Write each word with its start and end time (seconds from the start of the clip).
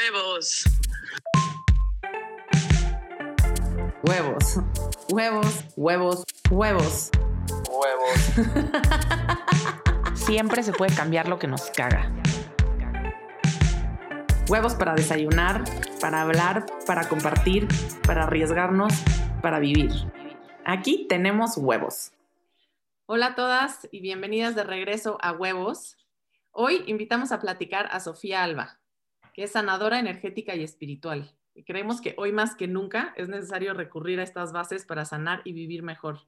Huevos. 0.00 0.64
Huevos. 4.02 4.58
Huevos, 5.12 5.64
huevos, 5.76 6.24
huevos. 6.48 7.10
Huevos. 7.68 8.32
Siempre 10.14 10.62
se 10.62 10.72
puede 10.72 10.94
cambiar 10.96 11.28
lo 11.28 11.38
que 11.38 11.48
nos 11.48 11.70
caga. 11.70 12.10
Huevos 14.48 14.74
para 14.74 14.94
desayunar, 14.94 15.64
para 16.00 16.22
hablar, 16.22 16.64
para 16.86 17.06
compartir, 17.06 17.68
para 18.06 18.22
arriesgarnos, 18.22 18.94
para 19.42 19.58
vivir. 19.58 19.90
Aquí 20.64 21.06
tenemos 21.10 21.58
huevos. 21.58 22.12
Hola 23.04 23.26
a 23.26 23.34
todas 23.34 23.86
y 23.92 24.00
bienvenidas 24.00 24.54
de 24.54 24.64
regreso 24.64 25.18
a 25.20 25.32
Huevos. 25.32 25.98
Hoy 26.52 26.84
invitamos 26.86 27.32
a 27.32 27.40
platicar 27.40 27.86
a 27.92 28.00
Sofía 28.00 28.42
Alba, 28.42 28.79
que 29.32 29.44
es 29.44 29.52
sanadora 29.52 29.98
energética 29.98 30.54
y 30.54 30.62
espiritual. 30.62 31.34
Y 31.54 31.64
creemos 31.64 32.00
que 32.00 32.14
hoy 32.16 32.32
más 32.32 32.54
que 32.54 32.68
nunca 32.68 33.12
es 33.16 33.28
necesario 33.28 33.74
recurrir 33.74 34.20
a 34.20 34.22
estas 34.22 34.52
bases 34.52 34.84
para 34.84 35.04
sanar 35.04 35.42
y 35.44 35.52
vivir 35.52 35.82
mejor. 35.82 36.20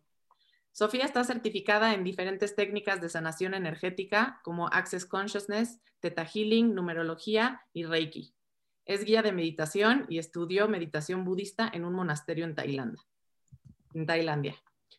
Sofía 0.73 1.05
está 1.05 1.23
certificada 1.23 1.95
en 1.95 2.03
diferentes 2.03 2.57
técnicas 2.57 3.01
de 3.01 3.11
sanación 3.11 3.55
energética 3.55 4.41
como 4.43 4.69
Access 4.69 5.05
Consciousness, 5.05 5.81
Theta 6.01 6.25
Healing, 6.25 6.75
numerología 6.75 7.63
y 7.75 7.85
Reiki. 7.85 8.35
Es 8.85 9.05
guía 9.05 9.23
de 9.23 9.33
meditación 9.33 10.07
y 10.09 10.19
estudió 10.19 10.69
meditación 10.69 11.25
budista 11.25 11.71
en 11.73 11.85
un 11.85 11.93
monasterio 11.93 12.45
en 12.47 12.55
Tailandia. 12.55 13.03
En 13.95 14.07
Tailandia. 14.07 14.57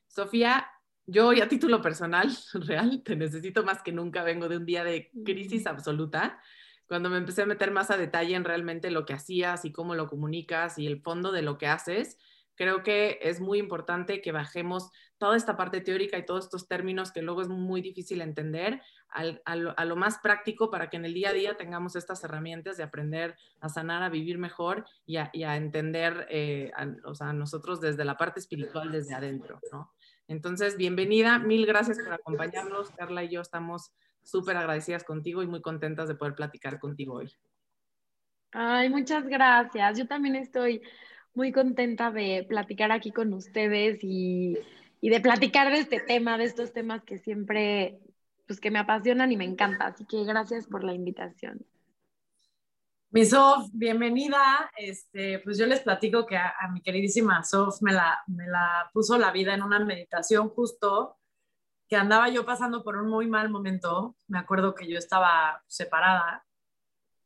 Sofía, 0.07 0.67
yo 1.07 1.27
hoy 1.27 1.41
a 1.41 1.49
título 1.49 1.81
personal, 1.81 2.31
real, 2.53 3.01
te 3.03 3.15
necesito 3.15 3.63
más 3.63 3.81
que 3.81 3.91
nunca. 3.91 4.23
Vengo 4.23 4.47
de 4.47 4.57
un 4.57 4.65
día 4.65 4.83
de 4.83 5.09
crisis 5.25 5.65
absoluta 5.65 6.39
cuando 6.87 7.09
me 7.09 7.17
empecé 7.17 7.43
a 7.43 7.47
meter 7.47 7.71
más 7.71 7.91
a 7.91 7.97
detalle 7.97 8.35
en 8.35 8.43
realmente 8.43 8.91
lo 8.91 9.05
que 9.05 9.13
hacías 9.13 9.65
y 9.65 9.71
cómo 9.71 9.95
lo 9.95 10.07
comunicas 10.07 10.77
y 10.77 10.87
el 10.87 11.01
fondo 11.01 11.31
de 11.31 11.41
lo 11.41 11.57
que 11.57 11.67
haces, 11.67 12.17
creo 12.55 12.83
que 12.83 13.19
es 13.21 13.39
muy 13.39 13.59
importante 13.59 14.21
que 14.21 14.31
bajemos 14.31 14.91
toda 15.17 15.37
esta 15.37 15.55
parte 15.57 15.81
teórica 15.81 16.17
y 16.17 16.25
todos 16.25 16.45
estos 16.45 16.67
términos 16.67 17.11
que 17.11 17.21
luego 17.21 17.41
es 17.41 17.47
muy 17.47 17.81
difícil 17.81 18.21
entender 18.21 18.81
a, 19.09 19.55
lo, 19.55 19.95
más 19.95 20.17
práctico 20.17 20.69
para 20.69 20.89
que 20.89 20.97
en 20.97 21.05
el 21.05 21.13
día 21.13 21.29
a 21.29 21.33
día 21.33 21.55
tengamos 21.55 21.95
estas 21.95 22.23
herramientas 22.23 22.77
de 22.77 22.83
aprender 22.83 23.35
a 23.59 23.69
sanar, 23.69 24.03
a 24.03 24.09
vivir 24.09 24.37
mejor 24.37 24.85
y 25.05 25.17
a, 25.17 25.55
entender 25.55 26.27
eh, 26.29 26.71
o 27.05 27.15
sea, 27.15 27.31
nosotros 27.31 27.79
desde 27.79 28.05
la 28.05 28.17
parte 28.17 28.39
espiritual, 28.39 28.91
desde 28.91 29.13
adentro, 29.13 29.59
¿no? 29.71 29.91
Entonces, 30.27 30.77
bienvenida, 30.77 31.37
mil 31.37 31.65
gracias 31.65 31.99
por 31.99 32.13
acompañarnos. 32.13 32.89
Carla 32.91 33.23
y 33.23 33.29
yo 33.29 33.41
estamos 33.41 33.91
súper 34.23 34.57
agradecidas 34.57 35.03
contigo 35.03 35.43
y 35.43 35.47
muy 35.47 35.61
contentas 35.61 36.07
de 36.07 36.15
poder 36.15 36.35
platicar 36.35 36.79
contigo 36.79 37.15
hoy. 37.15 37.31
Ay, 38.51 38.89
muchas 38.89 39.25
gracias. 39.25 39.97
Yo 39.97 40.07
también 40.07 40.35
estoy 40.35 40.81
muy 41.33 41.51
contenta 41.51 42.11
de 42.11 42.45
platicar 42.47 42.91
aquí 42.91 43.11
con 43.11 43.33
ustedes 43.33 43.99
y, 44.03 44.57
y, 45.01 45.09
de 45.09 45.19
platicar 45.19 45.71
de 45.71 45.79
este 45.79 45.99
tema, 45.99 46.37
de 46.37 46.45
estos 46.45 46.71
temas 46.71 47.03
que 47.03 47.17
siempre, 47.17 47.99
pues 48.45 48.59
que 48.59 48.71
me 48.71 48.79
apasionan 48.79 49.31
y 49.31 49.37
me 49.37 49.45
encanta. 49.45 49.87
Así 49.87 50.05
que 50.05 50.23
gracias 50.23 50.67
por 50.67 50.83
la 50.83 50.93
invitación. 50.93 51.65
Mi 53.09 53.25
Sof, 53.25 53.69
bienvenida. 53.73 54.71
Este, 54.77 55.39
pues 55.39 55.57
yo 55.57 55.65
les 55.65 55.81
platico 55.81 56.25
que 56.25 56.37
a, 56.37 56.53
a 56.59 56.71
mi 56.71 56.81
queridísima 56.81 57.43
Sof 57.43 57.81
me 57.81 57.93
la, 57.93 58.19
me 58.27 58.47
la 58.47 58.89
puso 58.93 59.17
la 59.17 59.31
vida 59.31 59.53
en 59.53 59.63
una 59.63 59.79
meditación 59.83 60.49
justo 60.49 61.17
que 61.93 61.97
andaba 61.97 62.27
yo 62.27 62.43
pasando 62.43 62.83
por 62.83 62.97
un 62.97 63.07
muy 63.07 63.27
mal 63.27 63.51
momento. 63.51 64.15
Me 64.27 64.39
acuerdo 64.39 64.73
que 64.73 64.87
yo 64.87 64.97
estaba 64.97 65.61
separada 65.67 66.43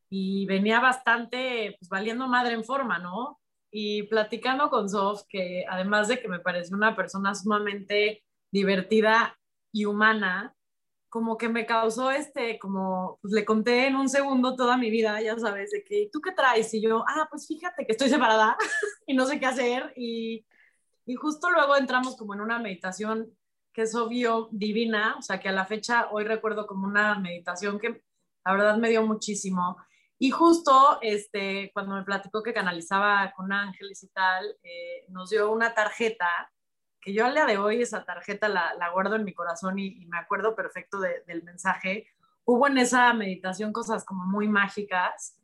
y 0.09 0.45
venía 0.45 0.81
bastante, 0.81 1.77
pues 1.79 1.87
valiendo 1.87 2.27
madre 2.27 2.53
en 2.53 2.65
forma, 2.65 2.99
¿no? 2.99 3.39
Y 3.71 4.03
platicando 4.09 4.69
con 4.69 4.89
Sof, 4.89 5.21
que 5.29 5.63
además 5.69 6.09
de 6.09 6.19
que 6.19 6.27
me 6.27 6.41
pareció 6.41 6.75
una 6.75 6.97
persona 6.97 7.33
sumamente 7.33 8.25
divertida 8.51 9.39
y 9.71 9.85
humana, 9.85 10.53
como 11.07 11.37
que 11.37 11.47
me 11.47 11.65
causó 11.65 12.11
este, 12.11 12.59
como, 12.59 13.19
pues 13.21 13.33
le 13.33 13.45
conté 13.45 13.87
en 13.87 13.95
un 13.95 14.09
segundo 14.09 14.57
toda 14.57 14.75
mi 14.75 14.91
vida, 14.91 15.21
ya 15.21 15.39
sabes, 15.39 15.71
de 15.71 15.81
que, 15.85 16.09
¿tú 16.11 16.19
qué 16.19 16.33
traes? 16.33 16.73
Y 16.73 16.81
yo, 16.81 17.05
ah, 17.07 17.25
pues 17.31 17.47
fíjate 17.47 17.85
que 17.85 17.93
estoy 17.93 18.09
separada 18.09 18.57
y 19.07 19.15
no 19.15 19.25
sé 19.27 19.39
qué 19.39 19.45
hacer. 19.45 19.93
Y, 19.95 20.45
y 21.05 21.15
justo 21.15 21.49
luego 21.49 21.77
entramos 21.77 22.17
como 22.17 22.33
en 22.33 22.41
una 22.41 22.59
meditación 22.59 23.36
que 23.77 23.83
es 23.83 23.93
obvio 23.93 24.49
divina, 24.51 25.17
o 25.19 25.21
sea 25.21 25.39
que 25.39 25.49
a 25.49 25.51
la 25.51 25.67
fecha 25.67 26.07
hoy 26.09 26.23
recuerdo 26.23 26.65
como 26.65 26.87
una 26.87 27.19
meditación 27.19 27.77
que 27.77 28.01
la 28.43 28.53
verdad 28.53 28.77
me 28.77 28.89
dio 28.89 29.05
muchísimo. 29.05 29.77
Y 30.17 30.31
justo 30.31 30.97
este, 31.03 31.69
cuando 31.75 31.93
me 31.93 32.01
platicó 32.01 32.41
que 32.41 32.55
canalizaba 32.55 33.31
con 33.35 33.53
ángeles 33.53 34.01
y 34.01 34.07
tal, 34.07 34.47
eh, 34.63 35.05
nos 35.09 35.29
dio 35.29 35.51
una 35.51 35.75
tarjeta, 35.75 36.51
que 36.99 37.13
yo 37.13 37.23
al 37.23 37.35
día 37.35 37.45
de 37.45 37.59
hoy 37.59 37.83
esa 37.83 38.03
tarjeta 38.03 38.49
la, 38.49 38.73
la 38.79 38.89
guardo 38.89 39.15
en 39.15 39.23
mi 39.23 39.35
corazón 39.35 39.77
y, 39.77 40.01
y 40.01 40.07
me 40.07 40.17
acuerdo 40.17 40.55
perfecto 40.55 40.99
del 40.99 41.43
mensaje. 41.43 42.07
Hubo 42.45 42.65
en 42.65 42.79
esa 42.79 43.13
meditación 43.13 43.71
cosas 43.71 44.03
como 44.03 44.25
muy 44.25 44.47
mágicas 44.47 45.37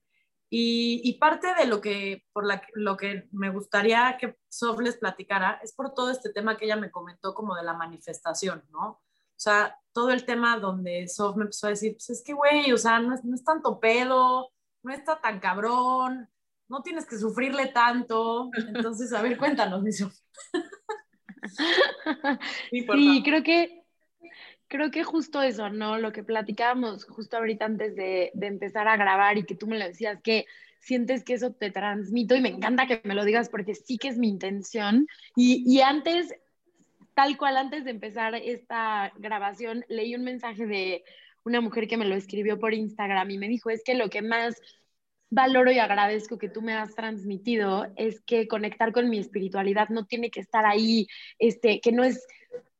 y, 0.55 1.17
parte 1.19 1.47
de 1.55 1.65
lo 1.65 1.81
que, 1.81 2.25
por 2.31 2.45
lo 2.75 2.95
que 2.95 3.27
me 3.31 3.49
gustaría 3.49 4.15
que 4.19 4.37
Sof 4.47 4.79
les 4.81 4.97
platicara 4.97 5.59
es 5.63 5.73
por 5.73 5.95
todo 5.95 6.11
este 6.11 6.31
tema 6.31 6.57
que 6.57 6.65
ella 6.65 6.75
me 6.75 6.91
comentó 6.91 7.33
como 7.33 7.55
de 7.55 7.63
la 7.63 7.73
manifestación, 7.73 8.63
¿no? 8.69 8.87
O 8.89 9.01
sea, 9.35 9.75
todo 9.93 10.11
el 10.11 10.25
tema 10.25 10.59
donde 10.59 11.07
Sof 11.07 11.37
me 11.37 11.45
empezó 11.45 11.65
a 11.65 11.71
decir, 11.71 11.93
pues 11.93 12.07
es 12.11 12.23
que, 12.23 12.33
güey, 12.33 12.71
o 12.71 12.77
sea, 12.77 12.99
no 12.99 13.15
es, 13.15 13.25
no 13.25 13.33
es 13.33 13.43
tanto 13.43 13.79
pedo, 13.79 14.51
no 14.83 14.93
está 14.93 15.19
tan 15.19 15.39
cabrón, 15.39 16.29
no 16.67 16.83
tienes 16.83 17.07
que 17.07 17.17
sufrirle 17.17 17.69
tanto. 17.69 18.51
Entonces, 18.75 19.11
a 19.11 19.23
ver, 19.23 19.39
cuéntanos, 19.39 19.81
mi 19.81 19.91
Sof. 19.91 20.13
sí, 22.71 23.23
creo 23.25 23.41
que 23.41 23.82
creo 24.73 24.89
que 24.89 25.03
justo 25.03 25.43
eso, 25.43 25.69
¿no? 25.69 25.99
Lo 25.99 26.11
que 26.11 26.23
platicábamos 26.23 27.05
justo 27.05 27.37
ahorita 27.37 27.65
antes 27.65 27.95
de, 27.95 28.31
empezar 28.41 28.87
a 28.87 28.97
grabar 28.97 29.37
y 29.37 29.43
que 29.43 29.53
tú 29.53 29.67
me 29.67 29.77
lo 29.77 29.85
decías, 29.85 30.19
que 30.23 30.47
sientes 30.79 31.23
que 31.23 31.35
eso 31.35 31.51
te 31.53 31.69
transmito 31.69 32.35
y 32.35 32.41
me 32.41 32.49
encanta 32.49 32.87
que 32.87 32.99
me 33.03 33.13
lo 33.13 33.23
digas 33.23 33.49
porque 33.49 33.75
sí 33.75 33.99
que 33.99 34.07
es 34.07 34.17
mi 34.17 34.29
intención. 34.29 35.05
Y, 35.35 35.63
y 35.71 35.81
antes, 35.81 36.33
tal 37.13 37.37
cual, 37.37 37.57
antes 37.57 37.85
de 37.85 37.91
empezar 37.91 38.33
esta 38.33 39.13
grabación, 39.17 39.85
leí 39.89 40.15
un 40.15 40.23
mensaje 40.23 40.65
de 40.65 41.03
una 41.43 41.61
mujer 41.61 41.87
que 41.87 41.97
me 41.97 42.05
lo 42.05 42.15
escribió 42.15 42.59
por 42.59 42.73
Instagram 42.73 43.29
y 43.29 43.37
me 43.37 43.49
dijo, 43.49 43.69
es 43.69 43.83
que 43.83 43.93
lo 43.93 44.09
que 44.09 44.23
más 44.23 44.59
valoro 45.29 45.71
y 45.71 45.77
agradezco 45.77 46.39
que 46.39 46.49
tú 46.49 46.63
me 46.63 46.73
has 46.73 46.95
transmitido 46.95 47.85
es 47.95 48.21
que 48.21 48.47
conectar 48.47 48.91
con 48.91 49.07
mi 49.07 49.19
espiritualidad 49.19 49.89
no 49.89 50.07
tiene 50.07 50.31
que 50.31 50.39
estar 50.39 50.65
ahí, 50.65 51.05
este, 51.37 51.79
que 51.79 51.91
no 51.91 52.03
es 52.03 52.25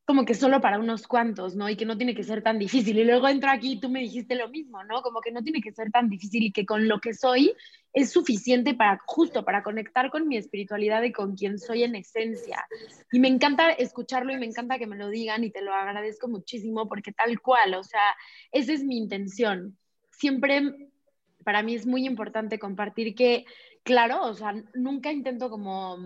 como 0.05 0.25
que 0.25 0.33
solo 0.33 0.59
para 0.59 0.79
unos 0.79 1.07
cuantos, 1.07 1.55
¿no? 1.55 1.69
Y 1.69 1.77
que 1.77 1.85
no 1.85 1.97
tiene 1.97 2.13
que 2.13 2.23
ser 2.23 2.43
tan 2.43 2.59
difícil. 2.59 2.97
Y 2.97 3.05
luego 3.05 3.29
entro 3.29 3.49
aquí 3.49 3.73
y 3.73 3.79
tú 3.79 3.89
me 3.89 4.01
dijiste 4.01 4.35
lo 4.35 4.49
mismo, 4.49 4.83
¿no? 4.83 5.01
Como 5.01 5.21
que 5.21 5.31
no 5.31 5.41
tiene 5.41 5.61
que 5.61 5.71
ser 5.71 5.91
tan 5.91 6.09
difícil 6.09 6.43
y 6.43 6.51
que 6.51 6.65
con 6.65 6.89
lo 6.89 6.99
que 6.99 7.13
soy 7.13 7.53
es 7.93 8.11
suficiente 8.11 8.73
para 8.73 8.99
justo 9.05 9.45
para 9.45 9.63
conectar 9.63 10.09
con 10.09 10.27
mi 10.27 10.35
espiritualidad 10.35 11.03
y 11.03 11.13
con 11.13 11.35
quien 11.35 11.57
soy 11.57 11.83
en 11.83 11.95
esencia. 11.95 12.65
Y 13.11 13.19
me 13.19 13.29
encanta 13.29 13.71
escucharlo 13.71 14.33
y 14.33 14.37
me 14.37 14.45
encanta 14.45 14.77
que 14.77 14.87
me 14.87 14.97
lo 14.97 15.09
digan 15.09 15.43
y 15.45 15.51
te 15.51 15.61
lo 15.61 15.73
agradezco 15.73 16.27
muchísimo 16.27 16.89
porque 16.89 17.13
tal 17.13 17.39
cual, 17.39 17.75
o 17.75 17.83
sea, 17.83 18.15
esa 18.51 18.73
es 18.73 18.83
mi 18.83 18.97
intención. 18.97 19.77
Siempre 20.11 20.89
para 21.45 21.61
mí 21.63 21.75
es 21.75 21.85
muy 21.85 22.05
importante 22.05 22.59
compartir 22.59 23.15
que, 23.15 23.45
claro, 23.83 24.25
o 24.25 24.33
sea, 24.33 24.53
nunca 24.73 25.11
intento 25.11 25.49
como 25.49 25.97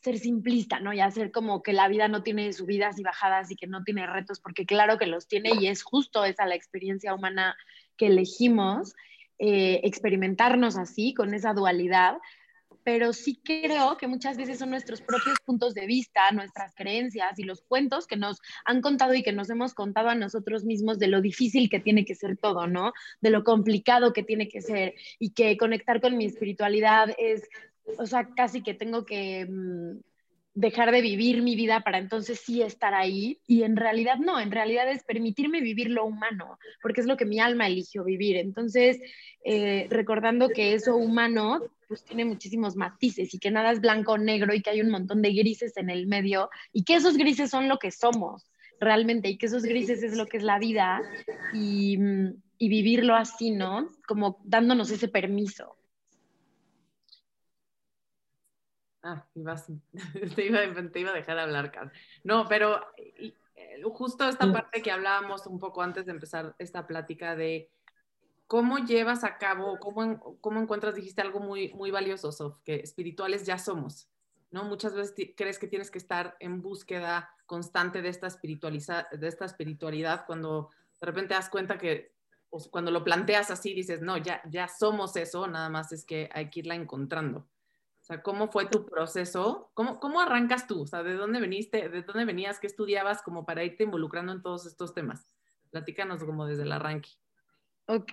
ser 0.00 0.18
simplista, 0.18 0.80
¿no? 0.80 0.92
Y 0.92 1.00
hacer 1.00 1.30
como 1.30 1.62
que 1.62 1.72
la 1.72 1.88
vida 1.88 2.08
no 2.08 2.22
tiene 2.22 2.52
subidas 2.52 2.98
y 2.98 3.02
bajadas 3.02 3.50
y 3.50 3.56
que 3.56 3.66
no 3.66 3.84
tiene 3.84 4.06
retos, 4.06 4.40
porque 4.40 4.64
claro 4.64 4.98
que 4.98 5.06
los 5.06 5.28
tiene 5.28 5.50
y 5.60 5.66
es 5.66 5.82
justo 5.82 6.24
esa 6.24 6.46
la 6.46 6.54
experiencia 6.54 7.14
humana 7.14 7.56
que 7.96 8.06
elegimos, 8.06 8.94
eh, 9.38 9.80
experimentarnos 9.84 10.76
así, 10.76 11.12
con 11.12 11.34
esa 11.34 11.52
dualidad, 11.52 12.16
pero 12.82 13.12
sí 13.12 13.40
creo 13.44 13.98
que 13.98 14.06
muchas 14.06 14.38
veces 14.38 14.58
son 14.58 14.70
nuestros 14.70 15.02
propios 15.02 15.36
puntos 15.44 15.74
de 15.74 15.86
vista, 15.86 16.30
nuestras 16.32 16.74
creencias 16.74 17.38
y 17.38 17.42
los 17.42 17.60
cuentos 17.62 18.06
que 18.06 18.16
nos 18.16 18.38
han 18.64 18.80
contado 18.80 19.14
y 19.14 19.22
que 19.22 19.32
nos 19.32 19.50
hemos 19.50 19.74
contado 19.74 20.08
a 20.08 20.14
nosotros 20.14 20.64
mismos 20.64 20.98
de 20.98 21.08
lo 21.08 21.20
difícil 21.20 21.68
que 21.68 21.80
tiene 21.80 22.06
que 22.06 22.14
ser 22.14 22.38
todo, 22.38 22.66
¿no? 22.66 22.92
De 23.20 23.30
lo 23.30 23.44
complicado 23.44 24.12
que 24.14 24.22
tiene 24.22 24.48
que 24.48 24.62
ser 24.62 24.94
y 25.18 25.30
que 25.30 25.58
conectar 25.58 26.00
con 26.00 26.16
mi 26.16 26.24
espiritualidad 26.24 27.14
es 27.18 27.48
o 27.98 28.06
sea, 28.06 28.28
casi 28.34 28.62
que 28.62 28.74
tengo 28.74 29.04
que 29.04 29.46
mm, 29.46 29.98
dejar 30.54 30.90
de 30.90 31.00
vivir 31.00 31.42
mi 31.42 31.56
vida 31.56 31.80
para 31.80 31.98
entonces 31.98 32.40
sí 32.40 32.62
estar 32.62 32.94
ahí. 32.94 33.40
Y 33.46 33.62
en 33.62 33.76
realidad 33.76 34.16
no, 34.18 34.40
en 34.40 34.50
realidad 34.50 34.90
es 34.90 35.04
permitirme 35.04 35.60
vivir 35.60 35.90
lo 35.90 36.04
humano, 36.04 36.58
porque 36.82 37.00
es 37.00 37.06
lo 37.06 37.16
que 37.16 37.24
mi 37.24 37.40
alma 37.40 37.66
eligió 37.66 38.04
vivir. 38.04 38.36
Entonces, 38.36 38.98
eh, 39.44 39.86
recordando 39.90 40.48
que 40.48 40.74
eso 40.74 40.96
humano 40.96 41.60
pues 41.88 42.04
tiene 42.04 42.24
muchísimos 42.24 42.76
matices 42.76 43.34
y 43.34 43.38
que 43.40 43.50
nada 43.50 43.72
es 43.72 43.80
blanco 43.80 44.12
o 44.12 44.18
negro 44.18 44.54
y 44.54 44.62
que 44.62 44.70
hay 44.70 44.80
un 44.80 44.90
montón 44.90 45.22
de 45.22 45.32
grises 45.32 45.76
en 45.76 45.90
el 45.90 46.06
medio 46.06 46.48
y 46.72 46.84
que 46.84 46.94
esos 46.94 47.16
grises 47.16 47.50
son 47.50 47.68
lo 47.68 47.78
que 47.78 47.90
somos 47.90 48.48
realmente 48.78 49.28
y 49.28 49.36
que 49.36 49.46
esos 49.46 49.64
grises 49.64 50.02
es 50.04 50.16
lo 50.16 50.26
que 50.26 50.36
es 50.36 50.44
la 50.44 50.60
vida 50.60 51.02
y, 51.52 51.96
mm, 51.98 52.34
y 52.58 52.68
vivirlo 52.68 53.16
así, 53.16 53.50
¿no? 53.50 53.88
Como 54.06 54.40
dándonos 54.44 54.90
ese 54.90 55.08
permiso. 55.08 55.79
Ah, 59.02 59.26
ibas, 59.34 59.66
te, 60.36 60.46
iba, 60.46 60.60
te 60.92 61.00
iba 61.00 61.10
a 61.10 61.14
dejar 61.14 61.38
hablar, 61.38 61.72
Carl. 61.72 61.90
No, 62.22 62.46
pero 62.48 62.80
eh, 62.96 63.34
justo 63.92 64.28
esta 64.28 64.52
parte 64.52 64.82
que 64.82 64.90
hablábamos 64.90 65.46
un 65.46 65.58
poco 65.58 65.82
antes 65.82 66.06
de 66.06 66.12
empezar 66.12 66.54
esta 66.58 66.86
plática 66.86 67.34
de 67.34 67.70
cómo 68.46 68.78
llevas 68.78 69.24
a 69.24 69.38
cabo, 69.38 69.78
cómo, 69.78 70.36
cómo 70.40 70.60
encuentras, 70.60 70.94
dijiste 70.94 71.22
algo 71.22 71.40
muy, 71.40 71.72
muy 71.72 71.90
valioso, 71.90 72.32
Sof, 72.32 72.58
que 72.64 72.76
espirituales 72.76 73.46
ya 73.46 73.58
somos, 73.58 74.10
¿no? 74.50 74.64
Muchas 74.64 74.94
veces 74.94 75.14
crees 75.36 75.58
que 75.58 75.68
tienes 75.68 75.90
que 75.90 75.98
estar 75.98 76.36
en 76.40 76.60
búsqueda 76.60 77.30
constante 77.46 78.02
de 78.02 78.08
esta, 78.08 78.28
de 78.28 79.28
esta 79.28 79.44
espiritualidad 79.44 80.24
cuando 80.26 80.70
de 81.00 81.06
repente 81.06 81.34
das 81.34 81.48
cuenta 81.48 81.78
que 81.78 82.12
cuando 82.70 82.90
lo 82.90 83.04
planteas 83.04 83.50
así 83.50 83.72
dices, 83.72 84.02
no, 84.02 84.16
ya, 84.16 84.42
ya 84.50 84.66
somos 84.66 85.14
eso, 85.16 85.46
nada 85.46 85.68
más 85.68 85.92
es 85.92 86.04
que 86.04 86.28
hay 86.32 86.50
que 86.50 86.60
irla 86.60 86.74
encontrando. 86.74 87.46
¿Cómo 88.22 88.48
fue 88.48 88.66
tu 88.66 88.86
proceso? 88.86 89.70
¿Cómo, 89.74 90.00
cómo 90.00 90.20
arrancas 90.20 90.66
tú? 90.66 90.82
O 90.82 91.02
¿de 91.02 91.14
dónde 91.14 91.40
veniste? 91.40 91.88
¿De 91.88 92.02
dónde 92.02 92.24
venías? 92.24 92.58
¿Qué 92.58 92.66
estudiabas 92.66 93.22
como 93.22 93.44
para 93.44 93.64
irte 93.64 93.84
involucrando 93.84 94.32
en 94.32 94.42
todos 94.42 94.66
estos 94.66 94.94
temas? 94.94 95.30
Platícanos 95.70 96.24
como 96.24 96.46
desde 96.46 96.64
el 96.64 96.72
arranque. 96.72 97.10
Ok, 97.86 98.12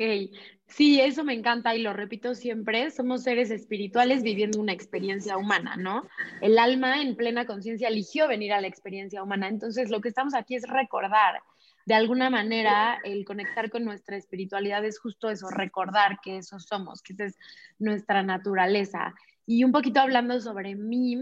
sí, 0.66 1.00
eso 1.00 1.24
me 1.24 1.36
encanta 1.36 1.76
y 1.76 1.84
lo 1.84 1.94
repito 1.94 2.34
siempre, 2.34 2.90
somos 2.90 3.22
seres 3.22 3.52
espirituales 3.52 4.24
viviendo 4.24 4.60
una 4.60 4.74
experiencia 4.74 5.38
humana, 5.38 5.76
¿no? 5.78 6.08
El 6.42 6.58
alma 6.58 7.00
en 7.00 7.16
plena 7.16 7.46
conciencia 7.46 7.88
eligió 7.88 8.28
venir 8.28 8.54
a 8.54 8.62
la 8.62 8.66
experiencia 8.66 9.22
humana, 9.22 9.48
entonces 9.48 9.92
lo 9.92 10.02
que 10.02 10.10
estamos 10.10 10.34
aquí 10.34 10.56
es 10.56 10.68
recordar 10.68 11.44
de 11.88 11.94
alguna 11.94 12.30
manera 12.30 13.00
el 13.06 13.24
conectar 13.24 13.70
con 13.70 13.86
nuestra 13.86 14.18
espiritualidad 14.18 14.84
es 14.84 15.00
justo 15.00 15.30
eso, 15.30 15.48
recordar 15.50 16.20
que 16.22 16.38
eso 16.38 16.60
somos, 16.60 17.02
que 17.02 17.14
esa 17.14 17.26
es 17.28 17.38
nuestra 17.80 18.24
naturaleza. 18.24 19.16
Y 19.48 19.64
un 19.64 19.72
poquito 19.72 20.02
hablando 20.02 20.40
sobre 20.42 20.76
mí, 20.76 21.18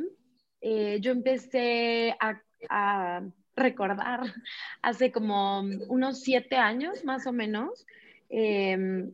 eh, 0.60 0.98
yo 1.00 1.12
empecé 1.12 2.18
a, 2.19 3.22
recordar 3.56 4.22
hace 4.81 5.12
como 5.12 5.62
unos 5.88 6.22
siete 6.22 6.57
años 6.57 7.06
más 7.06 7.27
o 7.27 7.31
menos. 7.31 7.86
Em, 8.27 9.13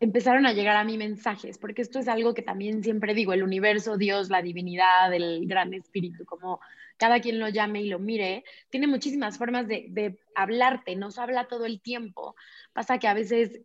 empezaron 0.00 0.44
a 0.44 0.52
llegar 0.52 0.76
a 0.76 0.82
mí 0.82 0.98
mensajes, 0.98 1.56
porque 1.56 1.82
esto 1.82 2.00
es 2.00 2.08
algo 2.08 2.34
que 2.34 2.42
también 2.42 2.82
siempre 2.82 3.14
digo, 3.14 3.32
el 3.32 3.44
universo, 3.44 3.96
Dios, 3.96 4.28
la 4.28 4.42
divinidad, 4.42 5.14
el 5.14 5.46
gran 5.46 5.72
espíritu, 5.72 6.24
como 6.24 6.60
cada 6.96 7.20
quien 7.20 7.38
lo 7.38 7.48
llame 7.48 7.82
y 7.82 7.88
lo 7.88 8.00
mire, 8.00 8.44
tiene 8.68 8.88
muchísimas 8.88 9.38
formas 9.38 9.68
de, 9.68 9.86
de 9.90 10.18
hablarte, 10.34 10.96
nos 10.96 11.18
habla 11.18 11.46
todo 11.46 11.64
el 11.64 11.80
tiempo. 11.80 12.34
Pasa 12.72 12.98
que 12.98 13.06
a 13.06 13.14
veces 13.14 13.60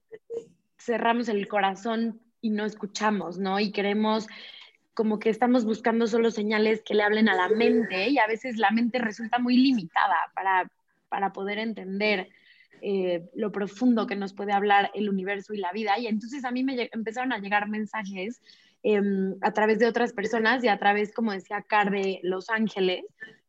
cerramos 0.78 1.30
el 1.30 1.48
corazón 1.48 2.22
y 2.42 2.52
no 2.52 2.66
escuchamos, 2.66 3.40
¿no? 3.40 3.60
Y 3.60 3.72
queremos 3.72 4.28
como 4.98 5.20
que 5.20 5.30
estamos 5.30 5.64
buscando 5.64 6.08
solo 6.08 6.32
señales 6.32 6.82
que 6.82 6.96
le 6.96 7.04
hablen 7.04 7.30
a 7.30 7.36
la 7.36 7.50
mente 7.50 8.10
y 8.10 8.18
a 8.18 8.26
veces 8.26 8.58
la 8.58 8.72
mente 8.72 8.98
resulta 8.98 9.38
muy 9.38 9.56
limitada 9.56 10.16
para, 10.34 10.72
para 11.08 11.32
poder 11.34 11.60
entender 11.60 12.30
eh, 12.82 13.30
lo 13.36 13.52
profundo 13.52 14.08
que 14.08 14.16
nos 14.16 14.34
puede 14.34 14.54
hablar 14.54 14.90
el 14.96 15.08
universo 15.08 15.54
y 15.54 15.58
la 15.60 15.72
vida. 15.72 16.00
Y 16.00 16.08
entonces 16.08 16.44
a 16.46 16.52
mí 16.52 16.64
me 16.64 16.90
empezaron 16.92 17.32
a 17.32 17.38
llegar 17.38 17.70
mensajes 17.70 18.42
em, 18.82 19.36
a 19.42 19.54
través 19.54 19.78
de 19.78 19.86
otras 19.86 20.14
personas 20.14 20.64
y 20.64 20.68
a 20.68 20.80
través, 20.80 21.14
como 21.14 21.32
decía 21.32 21.62
Car, 21.62 21.92
de 21.92 22.20
Los 22.24 22.50
Ángeles. 22.50 23.06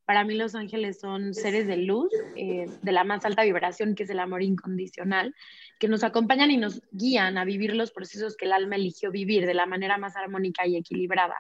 Para 0.09 0.25
mí 0.25 0.35
los 0.35 0.55
ángeles 0.55 1.01
son 1.01 1.35
seres 1.35 1.67
de 1.67 1.77
luz, 1.77 2.11
eh, 2.35 2.65
de 2.81 2.93
la 2.93 3.05
más 3.05 3.27
alta 3.27 3.43
vibración, 3.45 3.95
que 3.95 4.05
es 4.05 4.09
el 4.09 4.21
amor 4.21 4.43
incondicional, 4.43 5.35
que 5.79 5.87
nos 5.87 6.03
acompañan 6.03 6.51
y 6.51 6.57
nos 6.57 6.81
guían 6.93 7.37
a 7.37 7.45
vivir 7.45 7.77
los 7.77 7.93
procesos 7.93 8.35
que 8.35 8.47
el 8.47 8.53
alma 8.53 8.77
eligió 8.77 9.11
vivir 9.11 9.45
de 9.45 9.53
la 9.53 9.67
manera 9.67 9.99
más 9.99 10.17
armónica 10.17 10.67
y 10.67 10.77
equilibrada 10.79 11.37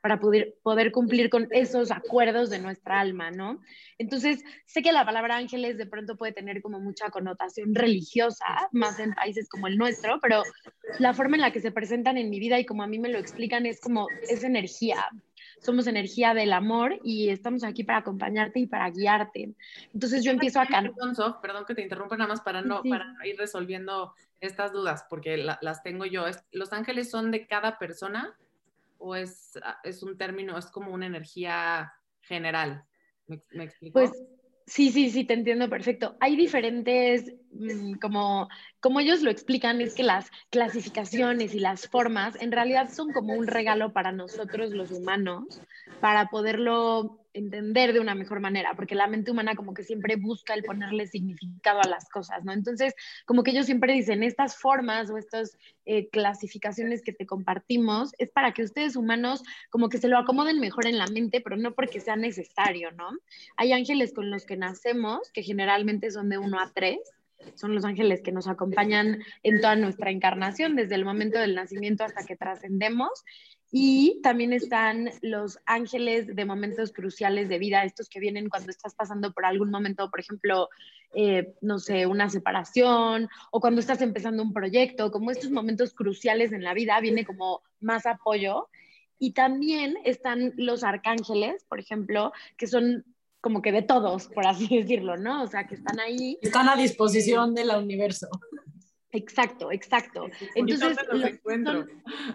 para 0.00 0.18
poder, 0.18 0.56
poder 0.64 0.90
cumplir 0.90 1.30
con 1.30 1.46
esos 1.52 1.92
acuerdos 1.92 2.50
de 2.50 2.58
nuestra 2.58 2.98
alma, 2.98 3.30
¿no? 3.30 3.60
Entonces, 3.98 4.42
sé 4.66 4.82
que 4.82 4.90
la 4.90 5.04
palabra 5.04 5.36
ángeles 5.36 5.78
de 5.78 5.86
pronto 5.86 6.16
puede 6.16 6.32
tener 6.32 6.60
como 6.60 6.80
mucha 6.80 7.10
connotación 7.10 7.72
religiosa, 7.72 8.68
más 8.72 8.98
en 8.98 9.12
países 9.12 9.48
como 9.48 9.68
el 9.68 9.78
nuestro, 9.78 10.18
pero 10.20 10.42
la 10.98 11.14
forma 11.14 11.36
en 11.36 11.42
la 11.42 11.52
que 11.52 11.60
se 11.60 11.70
presentan 11.70 12.18
en 12.18 12.30
mi 12.30 12.40
vida 12.40 12.58
y 12.58 12.66
como 12.66 12.82
a 12.82 12.88
mí 12.88 12.98
me 12.98 13.10
lo 13.10 13.18
explican 13.18 13.64
es 13.64 13.80
como 13.80 14.08
es 14.28 14.42
energía, 14.42 15.06
somos 15.60 15.86
energía 15.86 16.34
del 16.34 16.52
amor 16.52 16.98
y 17.02 17.30
estamos 17.30 17.64
aquí 17.64 17.84
para 17.84 17.98
acompañarte 17.98 18.60
y 18.60 18.66
para 18.66 18.90
guiarte. 18.90 19.54
Entonces 19.92 20.24
yo 20.24 20.30
empiezo 20.30 20.60
a 20.60 20.66
cantar. 20.66 20.94
Perdón 21.42 21.64
que 21.66 21.74
te 21.74 21.82
interrumpa 21.82 22.16
nada 22.16 22.28
más 22.28 22.40
para 22.40 22.62
no 22.62 22.82
para 22.82 23.14
ir 23.24 23.36
resolviendo 23.36 24.14
estas 24.40 24.72
dudas, 24.72 25.04
porque 25.10 25.36
las 25.36 25.82
tengo 25.82 26.04
yo. 26.04 26.24
¿Los 26.52 26.72
ángeles 26.72 27.10
son 27.10 27.30
de 27.30 27.46
cada 27.46 27.78
persona? 27.78 28.36
o 28.98 29.14
es, 29.14 29.58
ah, 29.62 29.78
es 29.84 30.02
un 30.02 30.16
término, 30.18 30.58
es 30.58 30.66
como 30.66 30.92
una 30.92 31.06
energía 31.06 31.94
general? 32.20 32.84
¿Me, 33.26 33.40
me 33.52 33.64
explico? 33.64 33.94
Pues 33.94 34.12
sí, 34.68 34.90
sí, 34.90 35.10
sí, 35.10 35.24
te 35.24 35.34
entiendo 35.34 35.68
perfecto. 35.68 36.16
Hay 36.20 36.36
diferentes, 36.36 37.34
mm, 37.52 37.94
como, 37.94 38.48
como 38.80 39.00
ellos 39.00 39.22
lo 39.22 39.30
explican, 39.30 39.80
es 39.80 39.94
que 39.94 40.02
las 40.02 40.30
clasificaciones 40.50 41.54
y 41.54 41.60
las 41.60 41.88
formas 41.88 42.40
en 42.40 42.52
realidad 42.52 42.90
son 42.90 43.12
como 43.12 43.34
un 43.34 43.46
regalo 43.46 43.92
para 43.92 44.12
nosotros 44.12 44.70
los 44.70 44.90
humanos, 44.90 45.60
para 46.00 46.26
poderlo 46.26 47.24
entender 47.38 47.92
de 47.92 48.00
una 48.00 48.14
mejor 48.14 48.40
manera, 48.40 48.74
porque 48.74 48.94
la 48.94 49.06
mente 49.06 49.30
humana 49.30 49.54
como 49.54 49.74
que 49.74 49.82
siempre 49.82 50.16
busca 50.16 50.54
el 50.54 50.62
ponerle 50.62 51.06
significado 51.06 51.80
a 51.80 51.88
las 51.88 52.08
cosas, 52.08 52.44
¿no? 52.44 52.52
Entonces, 52.52 52.94
como 53.24 53.42
que 53.42 53.52
ellos 53.52 53.66
siempre 53.66 53.92
dicen, 53.92 54.22
estas 54.22 54.56
formas 54.56 55.10
o 55.10 55.16
estas 55.16 55.56
eh, 55.86 56.08
clasificaciones 56.10 57.02
que 57.02 57.12
te 57.12 57.26
compartimos 57.26 58.12
es 58.18 58.30
para 58.30 58.52
que 58.52 58.62
ustedes 58.62 58.96
humanos 58.96 59.42
como 59.70 59.88
que 59.88 59.98
se 59.98 60.08
lo 60.08 60.18
acomoden 60.18 60.60
mejor 60.60 60.86
en 60.86 60.98
la 60.98 61.06
mente, 61.06 61.40
pero 61.40 61.56
no 61.56 61.74
porque 61.74 62.00
sea 62.00 62.16
necesario, 62.16 62.90
¿no? 62.92 63.10
Hay 63.56 63.72
ángeles 63.72 64.12
con 64.12 64.30
los 64.30 64.44
que 64.44 64.56
nacemos, 64.56 65.30
que 65.32 65.42
generalmente 65.42 66.10
son 66.10 66.28
de 66.28 66.38
uno 66.38 66.60
a 66.60 66.72
tres, 66.74 66.98
son 67.54 67.74
los 67.74 67.84
ángeles 67.84 68.20
que 68.22 68.32
nos 68.32 68.48
acompañan 68.48 69.20
en 69.42 69.60
toda 69.60 69.76
nuestra 69.76 70.10
encarnación, 70.10 70.76
desde 70.76 70.94
el 70.94 71.04
momento 71.04 71.38
del 71.38 71.54
nacimiento 71.54 72.04
hasta 72.04 72.24
que 72.24 72.36
trascendemos. 72.36 73.24
Y 73.70 74.20
también 74.22 74.52
están 74.52 75.10
los 75.20 75.58
ángeles 75.66 76.34
de 76.34 76.44
momentos 76.46 76.92
cruciales 76.92 77.48
de 77.48 77.58
vida, 77.58 77.84
estos 77.84 78.08
que 78.08 78.20
vienen 78.20 78.48
cuando 78.48 78.70
estás 78.70 78.94
pasando 78.94 79.32
por 79.32 79.44
algún 79.44 79.70
momento, 79.70 80.10
por 80.10 80.20
ejemplo, 80.20 80.68
eh, 81.14 81.54
no 81.60 81.78
sé, 81.78 82.06
una 82.06 82.30
separación 82.30 83.28
o 83.50 83.60
cuando 83.60 83.80
estás 83.80 84.00
empezando 84.00 84.42
un 84.42 84.52
proyecto, 84.52 85.10
como 85.10 85.30
estos 85.30 85.50
momentos 85.50 85.92
cruciales 85.92 86.52
en 86.52 86.64
la 86.64 86.72
vida, 86.72 86.98
viene 87.00 87.26
como 87.26 87.62
más 87.80 88.06
apoyo. 88.06 88.68
Y 89.18 89.32
también 89.32 89.96
están 90.04 90.52
los 90.56 90.84
arcángeles, 90.84 91.64
por 91.64 91.80
ejemplo, 91.80 92.32
que 92.56 92.68
son 92.68 93.04
como 93.40 93.62
que 93.62 93.72
de 93.72 93.82
todos, 93.82 94.28
por 94.28 94.46
así 94.46 94.68
decirlo, 94.76 95.16
¿no? 95.16 95.42
O 95.42 95.46
sea, 95.46 95.66
que 95.66 95.74
están 95.74 96.00
ahí. 96.00 96.38
Están 96.40 96.68
a 96.68 96.76
disposición 96.76 97.54
del 97.54 97.70
universo. 97.70 98.28
Exacto, 99.12 99.72
exacto. 99.72 100.28
Entonces, 100.54 100.98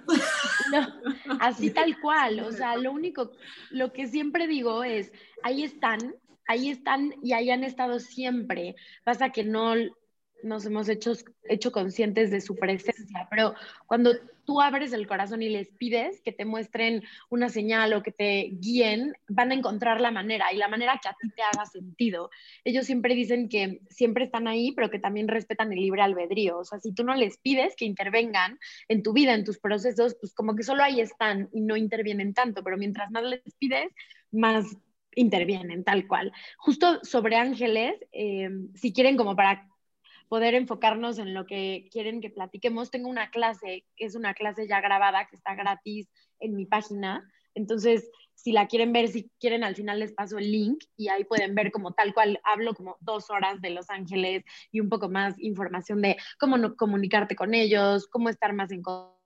así 1.39 1.70
tal 1.74 2.00
cual, 2.01 2.39
o 2.39 2.51
sea, 2.51 2.75
lo 2.77 2.92
único, 2.92 3.32
lo 3.70 3.94
que 3.94 4.08
siempre 4.08 4.48
digo 4.48 4.84
es, 4.84 5.12
ahí 5.44 5.63
están, 5.63 6.15
ahí 6.48 6.70
están 6.70 7.13
y 7.22 7.34
ahí 7.34 7.51
han 7.51 7.63
estado 7.63 8.00
siempre. 8.00 8.75
Pasa 9.03 9.30
que 9.30 9.44
no, 9.44 9.75
nos 10.42 10.65
hemos 10.65 10.89
hecho, 10.89 11.13
hecho 11.44 11.72
conscientes 11.72 12.32
de 12.32 12.42
su 12.42 12.56
presencia, 12.56 13.27
pero 13.30 13.53
cuando 13.86 14.12
tú 14.46 14.62
abres 14.62 14.94
el 14.94 15.08
corazón 15.08 15.42
y 15.42 15.50
les 15.50 15.70
pides 15.70 16.22
que 16.22 16.32
te 16.32 16.46
muestren 16.46 17.04
una 17.30 17.50
señal 17.50 17.94
o 17.94 18.04
que 18.04 18.12
te 18.12 18.50
guíen, 18.60 19.14
van 19.28 19.52
a 19.52 19.56
encontrar 19.56 20.02
la 20.02 20.12
manera 20.12 20.52
y 20.54 20.58
la 20.58 20.68
manera 20.68 21.00
que 21.02 21.10
a 21.10 21.16
ti 21.20 21.30
te 21.36 21.42
haga 21.42 21.66
sentido. 21.66 22.30
Ellos 22.64 22.86
siempre 22.86 23.16
dicen 23.16 23.50
que 23.50 23.82
siempre 23.90 24.26
están 24.26 24.48
ahí, 24.48 24.72
pero 24.74 24.90
que 24.90 25.00
también 25.00 25.28
respetan 25.28 25.72
el 25.72 25.80
libre 25.80 26.02
albedrío. 26.02 26.60
O 26.60 26.64
sea, 26.64 26.80
si 26.80 26.94
tú 26.94 27.04
no 27.04 27.16
les 27.16 27.38
pides 27.38 27.76
que 27.76 27.86
intervengan 27.86 28.60
en 28.88 29.04
tu 29.04 29.14
vida, 29.14 29.34
en 29.34 29.44
tus 29.44 29.60
procesos, 29.60 30.16
pues 30.20 30.34
como 30.34 30.56
que 30.56 30.64
solo 30.64 30.84
ahí 30.84 31.00
están 31.00 31.50
y 31.54 31.62
no 31.62 31.78
intervienen 31.78 32.34
tanto, 32.34 32.64
pero 32.64 32.78
mientras 32.78 33.12
más 33.12 33.24
les 33.24 33.42
pides, 33.60 33.92
más 34.32 34.66
intervienen, 35.16 35.84
tal 35.84 36.08
cual. 36.08 36.32
Justo 36.58 37.00
sobre 37.04 37.36
ángeles, 37.36 37.96
eh, 38.12 38.50
si 38.76 38.94
quieren 38.94 39.18
como 39.18 39.36
para 39.36 39.68
poder 40.34 40.56
enfocarnos 40.56 41.20
en 41.20 41.36
lo 41.36 41.46
que 41.46 41.88
quieren 41.92 42.20
que 42.20 42.32
platiquemos. 42.32 42.90
Tengo 42.90 43.08
una 43.08 43.30
clase, 43.30 43.86
que 43.96 44.06
es 44.06 44.16
una 44.16 44.34
clase 44.34 44.68
ya 44.68 44.82
grabada, 44.82 45.28
que 45.28 45.36
está 45.36 45.54
gratis 45.54 46.10
en 46.40 46.56
mi 46.56 46.66
página. 46.66 47.24
Entonces, 47.54 48.10
si 48.34 48.52
la 48.52 48.66
quieren 48.66 48.94
ver, 48.94 49.10
si 49.10 49.30
quieren, 49.40 49.63
al 49.63 49.75
final 49.75 50.00
les 50.00 50.12
paso 50.12 50.40
el 50.40 50.52
link 50.52 50.86
y 50.98 51.10
ahí 51.10 51.24
pueden 51.24 51.54
ver 51.54 51.72
como 51.72 51.94
tal 51.94 52.16
cual 52.16 52.42
hablo 52.46 52.74
como 52.74 52.98
dos 53.00 53.30
horas 53.30 53.62
de 53.62 53.70
Los 53.70 53.92
Ángeles 53.92 54.44
y 54.72 54.80
un 54.80 54.90
poco 54.90 55.08
más 55.08 55.36
información 55.38 56.02
de 56.02 56.18
cómo 56.40 56.58
no 56.58 56.75
comunicarte 56.78 57.36
con 57.36 57.54
ellos, 57.54 58.08
cómo 58.08 58.30
estar 58.30 58.54
más 58.54 58.72
en 58.72 58.82
contacto 58.82 59.20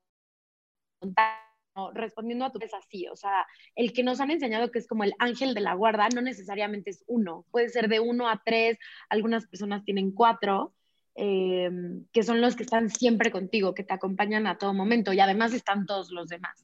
respondiendo 1.93 2.43
a 2.43 2.51
tu 2.51 2.59
desafío, 2.59 3.13
o 3.13 3.15
sea, 3.15 3.45
el 3.75 3.93
que 3.93 4.01
nos 4.01 4.19
han 4.19 4.31
enseñado 4.31 4.71
que 4.71 4.79
es 4.79 4.87
como 4.87 5.03
el 5.03 5.13
ángel 5.19 5.53
de 5.53 5.61
la 5.61 5.75
guarda, 5.75 6.09
no 6.09 6.21
necesariamente 6.21 6.89
es 6.89 7.03
uno, 7.05 7.45
puede 7.51 7.69
ser 7.69 7.87
de 7.87 7.99
uno 7.99 8.27
a 8.27 8.41
tres, 8.43 8.79
algunas 9.09 9.45
personas 9.45 9.85
tienen 9.85 10.11
cuatro, 10.11 10.73
eh, 11.19 11.71
que 12.13 12.21
son 12.21 12.41
los 12.41 12.55
que 12.55 12.61
están 12.61 12.91
siempre 12.91 13.31
contigo, 13.31 13.73
que 13.73 13.83
te 13.83 13.93
acompañan 13.93 14.45
a 14.45 14.59
todo 14.59 14.73
momento 14.73 15.13
y 15.13 15.19
además 15.19 15.51
están 15.53 15.87
todos 15.87 16.11
los 16.11 16.27
demás. 16.27 16.63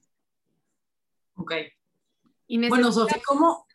Ok. 1.36 1.54
Bueno, 2.70 2.92
Sofía, 2.92 3.20
¿cómo, 3.26 3.66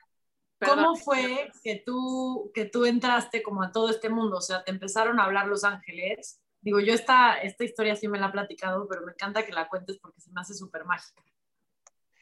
¿cómo 0.64 0.94
fue 0.94 1.50
que 1.64 1.82
tú, 1.84 2.52
que 2.54 2.66
tú 2.66 2.84
entraste 2.84 3.42
como 3.42 3.64
a 3.64 3.72
todo 3.72 3.90
este 3.90 4.08
mundo? 4.08 4.36
O 4.36 4.40
sea, 4.40 4.62
te 4.62 4.70
empezaron 4.70 5.18
a 5.18 5.24
hablar 5.24 5.48
Los 5.48 5.64
Ángeles. 5.64 6.40
Digo, 6.60 6.78
yo 6.78 6.94
esta, 6.94 7.34
esta 7.38 7.64
historia 7.64 7.96
sí 7.96 8.06
me 8.06 8.20
la 8.20 8.28
he 8.28 8.32
platicado, 8.32 8.86
pero 8.86 9.04
me 9.04 9.12
encanta 9.12 9.44
que 9.44 9.52
la 9.52 9.68
cuentes 9.68 9.98
porque 9.98 10.20
se 10.20 10.30
me 10.30 10.40
hace 10.40 10.54
súper 10.54 10.84
mágica. 10.84 11.24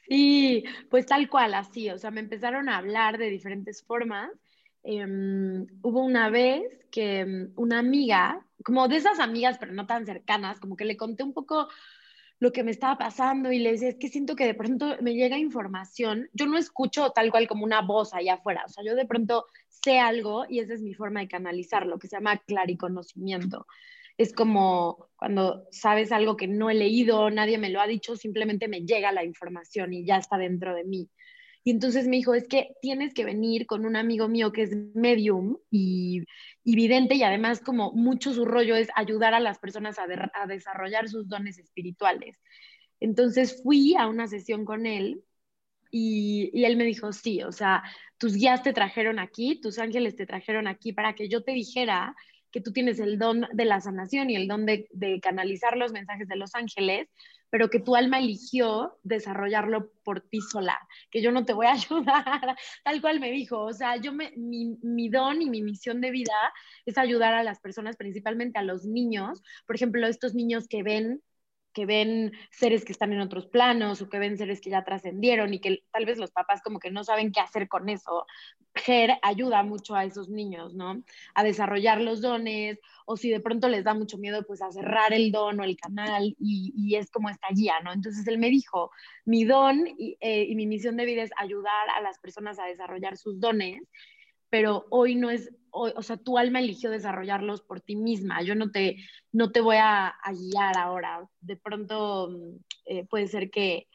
Sí, 0.09 0.65
pues 0.89 1.05
tal 1.05 1.29
cual, 1.29 1.53
así, 1.53 1.91
o 1.91 1.99
sea, 1.99 2.11
me 2.11 2.21
empezaron 2.21 2.71
a 2.71 2.79
hablar 2.79 3.19
de 3.19 3.29
diferentes 3.29 3.83
formas. 3.85 4.31
Em, 4.89 5.67
hubo 5.83 6.01
una 6.01 6.31
vez 6.31 6.63
que 6.93 7.21
em, 7.21 7.53
una 7.57 7.81
amiga, 7.81 8.47
como 8.65 8.87
de 8.87 8.97
esas 8.97 9.19
amigas, 9.19 9.59
pero 9.59 9.73
no 9.73 9.85
tan 9.85 10.07
cercanas, 10.07 10.61
como 10.61 10.77
que 10.77 10.85
le 10.85 10.97
conté 10.97 11.25
un 11.25 11.33
poco 11.33 11.69
lo 12.39 12.53
que 12.53 12.63
me 12.63 12.71
estaba 12.71 12.97
pasando 12.97 13.51
y 13.51 13.59
le 13.59 13.73
decía, 13.73 13.89
es 13.89 13.97
que 13.99 14.09
siento 14.09 14.37
que 14.37 14.47
de 14.47 14.55
pronto 14.55 14.97
me 15.01 15.15
llega 15.15 15.39
información, 15.39 16.29
yo 16.35 16.47
no 16.47 16.57
escucho 16.57 17.11
tal 17.11 17.33
cual 17.33 17.49
como 17.49 17.65
una 17.65 17.81
voz 17.83 18.15
allá 18.15 18.35
afuera, 18.35 18.63
o 18.65 18.69
sea, 18.69 18.85
yo 18.85 18.95
de 18.95 19.07
pronto 19.07 19.47
sé 19.69 19.99
algo 19.99 20.45
y 20.49 20.61
esa 20.61 20.75
es 20.75 20.83
mi 20.83 20.95
forma 20.95 21.19
de 21.19 21.29
canalizarlo, 21.29 21.99
que 21.99 22.07
se 22.07 22.17
llama 22.17 22.39
clariconocimiento. 22.47 23.67
Es 24.19 24.33
como 24.33 25.09
cuando 25.17 25.67
sabes 25.73 26.13
algo 26.13 26.37
que 26.37 26.47
no 26.47 26.71
he 26.71 26.75
leído, 26.75 27.29
nadie 27.31 27.59
me 27.59 27.71
lo 27.71 27.81
ha 27.81 27.89
dicho, 27.89 28.15
simplemente 28.15 28.69
me 28.69 28.83
llega 28.83 29.11
la 29.11 29.25
información 29.25 29.93
y 29.93 30.07
ya 30.07 30.17
está 30.19 30.39
dentro 30.39 30.75
de 30.77 30.85
mí. 30.85 31.11
Y 31.67 31.73
entonces 31.73 32.07
me 32.07 32.15
dijo, 32.15 32.33
es 32.33 32.47
que 32.47 32.77
tienes 32.81 33.13
que 33.13 33.25
venir 33.25 33.67
con 33.67 33.87
un 33.87 33.97
amigo 33.97 34.29
mío 34.29 34.53
que 34.53 34.63
es 34.63 34.71
medium 34.95 35.57
y, 35.69 36.23
vidente 36.63 37.17
y 37.17 37.25
además 37.25 37.59
como 37.59 37.91
mucho 37.91 38.33
su 38.33 38.45
rollo 38.45 38.77
es 38.77 38.87
ayudar 38.95 39.35
a 39.35 39.41
las 39.41 39.59
personas 39.59 39.99
a, 39.99 40.07
desarrollar 40.47 41.09
sus 41.09 41.29
dones 41.29 41.59
espirituales. 41.59 42.41
Entonces 43.01 43.61
fui 43.65 43.97
a 43.97 44.07
una 44.07 44.29
sesión 44.29 44.65
con 44.65 44.87
él 44.87 45.25
y, 45.91 46.51
y, 46.55 46.67
él 46.67 46.77
me 46.77 46.85
dijo, 46.85 47.13
sí, 47.13 47.43
o 47.43 47.51
sea, 47.51 47.83
tus 48.17 48.35
guías 48.35 48.63
te 48.63 48.73
trajeron 48.73 49.19
aquí, 49.19 49.61
tus 49.61 49.81
ángeles 49.81 50.15
te 50.15 50.25
trajeron 50.25 50.69
aquí 50.69 50.93
para 50.93 51.17
que 51.17 51.29
yo 51.29 51.43
te 51.43 51.51
dijera 51.51 52.15
que 52.57 52.63
tú 52.63 52.73
tienes 52.73 53.01
el 53.01 53.19
don 53.19 53.47
de 53.53 53.67
la 53.67 53.83
sanación 53.83 54.31
y 54.31 54.37
el 54.37 54.49
don 54.49 54.65
de, 54.65 54.89
canalizar 55.21 55.77
los 55.77 55.93
mensajes 55.93 56.27
de 56.27 56.37
los 56.37 56.55
ángeles 56.55 57.07
pero 57.51 57.69
que 57.69 57.81
tu 57.81 57.95
alma 57.95 58.19
eligió 58.19 58.99
desarrollarlo 59.03 59.91
por 60.03 60.23
ti 60.23 60.41
sola, 60.41 60.79
que 61.11 61.21
yo 61.21 61.33
no 61.33 61.45
te 61.45 61.53
voy 61.53 61.67
a 61.67 61.73
ayudar, 61.75 62.57
tal 62.83 63.01
cual 63.03 63.21
me 63.21 63.31
dijo, 63.31 63.61
o 63.61 63.73
sea, 63.75 63.97
yo 63.97 64.13
me, 64.13 64.33
mi 64.37 65.09
don 65.11 65.43
y 65.43 65.51
mi 65.51 65.63
misión 65.63 66.01
de 66.01 66.11
vida 66.11 66.33
es 66.87 66.97
ayudar 66.97 67.35
a 67.35 67.45
las 67.45 67.61
personas, 67.61 67.97
principalmente 67.97 68.59
a 68.59 68.63
los 68.63 68.87
niños, 68.87 69.43
por 69.67 69.77
ejemplo, 69.77 70.07
estos 70.07 70.35
niños 70.35 70.67
que 70.67 70.83
ven 70.83 71.23
que 71.77 71.85
ven 71.85 72.33
seres 72.51 72.87
que 72.87 72.93
están 72.93 73.13
en 73.13 73.21
otros 73.21 73.47
planos 73.47 74.01
o 74.01 74.09
que 74.09 74.19
ven 74.19 74.39
seres 74.39 74.63
que 74.63 74.71
ya 74.71 74.83
trascendieron 74.83 75.53
y 75.53 75.61
que 75.61 75.85
tal 75.93 76.07
vez 76.07 76.17
los 76.17 76.31
papás 76.31 76.63
como 76.63 76.79
que 76.79 76.91
no 76.91 77.05
saben 77.05 77.33
qué 77.33 77.41
hacer 77.41 77.69
con 77.69 77.91
eso. 77.91 78.25
GER 78.75 79.19
ayuda 79.21 79.63
mucho 79.63 79.95
a 79.95 80.07
esos 80.07 80.31
niños, 80.31 80.75
¿no? 80.75 81.03
A 81.35 81.45
desarrollar 81.45 82.01
los 82.01 82.23
dones 82.23 82.79
o 83.05 83.19
si 83.19 83.29
de 83.29 83.41
pronto 83.41 83.69
les 83.69 83.85
da 83.85 83.93
mucho 83.93 84.17
miedo, 84.17 84.43
pues 84.47 84.63
a 84.63 84.73
cerrar 84.73 85.13
el 85.13 85.31
don 85.31 85.61
o 85.61 85.65
el 85.65 85.77
canal 85.77 86.35
y, 86.41 86.95
es 86.97 87.11
como 87.11 87.29
esta 87.29 87.49
guía, 87.55 87.75
¿no? 87.85 87.93
Entonces 87.93 88.27
él 88.27 88.39
me 88.39 88.49
dijo, 88.49 88.91
mi 89.27 89.45
don 89.45 89.87
y, 89.99 90.17
eh, 90.21 90.47
y 90.49 90.55
mi 90.55 90.67
misión 90.67 90.97
de 90.97 91.05
vida 91.05 91.25
es 91.25 91.31
ayudar 91.37 91.91
a 91.95 92.01
las 92.01 92.19
personas 92.21 92.59
a 92.59 92.65
desarrollar 92.65 93.19
sus 93.19 93.39
dones 93.39 93.83
pero 94.51 94.87
hoy 94.91 95.15
no 95.15 95.31
es, 95.31 95.51
o 95.71 96.03
sea, 96.03 96.17
tu 96.17 96.39
alma 96.39 96.61
eligió 96.61 96.91
desarrollarlos 96.91 97.63
por 97.63 97.81
ti 97.81 97.97
misma. 97.97 98.43
Yo 98.43 98.55
no 98.55 98.71
te, 98.71 98.97
no 99.33 99.53
te 99.53 99.61
voy 99.61 99.77
a, 99.79 100.15
guiar 100.33 100.79
ahora. 100.79 101.29
De 101.41 101.57
pronto 101.57 102.31
mm, 102.31 102.57
eh, 102.87 103.07
puede 103.07 103.27
ser 103.27 103.51
que, 103.51 103.87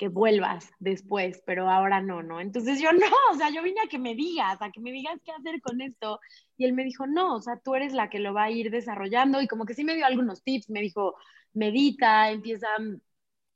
que 0.00 0.08
vuelvas 0.08 0.70
después, 0.78 1.42
pero 1.44 1.68
ahora 1.68 2.00
no, 2.00 2.22
¿no? 2.22 2.40
Entonces 2.40 2.80
yo 2.80 2.90
no, 2.92 3.06
o 3.32 3.34
sea, 3.36 3.50
yo 3.50 3.62
vine 3.62 3.82
a 3.82 3.88
que 3.88 3.98
me 3.98 4.14
digas, 4.14 4.62
a 4.62 4.70
que 4.70 4.80
me 4.80 4.92
digas 4.92 5.20
qué 5.24 5.32
hacer 5.32 5.60
con 5.60 5.80
esto. 5.82 6.20
Y 6.56 6.64
él 6.64 6.72
me 6.72 6.84
dijo, 6.84 7.06
no, 7.06 7.36
o 7.36 7.42
sea, 7.42 7.60
tú 7.62 7.74
eres 7.74 7.92
la 7.92 8.08
que 8.08 8.18
lo 8.18 8.32
va 8.32 8.44
a 8.44 8.50
ir 8.50 8.70
desarrollando 8.70 9.42
y 9.42 9.48
como 9.48 9.66
que 9.66 9.74
sí 9.74 9.84
me 9.84 9.94
dio 9.94 10.06
algunos 10.06 10.42
tips, 10.42 10.70
me 10.70 10.80
dijo, 10.80 11.16
medita, 11.52 12.30
empieza 12.30 12.68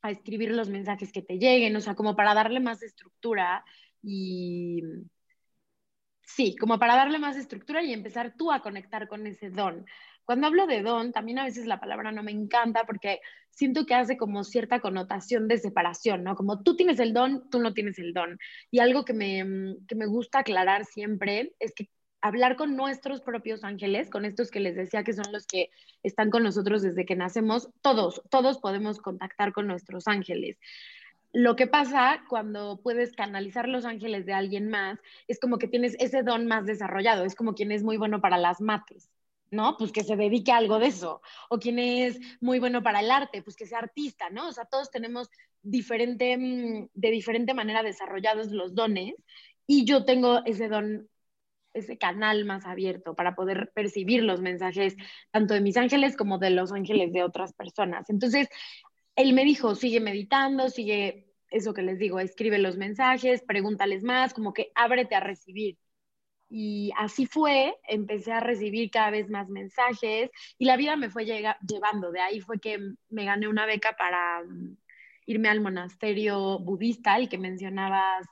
a 0.03 0.11
escribir 0.11 0.51
los 0.53 0.69
mensajes 0.69 1.13
que 1.13 1.23
te 1.23 1.39
lleguen, 1.39 1.75
o 1.77 1.81
sea, 1.81 1.95
como 1.95 2.15
para 2.15 2.35
darle 2.35 2.61
más 2.61 2.83
estructura 2.83 3.65
y, 4.03 4.83
Sí, 6.27 6.57
como 6.57 6.79
para 6.79 6.97
darle 6.97 7.19
más 7.19 7.37
estructura 7.37 7.83
y 7.83 7.93
empezar 7.93 8.35
tú 8.37 8.51
a 8.51 8.61
conectar 8.61 9.09
con 9.09 9.27
ese 9.27 9.51
don. 9.51 9.87
Cuando 10.25 10.47
hablo 10.47 10.67
de 10.67 10.83
don, 10.83 11.13
también 11.13 11.39
a 11.39 11.45
veces 11.45 11.67
la 11.67 11.81
palabra 11.81 12.11
no 12.11 12.23
me 12.23 12.33
encanta 12.33 12.85
porque 12.85 13.21
siento 13.51 13.85
que 13.85 13.95
hace 13.95 14.17
como 14.17 14.43
cierta 14.43 14.81
connotación 14.81 15.49
de 15.49 15.59
separación, 15.59 16.25
¿no? 16.25 16.35
Como 16.35 16.63
tú 16.63 16.77
tienes 16.77 16.99
el 16.99 17.13
don, 17.13 17.49
tú 17.51 17.61
no 17.61 17.75
tienes 17.75 17.99
el 17.99 18.15
don. 18.15 18.39
Y 18.71 18.79
algo 18.79 19.05
que 19.05 19.13
me, 19.13 19.45
mm, 19.45 19.87
que 19.87 19.95
me 19.95 20.07
gusta 20.07 20.41
aclarar 20.41 20.87
siempre 20.87 21.55
es 21.61 21.75
que 21.75 21.91
hablar 22.23 22.57
con 22.57 22.75
nuestros 22.75 23.21
propios 23.21 23.65
ángeles, 23.65 24.09
con 24.09 24.25
estos 24.25 24.51
que 24.51 24.61
les 24.61 24.77
decía 24.77 25.05
que 25.05 25.13
son 25.13 25.31
los 25.31 25.47
que 25.47 25.69
están 26.03 26.31
con 26.31 26.43
nosotros 26.43 26.81
desde 26.81 27.05
que 27.05 27.17
nacemos, 27.17 27.69
todos, 27.83 28.23
todos 28.31 28.59
podemos 28.61 28.99
contactar 28.99 29.53
con 29.53 29.67
nuestros 29.67 30.09
ángeles. 30.09 30.57
Lo 31.35 31.57
que 31.57 31.67
pasa 31.67 32.23
cuando 32.29 32.81
puedes 32.81 33.13
canalizar 33.13 33.69
los 33.69 33.85
ángeles 33.85 34.25
de 34.25 34.33
alguien 34.33 34.69
más 34.69 35.01
es 35.27 35.41
como 35.41 35.59
que 35.59 35.67
tienes 35.67 35.97
ese 35.99 36.23
don 36.23 36.47
más 36.47 36.65
desarrollado, 36.65 37.25
es 37.25 37.35
como 37.35 37.55
quien 37.55 37.73
es 37.73 37.83
muy 37.83 37.97
bueno 37.97 38.21
para 38.21 38.39
las 38.39 38.61
mates, 38.61 39.11
¿no? 39.51 39.77
Pues 39.77 39.91
que 39.91 40.05
se 40.05 40.15
dedique 40.15 40.53
a 40.53 40.59
algo 40.59 40.79
de 40.79 40.87
eso. 40.87 41.23
O 41.51 41.59
quien 41.59 41.81
es 41.81 42.21
muy 42.41 42.61
bueno 42.61 42.85
para 42.85 43.01
el 43.01 43.11
arte, 43.11 43.43
pues 43.43 43.57
que 43.57 43.67
sea 43.67 43.81
artista, 43.81 44.31
¿no? 44.31 44.47
O 44.47 44.53
sea, 44.53 44.67
todos 44.67 44.93
tenemos 44.93 45.29
diferente, 45.61 46.37
mm, 46.39 46.91
de 46.95 47.11
diferente 47.11 47.53
manera 47.53 47.83
desarrollados 47.83 48.53
los 48.53 48.77
dones 48.77 49.17
y 49.67 49.85
yo 49.85 50.05
tengo 50.05 50.45
ese 50.45 50.69
don 50.69 51.09
ese 51.73 51.99
canal 51.99 52.45
más 52.45 52.65
abierto 52.67 53.17
para 53.17 53.35
poder 53.35 53.73
percibir 53.75 54.23
los 54.23 54.41
mensajes 54.41 54.95
tanto 55.33 55.55
de 55.55 55.61
mis 55.61 55.77
ángeles 55.77 56.17
como 56.17 56.39
de 56.39 56.51
los 56.51 56.73
ángeles 56.73 57.13
de 57.13 57.25
otras 57.25 57.53
personas. 57.53 58.09
Entonces, 58.11 58.49
él 59.17 59.33
me 59.33 59.45
dijo, 59.45 59.75
sigue 59.75 60.01
meditando, 60.01 60.69
sigue 60.69 61.33
eso 61.51 61.75
que 61.75 61.83
les 61.83 61.99
digo, 61.99 62.19
escribe 62.21 62.59
los 62.59 62.77
mensajes, 62.77 63.43
pregúntales 63.43 64.03
más, 64.03 64.35
como 64.35 64.53
que 64.53 64.73
ábrete 64.75 65.15
a 65.15 65.21
recibir. 65.21 65.79
Y 66.51 66.93
así 66.97 67.27
fue, 67.27 67.75
empecé 67.89 68.33
a 68.33 68.41
recibir 68.41 68.91
cada 68.91 69.11
vez 69.11 69.31
más 69.31 69.49
mensajes 69.49 70.31
y 70.59 70.67
la 70.67 70.77
vida 70.77 70.97
me 70.97 71.11
fue 71.11 71.25
llevando. 71.25 72.13
De 72.13 72.21
ahí 72.21 72.41
fue 72.41 72.61
que 72.61 72.79
me 73.09 73.25
gané 73.25 73.49
una 73.49 73.67
beca 73.67 73.97
para 73.97 74.43
mm, 74.45 74.77
irme 75.27 75.49
al 75.49 75.61
monasterio 75.61 76.59
budista, 76.61 77.17
el 77.17 77.29
que 77.29 77.39
mencionabas 77.39 78.27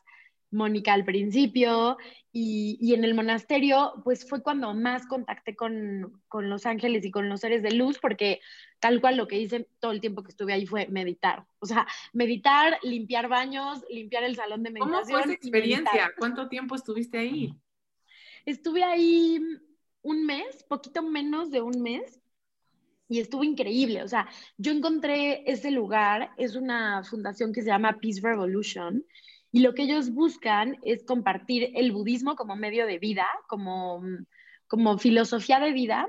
Mónica 0.52 0.92
al 0.92 1.04
principio, 1.04 1.96
y, 2.34 2.94
en 2.94 3.04
el 3.04 3.14
monasterio, 3.14 3.92
pues 4.04 4.26
fue 4.26 4.42
cuando 4.42 4.72
más 4.72 5.06
contacté 5.06 5.54
con, 5.54 6.22
con, 6.28 6.48
los 6.48 6.64
ángeles 6.64 7.04
y 7.04 7.10
con 7.10 7.28
los 7.28 7.40
seres 7.40 7.62
de 7.62 7.72
luz, 7.72 7.98
porque 7.98 8.40
tal 8.80 9.02
cual 9.02 9.18
lo 9.18 9.28
que 9.28 9.38
hice 9.38 9.68
todo 9.80 9.92
el 9.92 10.00
tiempo 10.00 10.22
que 10.22 10.30
estuve 10.30 10.54
ahí 10.54 10.66
fue 10.66 10.86
meditar. 10.88 11.46
O 11.58 11.66
sea, 11.66 11.86
meditar, 12.14 12.78
limpiar 12.82 13.28
baños, 13.28 13.84
limpiar 13.90 14.24
el 14.24 14.36
salón 14.36 14.62
de 14.62 14.70
meditación. 14.70 15.02
¿Cómo 15.02 15.10
fue 15.10 15.20
esa 15.20 15.32
experiencia? 15.32 16.10
¿Cuánto 16.18 16.48
tiempo 16.48 16.74
estuviste 16.74 17.18
ahí? 17.18 17.54
Estuve 18.46 18.82
ahí 18.82 19.38
un 20.00 20.24
mes, 20.24 20.64
poquito 20.64 21.02
menos 21.02 21.50
de 21.50 21.60
un 21.60 21.82
mes, 21.82 22.22
y 23.08 23.20
estuvo 23.20 23.44
increíble. 23.44 24.02
O 24.02 24.08
sea, 24.08 24.26
yo 24.56 24.72
encontré 24.72 25.42
ese 25.50 25.70
lugar, 25.70 26.30
es 26.38 26.56
una 26.56 27.04
fundación 27.04 27.52
que 27.52 27.60
se 27.60 27.68
llama 27.68 27.98
Peace 28.00 28.22
Revolution, 28.22 29.04
y 29.52 29.60
lo 29.60 29.74
que 29.74 29.82
ellos 29.82 30.10
buscan 30.10 30.78
es 30.82 31.04
compartir 31.04 31.70
el 31.74 31.92
budismo 31.92 32.34
como 32.36 32.56
medio 32.56 32.86
de 32.86 32.98
vida, 32.98 33.26
como, 33.48 34.02
como 34.66 34.98
filosofía 34.98 35.60
de 35.60 35.72
vida, 35.72 36.08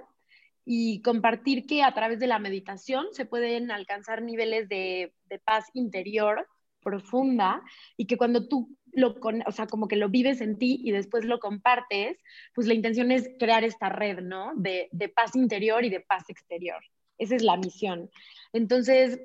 y 0.65 1.01
compartir 1.01 1.65
que 1.65 1.83
a 1.83 1.93
través 1.93 2.19
de 2.19 2.27
la 2.27 2.39
meditación 2.39 3.07
se 3.11 3.25
pueden 3.25 3.69
alcanzar 3.69 4.21
niveles 4.21 4.69
de, 4.69 5.13
de 5.25 5.39
paz 5.39 5.65
interior 5.73 6.47
profunda 6.81 7.61
y 7.97 8.05
que 8.05 8.17
cuando 8.17 8.47
tú 8.47 8.77
lo, 8.91 9.15
o 9.45 9.51
sea, 9.51 9.67
como 9.67 9.87
que 9.87 9.95
lo 9.95 10.09
vives 10.09 10.39
en 10.39 10.57
ti 10.57 10.79
y 10.83 10.91
después 10.91 11.25
lo 11.25 11.39
compartes, 11.39 12.17
pues 12.53 12.67
la 12.67 12.75
intención 12.75 13.11
es 13.11 13.29
crear 13.39 13.63
esta 13.63 13.89
red, 13.89 14.19
¿no? 14.19 14.51
De, 14.55 14.89
de 14.91 15.09
paz 15.09 15.35
interior 15.35 15.83
y 15.83 15.89
de 15.89 16.01
paz 16.01 16.29
exterior. 16.29 16.81
Esa 17.17 17.35
es 17.35 17.43
la 17.43 17.57
misión. 17.57 18.09
Entonces, 18.53 19.19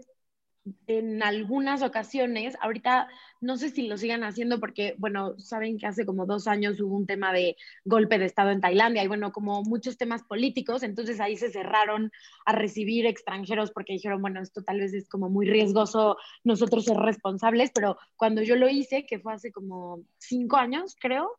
en 0.87 1.23
algunas 1.23 1.83
ocasiones, 1.83 2.57
ahorita 2.61 3.09
no 3.41 3.57
sé 3.57 3.71
si 3.71 3.87
lo 3.87 3.97
sigan 3.97 4.25
haciendo 4.25 4.59
porque, 4.59 4.95
bueno, 4.99 5.39
saben 5.39 5.79
que 5.79 5.87
hace 5.87 6.05
como 6.05 6.27
dos 6.27 6.47
años 6.49 6.81
hubo 6.81 6.97
un 6.97 7.07
tema 7.07 7.33
de 7.33 7.57
golpe 7.85 8.19
de 8.19 8.25
Estado 8.25 8.51
en 8.51 8.61
Tailandia 8.61 9.05
y 9.05 9.09
bueno, 9.09 9.33
como 9.33 9.63
muchos 9.63 9.97
temas 9.97 10.23
políticos, 10.25 10.83
entonces 10.83 11.21
ahí 11.21 11.37
se 11.37 11.51
cerraron 11.51 12.11
a 12.45 12.53
recibir 12.53 13.07
extranjeros 13.07 13.71
porque 13.71 13.93
dijeron, 13.93 14.21
bueno, 14.21 14.41
esto 14.41 14.63
tal 14.63 14.81
vez 14.81 14.93
es 14.95 15.09
como 15.09 15.29
muy 15.29 15.47
riesgoso 15.47 16.17
nosotros 16.45 16.85
ser 16.85 16.97
responsables, 16.97 17.71
pero 17.75 17.97
cuando 18.17 18.43
yo 18.43 18.57
lo 18.57 18.69
hice, 18.69 19.07
que 19.07 19.21
fue 19.21 19.35
hace 19.35 19.53
como 19.53 20.03
cinco 20.19 20.57
años, 20.57 20.97
creo, 21.01 21.37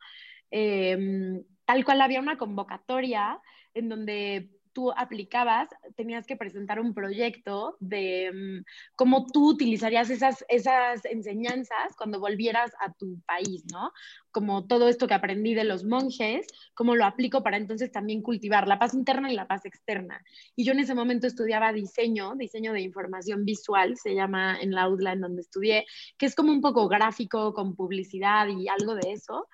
em, 0.51 1.43
tal 1.65 1.83
cual 1.83 2.01
había 2.01 2.19
una 2.19 2.37
convocatoria 2.37 3.39
en 3.73 3.89
donde 3.89 4.49
tú 4.73 4.91
aplicabas, 4.91 5.69
tenías 5.95 6.25
que 6.25 6.35
presentar 6.35 6.79
un 6.79 6.93
proyecto 6.93 7.77
de 7.79 8.31
mm, 8.33 8.65
cómo 8.95 9.25
tú 9.25 9.49
utilizarías 9.49 10.09
esas, 10.09 10.45
esas 10.47 11.05
enseñanzas 11.05 11.95
cuando 11.97 12.19
volvieras 12.19 12.71
a 12.79 12.93
tu 12.93 13.19
país, 13.25 13.63
¿no? 13.71 13.91
Como 14.31 14.67
todo 14.67 14.87
esto 14.89 15.07
que 15.07 15.13
aprendí 15.13 15.53
de 15.53 15.63
los 15.63 15.83
monjes, 15.83 16.47
cómo 16.73 16.95
lo 16.95 17.05
aplico 17.05 17.43
para 17.43 17.57
entonces 17.57 17.91
también 17.91 18.21
cultivar 18.21 18.67
la 18.67 18.79
paz 18.79 18.93
interna 18.93 19.31
y 19.31 19.35
la 19.35 19.47
paz 19.47 19.65
externa. 19.65 20.23
Y 20.55 20.65
yo 20.65 20.73
en 20.73 20.79
ese 20.79 20.95
momento 20.95 21.27
estudiaba 21.27 21.73
diseño, 21.73 22.35
diseño 22.35 22.73
de 22.73 22.81
información 22.81 23.45
visual, 23.45 23.97
se 23.97 24.15
llama 24.15 24.59
en 24.59 24.71
la 24.71 24.87
UDLA 24.89 25.13
en 25.13 25.21
donde 25.21 25.41
estudié, 25.41 25.85
que 26.17 26.25
es 26.25 26.35
como 26.35 26.51
un 26.51 26.61
poco 26.61 26.87
gráfico 26.87 27.53
con 27.53 27.75
publicidad 27.75 28.47
y 28.47 28.67
algo 28.67 28.95
de 28.95 29.11
eso. 29.11 29.47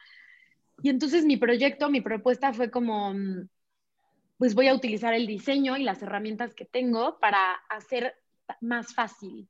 Y 0.82 0.90
entonces 0.90 1.26
mi 1.26 1.38
proyecto, 1.38 1.90
mi 1.90 2.02
propuesta 2.02 2.54
fue 2.54 2.70
como 2.70 3.14
mm, 3.14 3.48
pues 4.38 4.56
voy 4.56 4.68
a 4.68 4.74
utilizar 4.74 5.14
el 5.14 5.28
diseño 5.28 5.78
y 5.78 5.84
las 5.84 6.02
herramientas 6.02 6.54
que 6.54 6.66
tengo 6.66 7.20
para 7.20 7.54
hacer 7.70 8.16
más 8.62 8.94
fácil, 8.94 9.48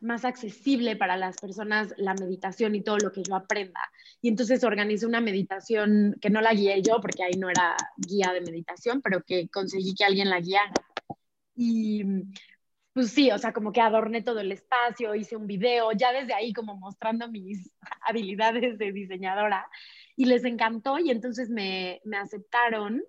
más 0.00 0.24
accesible 0.24 0.96
para 0.96 1.16
las 1.16 1.36
personas 1.38 1.94
la 1.96 2.14
meditación 2.14 2.74
y 2.74 2.82
todo 2.82 2.98
lo 2.98 3.12
que 3.12 3.22
yo 3.22 3.36
aprenda. 3.36 3.80
Y 4.20 4.28
entonces 4.28 4.64
organicé 4.64 5.06
una 5.06 5.20
meditación 5.20 6.16
que 6.20 6.30
no 6.30 6.40
la 6.40 6.54
guié 6.54 6.82
yo 6.82 7.00
porque 7.00 7.22
ahí 7.24 7.38
no 7.38 7.50
era 7.50 7.76
guía 7.96 8.32
de 8.32 8.40
meditación, 8.40 9.02
pero 9.02 9.22
que 9.22 9.48
conseguí 9.48 9.94
que 9.94 10.04
alguien 10.04 10.30
la 10.30 10.40
guiara. 10.40 10.72
Y 11.54 12.04
pues 12.92 13.10
sí, 13.10 13.30
o 13.30 13.38
sea, 13.38 13.52
como 13.52 13.72
que 13.72 13.80
adorné 13.80 14.22
todo 14.22 14.40
el 14.40 14.52
espacio, 14.52 15.14
hice 15.14 15.36
un 15.36 15.46
video, 15.46 15.92
ya 15.92 16.12
desde 16.12 16.34
ahí 16.34 16.52
como 16.52 16.76
mostrando 16.76 17.28
mis 17.28 17.70
habilidades 18.02 18.78
de 18.78 18.92
diseñadora 18.92 19.68
y 20.16 20.26
les 20.26 20.44
encantó 20.44 20.98
y 20.98 21.10
entonces 21.10 21.48
me, 21.48 22.00
me 22.04 22.16
aceptaron 22.18 23.02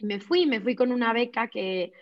me 0.00 0.20
fui, 0.20 0.46
me 0.46 0.60
fui 0.60 0.74
con 0.74 0.92
una 0.92 1.12
beca 1.12 1.48
que 1.48 1.92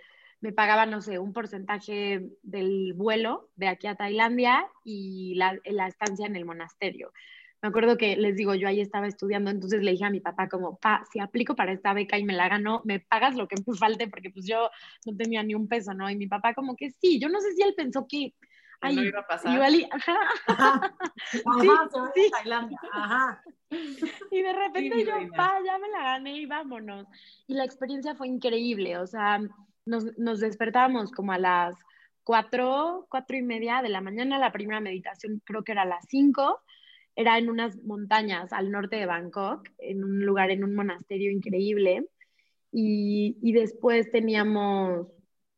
me 0.40 0.52
pagaba, 0.52 0.86
no 0.86 1.00
sé, 1.00 1.18
un 1.18 1.32
porcentaje 1.32 2.28
del 2.42 2.92
vuelo 2.94 3.48
de 3.56 3.68
aquí 3.68 3.86
a 3.86 3.94
Tailandia 3.94 4.66
y 4.84 5.34
la, 5.36 5.58
la 5.64 5.88
estancia 5.88 6.26
en 6.26 6.36
el 6.36 6.44
monasterio. 6.44 7.12
Me 7.62 7.70
acuerdo 7.70 7.96
que 7.96 8.16
les 8.16 8.36
digo, 8.36 8.54
yo 8.54 8.68
ahí 8.68 8.80
estaba 8.80 9.06
estudiando, 9.06 9.50
entonces 9.50 9.82
le 9.82 9.92
dije 9.92 10.04
a 10.04 10.10
mi 10.10 10.20
papá 10.20 10.48
como, 10.48 10.76
pa, 10.76 11.04
si 11.10 11.20
aplico 11.20 11.56
para 11.56 11.72
esta 11.72 11.94
beca 11.94 12.18
y 12.18 12.24
me 12.24 12.34
la 12.34 12.48
gano, 12.48 12.82
me 12.84 13.00
pagas 13.00 13.34
lo 13.34 13.48
que 13.48 13.56
me 13.66 13.74
falte, 13.76 14.08
porque 14.08 14.30
pues 14.30 14.46
yo 14.46 14.70
no 15.06 15.16
tenía 15.16 15.42
ni 15.42 15.54
un 15.54 15.66
peso, 15.66 15.94
¿no? 15.94 16.10
Y 16.10 16.16
mi 16.16 16.26
papá 16.26 16.54
como 16.54 16.76
que 16.76 16.90
sí, 16.90 17.18
yo 17.18 17.28
no 17.28 17.40
sé 17.40 17.52
si 17.52 17.62
él 17.62 17.74
pensó 17.76 18.06
que... 18.08 18.34
Ay, 18.80 18.96
no 18.96 19.02
iba 19.04 19.20
a 19.20 19.26
pasar. 19.26 19.54
Igual 19.54 19.74
y, 19.74 19.88
ajá. 19.90 20.16
Ajá, 20.46 20.96
Sí, 21.32 21.40
sí. 22.14 22.26
a 22.26 22.30
Tailandia. 22.36 22.78
Ajá. 22.92 23.42
Y 24.30 24.42
de 24.42 24.52
repente 24.52 25.04
yo, 25.04 25.12
pa, 25.34 25.54
ya 25.64 25.78
me 25.78 25.88
la 25.88 26.02
gané 26.02 26.38
y 26.38 26.46
vámonos. 26.46 27.06
Y 27.46 27.54
la 27.54 27.64
experiencia 27.64 28.14
fue 28.14 28.28
increíble, 28.28 28.98
o 28.98 29.06
sea, 29.06 29.40
nos, 29.84 30.16
nos 30.18 30.40
despertábamos 30.40 31.10
como 31.12 31.32
a 31.32 31.38
las 31.38 31.76
cuatro, 32.24 33.06
cuatro 33.08 33.36
y 33.36 33.42
media 33.42 33.82
de 33.82 33.88
la 33.88 34.00
mañana, 34.00 34.38
la 34.38 34.52
primera 34.52 34.80
meditación 34.80 35.40
creo 35.44 35.62
que 35.62 35.72
era 35.72 35.82
a 35.82 35.86
las 35.86 36.04
cinco, 36.08 36.60
era 37.14 37.38
en 37.38 37.48
unas 37.48 37.76
montañas 37.84 38.52
al 38.52 38.70
norte 38.70 38.96
de 38.96 39.06
Bangkok, 39.06 39.68
en 39.78 40.04
un 40.04 40.26
lugar, 40.26 40.50
en 40.50 40.64
un 40.64 40.74
monasterio 40.74 41.30
increíble. 41.30 42.04
Y, 42.72 43.38
y 43.40 43.52
después 43.52 44.10
teníamos, 44.10 45.06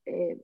eh, 0.06 0.36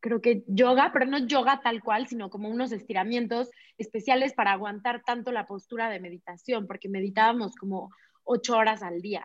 creo 0.00 0.20
que 0.20 0.42
yoga, 0.46 0.90
pero 0.92 1.06
no 1.06 1.18
yoga 1.26 1.60
tal 1.62 1.82
cual, 1.82 2.06
sino 2.08 2.30
como 2.30 2.48
unos 2.48 2.72
estiramientos 2.72 3.50
especiales 3.78 4.32
para 4.32 4.52
aguantar 4.52 5.02
tanto 5.04 5.30
la 5.32 5.46
postura 5.46 5.88
de 5.88 6.00
meditación, 6.00 6.66
porque 6.66 6.88
meditábamos 6.88 7.54
como 7.56 7.90
ocho 8.24 8.56
horas 8.56 8.82
al 8.82 9.00
día. 9.00 9.24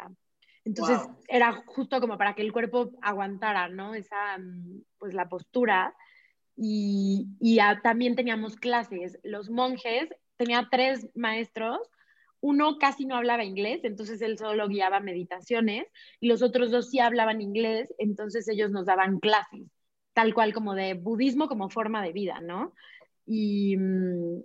Entonces 0.65 0.97
Wow. 0.97 1.17
era 1.27 1.63
justo 1.65 2.01
como 2.01 2.17
para 2.17 2.33
que 2.33 2.41
el 2.41 2.51
cuerpo 2.51 2.91
aguantara, 3.01 3.69
¿no? 3.69 3.93
Esa, 3.93 4.37
mm, 4.37 4.81
pues 4.97 5.13
la 5.13 5.29
postura. 5.29 5.95
Y, 6.57 7.27
y 7.39 7.59
también 7.83 8.15
teníamos 8.15 8.55
clases. 8.55 9.19
Los 9.23 9.49
monjes, 9.49 10.09
tenía 10.37 10.67
tres 10.71 11.07
maestros, 11.15 11.79
uno 12.41 12.77
casi 12.77 13.05
no 13.05 13.15
hablaba 13.15 13.43
inglés, 13.43 13.81
entonces 13.83 14.21
él 14.21 14.37
solo 14.37 14.67
guiaba 14.67 14.99
meditaciones, 14.99 15.87
y 16.19 16.27
los 16.27 16.43
otros 16.43 16.69
dos 16.69 16.89
sí 16.89 16.99
hablaban 16.99 17.41
inglés, 17.41 17.91
entonces 17.97 18.47
ellos 18.47 18.69
nos 18.71 18.85
daban 18.85 19.19
clases, 19.19 19.63
tal 20.15 20.33
cual 20.33 20.53
como 20.53 20.73
de 20.75 20.93
budismo 20.93 21.49
como 21.49 21.69
forma 21.69 22.01
de 22.01 22.13
vida, 22.13 22.39
¿no? 22.41 22.73
Y, 23.25 23.75
mm, 23.77 24.43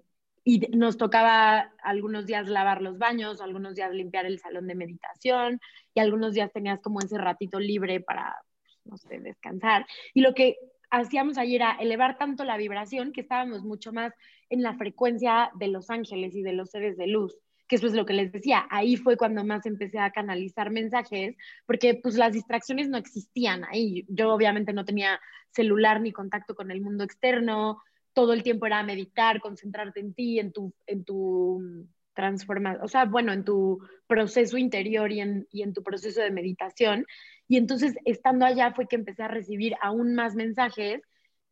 nos 0.74 0.96
tocaba 0.96 1.72
algunos 1.82 2.26
días 2.26 2.48
lavar 2.48 2.82
los 2.82 2.98
baños, 2.98 3.40
algunos 3.40 3.76
días 3.76 3.92
limpiar 3.94 4.26
el 4.26 4.40
salón 4.40 4.66
de 4.66 4.74
meditación, 4.74 5.60
y 5.94 6.00
algunos 6.00 6.34
días 6.34 6.50
tenías 6.52 6.80
como 6.80 6.98
ese 7.00 7.18
ratito 7.18 7.60
libre 7.60 8.00
para, 8.00 8.34
pues, 8.62 8.80
no 8.84 8.96
sé, 8.96 9.20
descansar. 9.20 9.86
Y 10.12 10.22
lo 10.22 10.34
que 10.34 10.56
hacíamos 10.90 11.38
ahí 11.38 11.54
era 11.54 11.76
elevar 11.78 12.18
tanto 12.18 12.42
la 12.42 12.56
vibración 12.56 13.12
que 13.12 13.20
estábamos 13.20 13.62
mucho 13.62 13.92
más 13.92 14.12
en 14.48 14.62
la 14.62 14.74
frecuencia 14.74 15.52
de 15.54 15.68
los 15.68 15.88
ángeles 15.88 16.34
y 16.34 16.42
de 16.42 16.52
los 16.52 16.70
seres 16.70 16.96
de 16.96 17.06
luz 17.06 17.38
que 17.70 17.76
eso 17.76 17.86
es 17.86 17.92
lo 17.92 18.04
que 18.04 18.14
les 18.14 18.32
decía, 18.32 18.66
ahí 18.68 18.96
fue 18.96 19.16
cuando 19.16 19.44
más 19.44 19.64
empecé 19.64 20.00
a 20.00 20.10
canalizar 20.10 20.70
mensajes, 20.70 21.36
porque 21.66 21.94
pues 21.94 22.16
las 22.16 22.32
distracciones 22.32 22.88
no 22.88 22.98
existían 22.98 23.62
ahí. 23.64 24.04
Yo 24.08 24.34
obviamente 24.34 24.72
no 24.72 24.84
tenía 24.84 25.20
celular 25.52 26.00
ni 26.00 26.10
contacto 26.10 26.56
con 26.56 26.72
el 26.72 26.80
mundo 26.80 27.04
externo, 27.04 27.80
todo 28.12 28.32
el 28.32 28.42
tiempo 28.42 28.66
era 28.66 28.82
meditar, 28.82 29.40
concentrarte 29.40 30.00
en 30.00 30.14
ti, 30.14 30.40
en 30.40 30.50
tu, 30.50 30.74
en 30.88 31.04
tu 31.04 31.86
transformación, 32.12 32.84
o 32.84 32.88
sea, 32.88 33.04
bueno, 33.04 33.32
en 33.32 33.44
tu 33.44 33.78
proceso 34.08 34.58
interior 34.58 35.12
y 35.12 35.20
en, 35.20 35.46
y 35.52 35.62
en 35.62 35.72
tu 35.72 35.84
proceso 35.84 36.20
de 36.20 36.32
meditación. 36.32 37.06
Y 37.46 37.56
entonces, 37.56 37.94
estando 38.04 38.46
allá 38.46 38.72
fue 38.72 38.88
que 38.88 38.96
empecé 38.96 39.22
a 39.22 39.28
recibir 39.28 39.76
aún 39.80 40.16
más 40.16 40.34
mensajes 40.34 41.02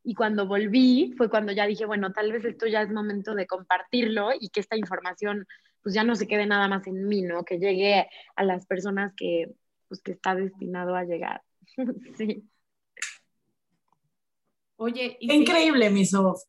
y 0.02 0.14
cuando 0.14 0.48
volví 0.48 1.14
fue 1.16 1.30
cuando 1.30 1.52
ya 1.52 1.64
dije, 1.68 1.86
bueno, 1.86 2.12
tal 2.12 2.32
vez 2.32 2.44
esto 2.44 2.66
ya 2.66 2.82
es 2.82 2.90
momento 2.90 3.36
de 3.36 3.46
compartirlo 3.46 4.30
y 4.40 4.48
que 4.48 4.58
esta 4.58 4.76
información 4.76 5.46
pues 5.82 5.94
ya 5.94 6.04
no 6.04 6.14
se 6.14 6.26
quede 6.26 6.46
nada 6.46 6.68
más 6.68 6.86
en 6.86 7.06
mí, 7.06 7.22
¿no? 7.22 7.44
Que 7.44 7.58
llegue 7.58 8.08
a 8.36 8.44
las 8.44 8.66
personas 8.66 9.12
que, 9.16 9.52
pues, 9.88 10.00
que 10.00 10.12
está 10.12 10.34
destinado 10.34 10.94
a 10.94 11.04
llegar. 11.04 11.42
sí. 12.18 12.48
Oye, 14.76 15.16
y 15.20 15.28
sí, 15.28 15.36
Increíble, 15.36 15.90
mi 15.90 16.04
Sof. 16.04 16.42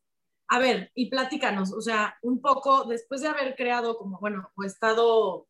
A 0.48 0.58
ver, 0.58 0.90
y 0.94 1.10
platícanos, 1.10 1.72
o 1.72 1.80
sea, 1.80 2.16
un 2.22 2.40
poco 2.40 2.84
después 2.84 3.20
de 3.20 3.28
haber 3.28 3.54
creado 3.54 3.96
como, 3.96 4.18
bueno, 4.18 4.50
o 4.56 4.64
estado 4.64 5.46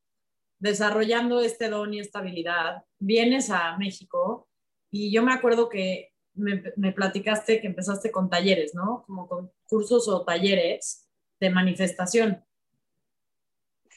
desarrollando 0.59 1.41
este 1.41 1.71
don 1.71 1.95
y 1.95 2.01
esta 2.01 2.19
habilidad, 2.19 2.85
vienes 2.99 3.51
a 3.51 3.77
México 3.79 4.47
y 4.91 5.11
yo 5.11 5.23
me 5.23 5.33
acuerdo 5.33 5.69
que 5.71 6.13
me, 6.35 6.63
me 6.77 6.93
platicaste 6.93 7.61
que 7.61 7.67
empezaste 7.67 8.11
con 8.11 8.29
talleres, 8.29 8.75
¿no? 8.75 9.05
Como 9.07 9.27
con 9.27 9.51
cursos 9.67 10.07
o 10.09 10.25
talleres 10.25 11.09
de 11.41 11.51
manifestación. 11.51 12.45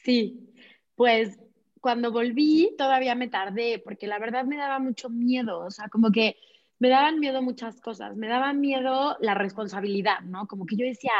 Sí, 0.04 0.54
pues 0.94 1.38
cuando 1.80 2.12
volví 2.12 2.74
todavía 2.78 3.14
me 3.14 3.28
tardé, 3.28 3.78
porque 3.84 4.06
la 4.06 4.18
verdad 4.18 4.44
me 4.44 4.56
daba 4.56 4.78
mucho 4.78 5.10
miedo, 5.10 5.60
o 5.60 5.70
sea, 5.70 5.88
como 5.88 6.10
que 6.12 6.36
me 6.78 6.88
daban 6.88 7.20
miedo 7.20 7.42
muchas 7.42 7.80
cosas, 7.80 8.16
me 8.16 8.28
daba 8.28 8.52
miedo 8.52 9.16
la 9.20 9.34
responsabilidad, 9.34 10.20
¿no? 10.22 10.46
Como 10.46 10.66
que 10.66 10.76
yo 10.76 10.84
decía, 10.86 11.12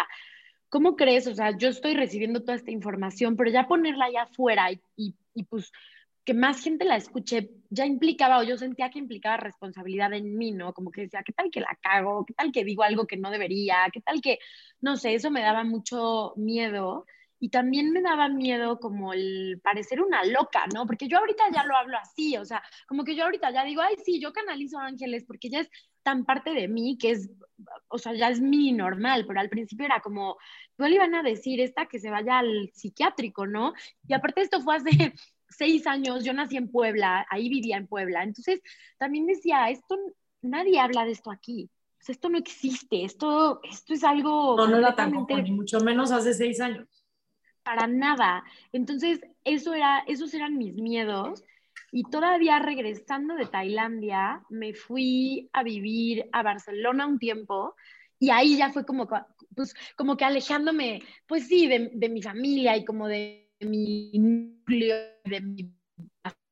¿cómo 0.68 0.96
crees? 0.96 1.26
O 1.26 1.34
sea, 1.34 1.56
yo 1.56 1.68
estoy 1.68 1.94
recibiendo 1.94 2.40
toda 2.42 2.56
esta 2.56 2.70
información, 2.72 3.36
pero 3.36 3.50
ya 3.50 3.66
ponerla 3.68 4.06
allá 4.06 4.22
afuera 4.24 4.72
y, 4.72 4.80
y, 4.96 5.14
y 5.34 5.44
pues 5.44 5.72
que 6.24 6.34
más 6.34 6.62
gente 6.62 6.84
la 6.86 6.96
escuche, 6.96 7.50
ya 7.70 7.86
implicaba, 7.86 8.38
o 8.38 8.44
yo 8.44 8.56
sentía 8.58 8.90
que 8.90 8.98
implicaba 8.98 9.36
responsabilidad 9.38 10.12
en 10.14 10.36
mí, 10.38 10.52
¿no? 10.52 10.72
Como 10.74 10.90
que 10.90 11.02
decía, 11.02 11.22
¿qué 11.24 11.32
tal 11.34 11.50
que 11.50 11.60
la 11.60 11.78
cago? 11.82 12.24
¿Qué 12.26 12.34
tal 12.34 12.52
que 12.52 12.64
digo 12.64 12.82
algo 12.82 13.06
que 13.06 13.18
no 13.18 13.30
debería? 13.30 13.76
¿Qué 13.92 14.00
tal 14.00 14.22
que, 14.22 14.38
no 14.80 14.96
sé, 14.96 15.14
eso 15.14 15.30
me 15.30 15.42
daba 15.42 15.64
mucho 15.64 16.34
miedo 16.36 17.04
y 17.44 17.50
también 17.50 17.90
me 17.90 18.00
daba 18.00 18.30
miedo 18.30 18.80
como 18.80 19.12
el 19.12 19.60
parecer 19.62 20.00
una 20.00 20.24
loca, 20.24 20.64
¿no? 20.72 20.86
Porque 20.86 21.08
yo 21.08 21.18
ahorita 21.18 21.44
ya 21.52 21.62
lo 21.64 21.76
hablo 21.76 21.98
así, 21.98 22.38
o 22.38 22.44
sea, 22.46 22.62
como 22.88 23.04
que 23.04 23.14
yo 23.14 23.24
ahorita 23.24 23.50
ya 23.50 23.64
digo, 23.64 23.82
ay, 23.82 23.96
sí, 24.02 24.18
yo 24.18 24.32
canalizo 24.32 24.78
ángeles 24.78 25.24
porque 25.26 25.50
ya 25.50 25.60
es 25.60 25.68
tan 26.02 26.24
parte 26.24 26.54
de 26.54 26.68
mí 26.68 26.96
que 26.96 27.10
es, 27.10 27.30
o 27.88 27.98
sea, 27.98 28.14
ya 28.14 28.30
es 28.30 28.40
mi 28.40 28.72
normal, 28.72 29.26
pero 29.28 29.40
al 29.40 29.50
principio 29.50 29.84
era 29.84 30.00
como, 30.00 30.38
no 30.78 30.88
le 30.88 30.94
iban 30.94 31.14
a 31.14 31.22
decir 31.22 31.60
esta 31.60 31.84
que 31.84 31.98
se 31.98 32.10
vaya 32.10 32.38
al 32.38 32.70
psiquiátrico, 32.72 33.46
¿no? 33.46 33.74
Y 34.08 34.14
aparte 34.14 34.40
esto 34.40 34.62
fue 34.62 34.76
hace 34.76 34.88
seis 35.50 35.86
años, 35.86 36.24
yo 36.24 36.32
nací 36.32 36.56
en 36.56 36.70
Puebla, 36.70 37.26
ahí 37.28 37.50
vivía 37.50 37.76
en 37.76 37.86
Puebla, 37.86 38.22
entonces 38.22 38.62
también 38.96 39.26
decía, 39.26 39.68
esto, 39.68 39.98
nadie 40.40 40.80
habla 40.80 41.04
de 41.04 41.12
esto 41.12 41.30
aquí. 41.30 41.68
O 42.00 42.04
sea, 42.06 42.14
esto 42.14 42.30
no 42.30 42.38
existe, 42.38 43.04
esto, 43.04 43.60
esto 43.64 43.92
es 43.92 44.02
algo 44.02 44.56
No, 44.56 44.66
no 44.66 44.78
era 44.78 44.94
tan 44.94 45.12
común, 45.12 45.56
mucho 45.56 45.80
menos 45.80 46.10
hace 46.10 46.32
seis 46.32 46.58
años. 46.58 47.03
Para 47.64 47.86
nada. 47.86 48.44
Entonces, 48.72 49.20
eso 49.44 49.74
era, 49.74 50.04
esos 50.06 50.32
eran 50.34 50.56
mis 50.56 50.74
miedos. 50.74 51.42
Y 51.90 52.04
todavía 52.04 52.58
regresando 52.58 53.34
de 53.34 53.46
Tailandia, 53.46 54.42
me 54.48 54.74
fui 54.74 55.48
a 55.52 55.62
vivir 55.62 56.28
a 56.32 56.42
Barcelona 56.42 57.06
un 57.06 57.18
tiempo 57.18 57.74
y 58.18 58.30
ahí 58.30 58.56
ya 58.56 58.70
fue 58.72 58.84
como, 58.86 59.08
pues, 59.54 59.74
como 59.96 60.16
que 60.16 60.24
alejándome, 60.24 61.02
pues 61.26 61.46
sí, 61.46 61.66
de, 61.66 62.08
mi 62.08 62.22
familia 62.22 62.76
y 62.76 62.84
como 62.84 63.08
de 63.08 63.50
mi 63.60 64.12
núcleo, 64.14 64.96
de 65.24 65.40
mi 65.40 65.74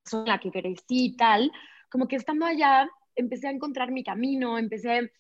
zona 0.05 0.39
que 0.39 0.51
crecí 0.51 1.07
y 1.07 1.17
tal, 1.17 1.51
como 1.91 2.09
que 2.09 2.17
estando 2.17 2.47
allá 2.47 2.89
empecé 3.15 3.49
a 3.49 3.53
encontrar 3.53 3.91
mi 3.91 4.03
camino, 4.05 4.59
empecé 4.59 5.13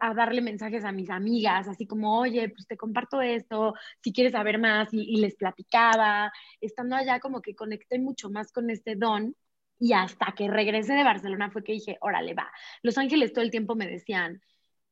a, 0.00 0.14
darle 0.14 0.40
mensajes 0.40 0.84
a 0.84 0.92
mis 0.92 1.10
amigas, 1.10 1.68
así 1.68 1.86
como, 1.86 2.18
oye, 2.18 2.48
pues 2.50 2.66
te 2.66 2.76
comparto 2.76 3.20
esto, 3.22 3.74
si 4.02 4.12
quieres 4.12 4.32
saber 4.32 4.58
más, 4.58 4.88
y, 4.92 5.16
les 5.20 5.36
platicaba. 5.36 6.32
Estando 6.60 6.96
allá, 6.96 7.20
como 7.20 7.40
que 7.42 7.54
conecté 7.54 7.98
mucho 7.98 8.30
más 8.30 8.52
con 8.52 8.70
este 8.70 8.96
don. 8.96 9.34
Y 9.78 9.92
hasta 9.94 10.32
que 10.36 10.48
regresé 10.48 10.94
de 10.94 11.04
Barcelona 11.04 11.50
fue 11.50 11.64
que 11.64 11.72
dije, 11.72 11.96
órale, 12.00 12.34
va. 12.34 12.50
Los 12.82 12.98
ángeles 12.98 13.32
todo 13.32 13.44
el 13.44 13.50
tiempo 13.50 13.74
me 13.76 13.86
decían, 13.86 14.42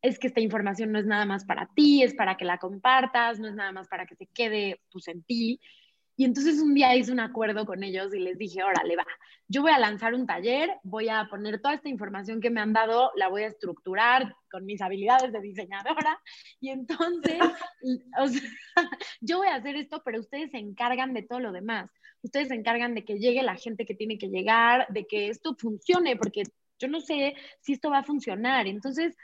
es 0.03 0.19
que 0.19 0.29
esta 0.29 0.41
información 0.41 0.93
no 0.93 0.99
es 0.99 1.07
nada 1.07 1.27
más 1.27 1.45
para 1.45 1.69
ti, 1.75 2.03
es 2.03 2.15
para 2.15 2.37
que 2.37 2.45
la 2.45 2.59
compartas, 2.59 3.39
no 3.41 3.49
es 3.49 3.55
nada 3.55 3.73
más 3.73 3.89
para 3.89 4.07
que 4.07 4.17
se 4.17 4.27
quede 4.27 4.81
pues, 4.91 5.09
en 5.09 5.23
ti. 5.25 5.61
Y 6.19 6.25
entonces 6.25 6.59
un 6.59 6.75
día 6.75 6.97
hice 6.97 7.13
un 7.13 7.21
acuerdo 7.21 7.65
con 7.65 7.85
ellos 7.85 8.13
y 8.13 8.19
les 8.19 8.37
dije, 8.37 8.65
órale, 8.65 8.97
va, 8.97 9.07
yo 9.47 9.63
voy 9.63 9.71
a 9.71 9.79
lanzar 9.79 10.15
un 10.15 10.27
taller, 10.27 10.69
voy 10.83 11.09
a 11.09 11.29
poner 11.31 11.63
toda 11.63 11.75
esta 11.75 11.89
información 11.89 12.41
que 12.41 12.51
me 12.51 12.61
han 12.61 12.73
dado, 12.73 13.13
la 13.15 13.29
voy 13.29 13.45
a 13.45 13.47
estructurar 13.47 14.35
con 14.51 14.67
mis 14.67 14.83
habilidades 14.83 15.33
de 15.33 15.41
diseñadora. 15.41 16.21
Y 16.59 16.71
entonces, 16.71 17.39
o 18.19 18.27
sea, 18.27 18.43
yo 19.21 19.39
voy 19.39 19.47
a 19.47 19.55
hacer 19.55 19.77
esto, 19.77 20.03
pero 20.05 20.19
ustedes 20.19 20.51
se 20.51 20.59
encargan 20.59 21.15
de 21.15 21.23
todo 21.23 21.39
lo 21.39 21.53
demás. 21.53 21.89
Ustedes 22.21 22.49
se 22.49 22.55
encargan 22.57 22.97
de 22.97 23.05
que 23.05 23.21
llegue 23.21 23.45
la 23.45 23.55
gente 23.55 23.87
que 23.87 23.95
tiene 23.95 24.19
que 24.19 24.27
llegar, 24.27 24.89
de 24.89 25.07
que 25.07 25.29
esto 25.29 25.55
funcione, 25.55 26.17
porque 26.17 26.43
yo 26.81 26.89
no 26.89 27.01
sé 27.01 27.37
si 27.61 27.75
esto 27.75 27.91
va 27.91 27.99
a 27.99 28.03
funcionar. 28.03 28.67
Entonces, 28.67 29.17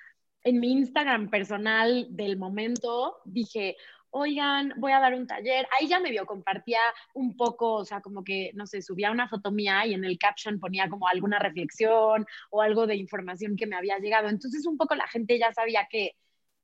en 0.45 0.61
mi 0.61 0.71
Instagram 0.71 1.29
personal 1.29 2.07
del 2.11 2.37
momento 2.37 3.17
dije, 3.25 3.77
oigan, 4.17 4.73
voy 4.77 4.93
a 4.93 5.01
dar 5.01 5.15
un 5.15 5.27
taller. 5.27 5.67
Ahí 5.77 5.89
ya 5.89 5.99
medio 5.99 6.25
compartía 6.25 6.79
un 7.15 7.37
poco, 7.37 7.75
o 7.75 7.85
sea, 7.85 8.01
como 8.01 8.23
que, 8.23 8.53
no 8.55 8.65
sé, 8.65 8.81
subía 8.81 9.11
una 9.11 9.29
foto 9.29 9.51
mía 9.51 9.85
y 9.87 9.95
en 9.95 10.05
el 10.05 10.19
caption 10.19 10.61
ponía 10.61 10.89
como 10.89 11.09
alguna 11.09 11.41
reflexión 11.41 12.25
o 12.51 12.63
algo 12.63 12.87
de 12.87 12.95
información 12.95 13.57
que 13.57 13.67
me 13.67 13.75
había 13.77 13.99
llegado. 13.99 14.29
Entonces 14.29 14.67
un 14.67 14.79
poco 14.79 14.95
la 14.95 15.09
gente 15.09 15.37
ya 15.37 15.53
sabía 15.53 15.89
que, 15.91 16.13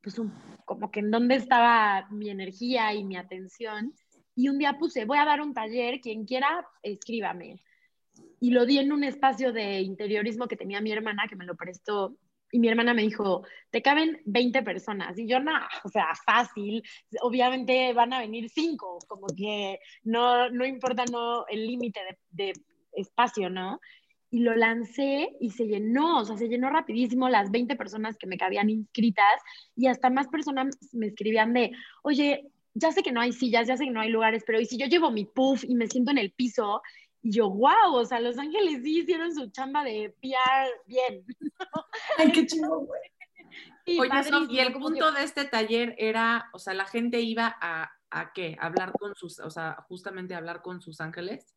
pues, 0.01 0.21
como 0.65 0.93
que 0.93 1.01
en 1.01 1.11
dónde 1.11 1.35
estaba 1.35 2.07
mi 2.11 2.31
energía 2.31 2.95
y 2.95 3.05
mi 3.05 3.17
atención. 3.17 3.95
Y 4.37 4.49
un 4.49 4.59
día 4.59 4.79
puse, 4.79 5.05
voy 5.05 5.19
a 5.19 5.25
dar 5.25 5.41
un 5.41 5.53
taller, 5.53 6.01
quien 6.01 6.27
quiera, 6.27 6.65
escríbame. 6.85 7.61
Y 8.41 8.51
lo 8.51 8.65
di 8.65 8.79
en 8.79 8.93
un 8.93 9.03
espacio 9.03 9.53
de 9.53 9.81
interiorismo 9.81 10.47
que 10.47 10.57
tenía 10.57 10.81
mi 10.81 10.93
hermana, 10.93 11.27
que 11.29 11.37
me 11.37 11.47
lo 11.47 11.57
prestó 11.57 12.17
y 12.53 12.59
mi 12.59 12.69
hermana 12.69 12.95
me 12.95 13.03
dijo, 13.03 13.45
te 13.71 13.83
caben 13.83 14.21
20 14.25 14.63
personas. 14.63 15.19
Y 15.19 15.27
yo, 15.27 15.41
no, 15.41 15.53
o 15.85 15.89
sea, 15.89 16.13
fácil. 16.27 16.83
Obviamente 17.23 17.93
van 17.93 18.13
a 18.13 18.21
venir 18.21 18.49
5, 18.51 18.99
como 19.07 19.27
que 19.29 19.79
no, 20.03 20.51
no 20.51 20.67
importa 20.67 21.05
no, 21.11 21.47
el 21.47 21.67
límite 21.67 22.01
de, 22.31 22.45
de, 22.45 22.53
espacio, 22.93 23.51
¿no? 23.51 23.81
Y 24.31 24.41
lo 24.41 24.55
lancé 24.55 25.37
y 25.41 25.51
se 25.51 25.67
llenó, 25.67 26.19
o 26.19 26.25
sea, 26.25 26.37
se 26.37 26.49
llenó 26.49 26.71
rapidísimo 26.71 27.29
las 27.29 27.51
20 27.51 27.77
personas 27.77 28.17
que 28.17 28.27
me 28.27 28.37
cabían 28.37 28.71
inscritas 28.71 29.41
y 29.77 29.87
hasta 29.87 30.11
más 30.11 30.29
personas 30.29 30.77
me 30.93 31.07
escribían 31.07 31.53
de, 31.53 31.73
oye, 32.03 32.51
ya 32.75 32.93
sé 32.93 33.03
que 33.03 33.13
no 33.13 33.21
hay 33.21 33.33
sillas, 33.33 33.67
ya 33.67 33.77
sé 33.77 33.85
que 33.85 33.91
no 33.91 34.01
hay 34.01 34.11
lugares, 34.11 34.45
pero 34.47 34.61
¿y 34.61 34.67
si 34.67 34.77
yo 34.77 34.87
llevo 34.87 35.11
mi 35.11 35.25
puff 35.25 35.65
y 35.65 35.75
me 35.75 35.89
siento 35.89 36.11
en 36.11 36.19
el 36.19 36.33
piso 36.33 36.83
y 37.23 37.33
yo, 37.33 37.51
wow, 37.51 37.95
o 37.95 38.05
sea, 38.05 38.21
Los 38.21 38.39
Ángeles 38.39 38.83
sí 38.83 39.01
hicieron 39.01 39.35
su 39.35 39.51
chamba 39.51 39.85
de 39.85 40.15
PR 40.21 40.71
bien. 40.87 41.25
Ay, 42.19 42.33
qué 42.33 42.47
chido, 42.47 42.81
güey. 42.81 43.01
Oye, 43.99 44.47
y 44.51 44.59
el 44.59 44.73
punto 44.73 45.11
de 45.13 45.25
este 45.25 45.45
taller 45.45 45.95
era, 45.99 46.49
o 46.53 46.59
sea, 46.59 46.75
la 46.75 46.87
gente 46.87 47.21
iba 47.21 47.57
a, 47.61 47.91
a 48.11 48.33
qué? 48.33 48.57
Hablar 48.61 48.93
con 48.93 49.15
sus, 49.15 49.41
o 49.41 49.51
sea, 49.51 49.85
justamente 49.89 50.35
hablar 50.35 50.63
con 50.63 50.81
sus 50.81 51.01
ángeles. 51.01 51.57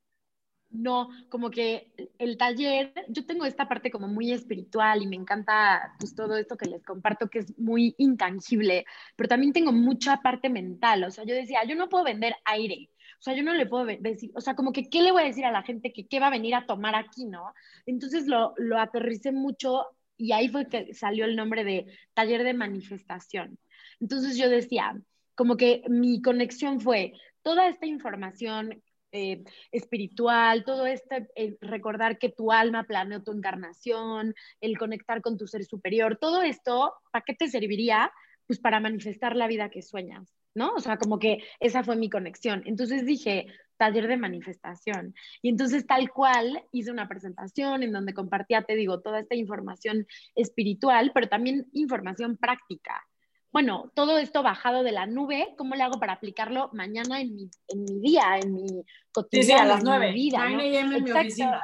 No, 0.73 1.10
como 1.30 1.52
que 1.52 1.93
el 2.17 2.36
taller, 2.36 2.93
yo 3.08 3.28
tengo 3.28 3.45
esta 3.45 3.69
parte 3.69 3.91
como 3.91 4.08
muy 4.08 4.32
espiritual 4.32 5.04
y 5.04 5.08
me 5.08 5.15
encanta 5.15 5.93
pues 5.99 6.15
todo 6.15 6.36
esto 6.36 6.58
que 6.58 6.65
les 6.65 6.84
comparto 6.84 7.30
que 7.30 7.39
es 7.39 7.60
muy 7.60 7.93
intangible, 7.99 8.84
pero 9.15 9.30
también 9.30 9.54
tengo 9.54 9.71
mucha 9.71 10.17
parte 10.21 10.49
mental, 10.49 11.04
o 11.04 11.12
sea, 11.12 11.26
yo 11.26 11.36
decía, 11.36 11.63
yo 11.65 11.76
no 11.76 11.89
puedo 11.89 12.04
vender 12.04 12.36
aire, 12.45 12.89
o 13.24 13.26
sea, 13.26 13.36
yo 13.36 13.44
no 13.44 13.54
le 13.54 13.66
puedo 13.66 13.86
decir, 13.86 14.32
o 14.36 14.42
sea, 14.42 14.54
como 14.54 14.74
que, 14.74 14.90
¿qué 14.90 15.02
le 15.02 15.14
voy 15.14 15.22
a 15.22 15.28
decir 15.28 15.46
a 15.46 15.52
la 15.52 15.64
gente 15.64 15.94
que 15.94 16.06
qué 16.08 16.20
va 16.20 16.28
a 16.28 16.30
venir 16.30 16.56
a 16.56 16.66
tomar 16.66 16.94
aquí, 16.94 17.24
no? 17.24 17.54
Entonces 17.86 18.28
lo, 18.28 18.54
lo 18.58 18.78
aterricé 18.78 19.32
mucho 19.32 19.86
y 20.18 20.34
ahí 20.34 20.50
fue 20.50 20.68
que 20.68 20.94
salió 20.94 21.24
el 21.24 21.38
nombre 21.38 21.64
de 21.64 21.86
taller 22.14 22.44
de 22.44 22.54
manifestación. 22.54 23.58
Entonces 24.02 24.36
yo 24.36 24.50
decía, 24.50 25.02
como 25.36 25.56
que 25.56 25.84
mi 25.88 26.22
conexión 26.22 26.82
fue 26.82 27.14
toda 27.44 27.70
esta 27.70 27.86
información 27.86 28.84
eh, 29.14 29.46
espiritual, 29.72 30.66
todo 30.66 30.86
este 30.86 31.30
eh, 31.38 31.56
recordar 31.62 32.18
que 32.18 32.28
tu 32.28 32.52
alma 32.52 32.84
planeó 32.84 33.24
tu 33.24 33.32
encarnación, 33.32 34.36
el 34.60 34.78
conectar 34.78 35.22
con 35.22 35.38
tu 35.38 35.48
ser 35.48 35.64
superior, 35.64 36.18
todo 36.20 36.42
esto, 36.42 36.94
¿para 37.10 37.24
qué 37.26 37.36
te 37.36 37.48
serviría? 37.48 38.12
Pues 38.48 38.60
para 38.60 38.82
manifestar 38.82 39.38
la 39.38 39.48
vida 39.48 39.70
que 39.70 39.82
sueñas. 39.82 40.43
¿No? 40.56 40.74
O 40.76 40.80
sea, 40.80 40.98
como 40.98 41.20
que 41.20 41.39
esa 41.60 41.84
fue 41.84 41.96
mi 41.96 42.10
conexión. 42.10 42.63
Entonces 42.66 43.06
dije, 43.06 43.48
taller 43.78 44.08
de 44.08 44.18
manifestación. 44.18 45.13
Y 45.42 45.50
entonces 45.50 45.86
tal 45.86 46.10
cual 46.10 46.63
hice 46.72 46.92
una 46.92 47.08
presentación 47.08 47.84
en 47.84 47.92
donde 47.92 48.13
compartía, 48.13 48.63
te 48.63 48.76
digo, 48.76 49.02
toda 49.02 49.20
esta 49.20 49.36
información 49.36 50.08
espiritual, 50.36 51.12
pero 51.13 51.28
también 51.28 51.68
información 51.74 52.38
práctica. 52.38 53.06
Bueno, 53.52 53.92
todo 53.94 54.18
esto 54.18 54.42
bajado 54.42 54.82
de 54.84 54.92
la 54.92 55.06
nube, 55.06 55.54
¿cómo 55.58 55.76
le 55.76 55.84
hago 55.84 56.00
para 56.00 56.13
aplicarlo 56.13 56.70
mañana 56.74 57.22
en 57.22 57.36
mi, 57.36 57.52
en 57.68 57.84
mi 57.84 58.00
día, 58.00 58.39
en 58.42 58.54
mi 58.54 58.84
cotidiano, 59.12 59.62
a 59.62 59.66
las 59.66 59.84
en 59.84 60.00
mi 60.00 60.13
vida? 60.13 60.48
en 60.50 61.04
mi 61.04 61.12
oficina. 61.12 61.62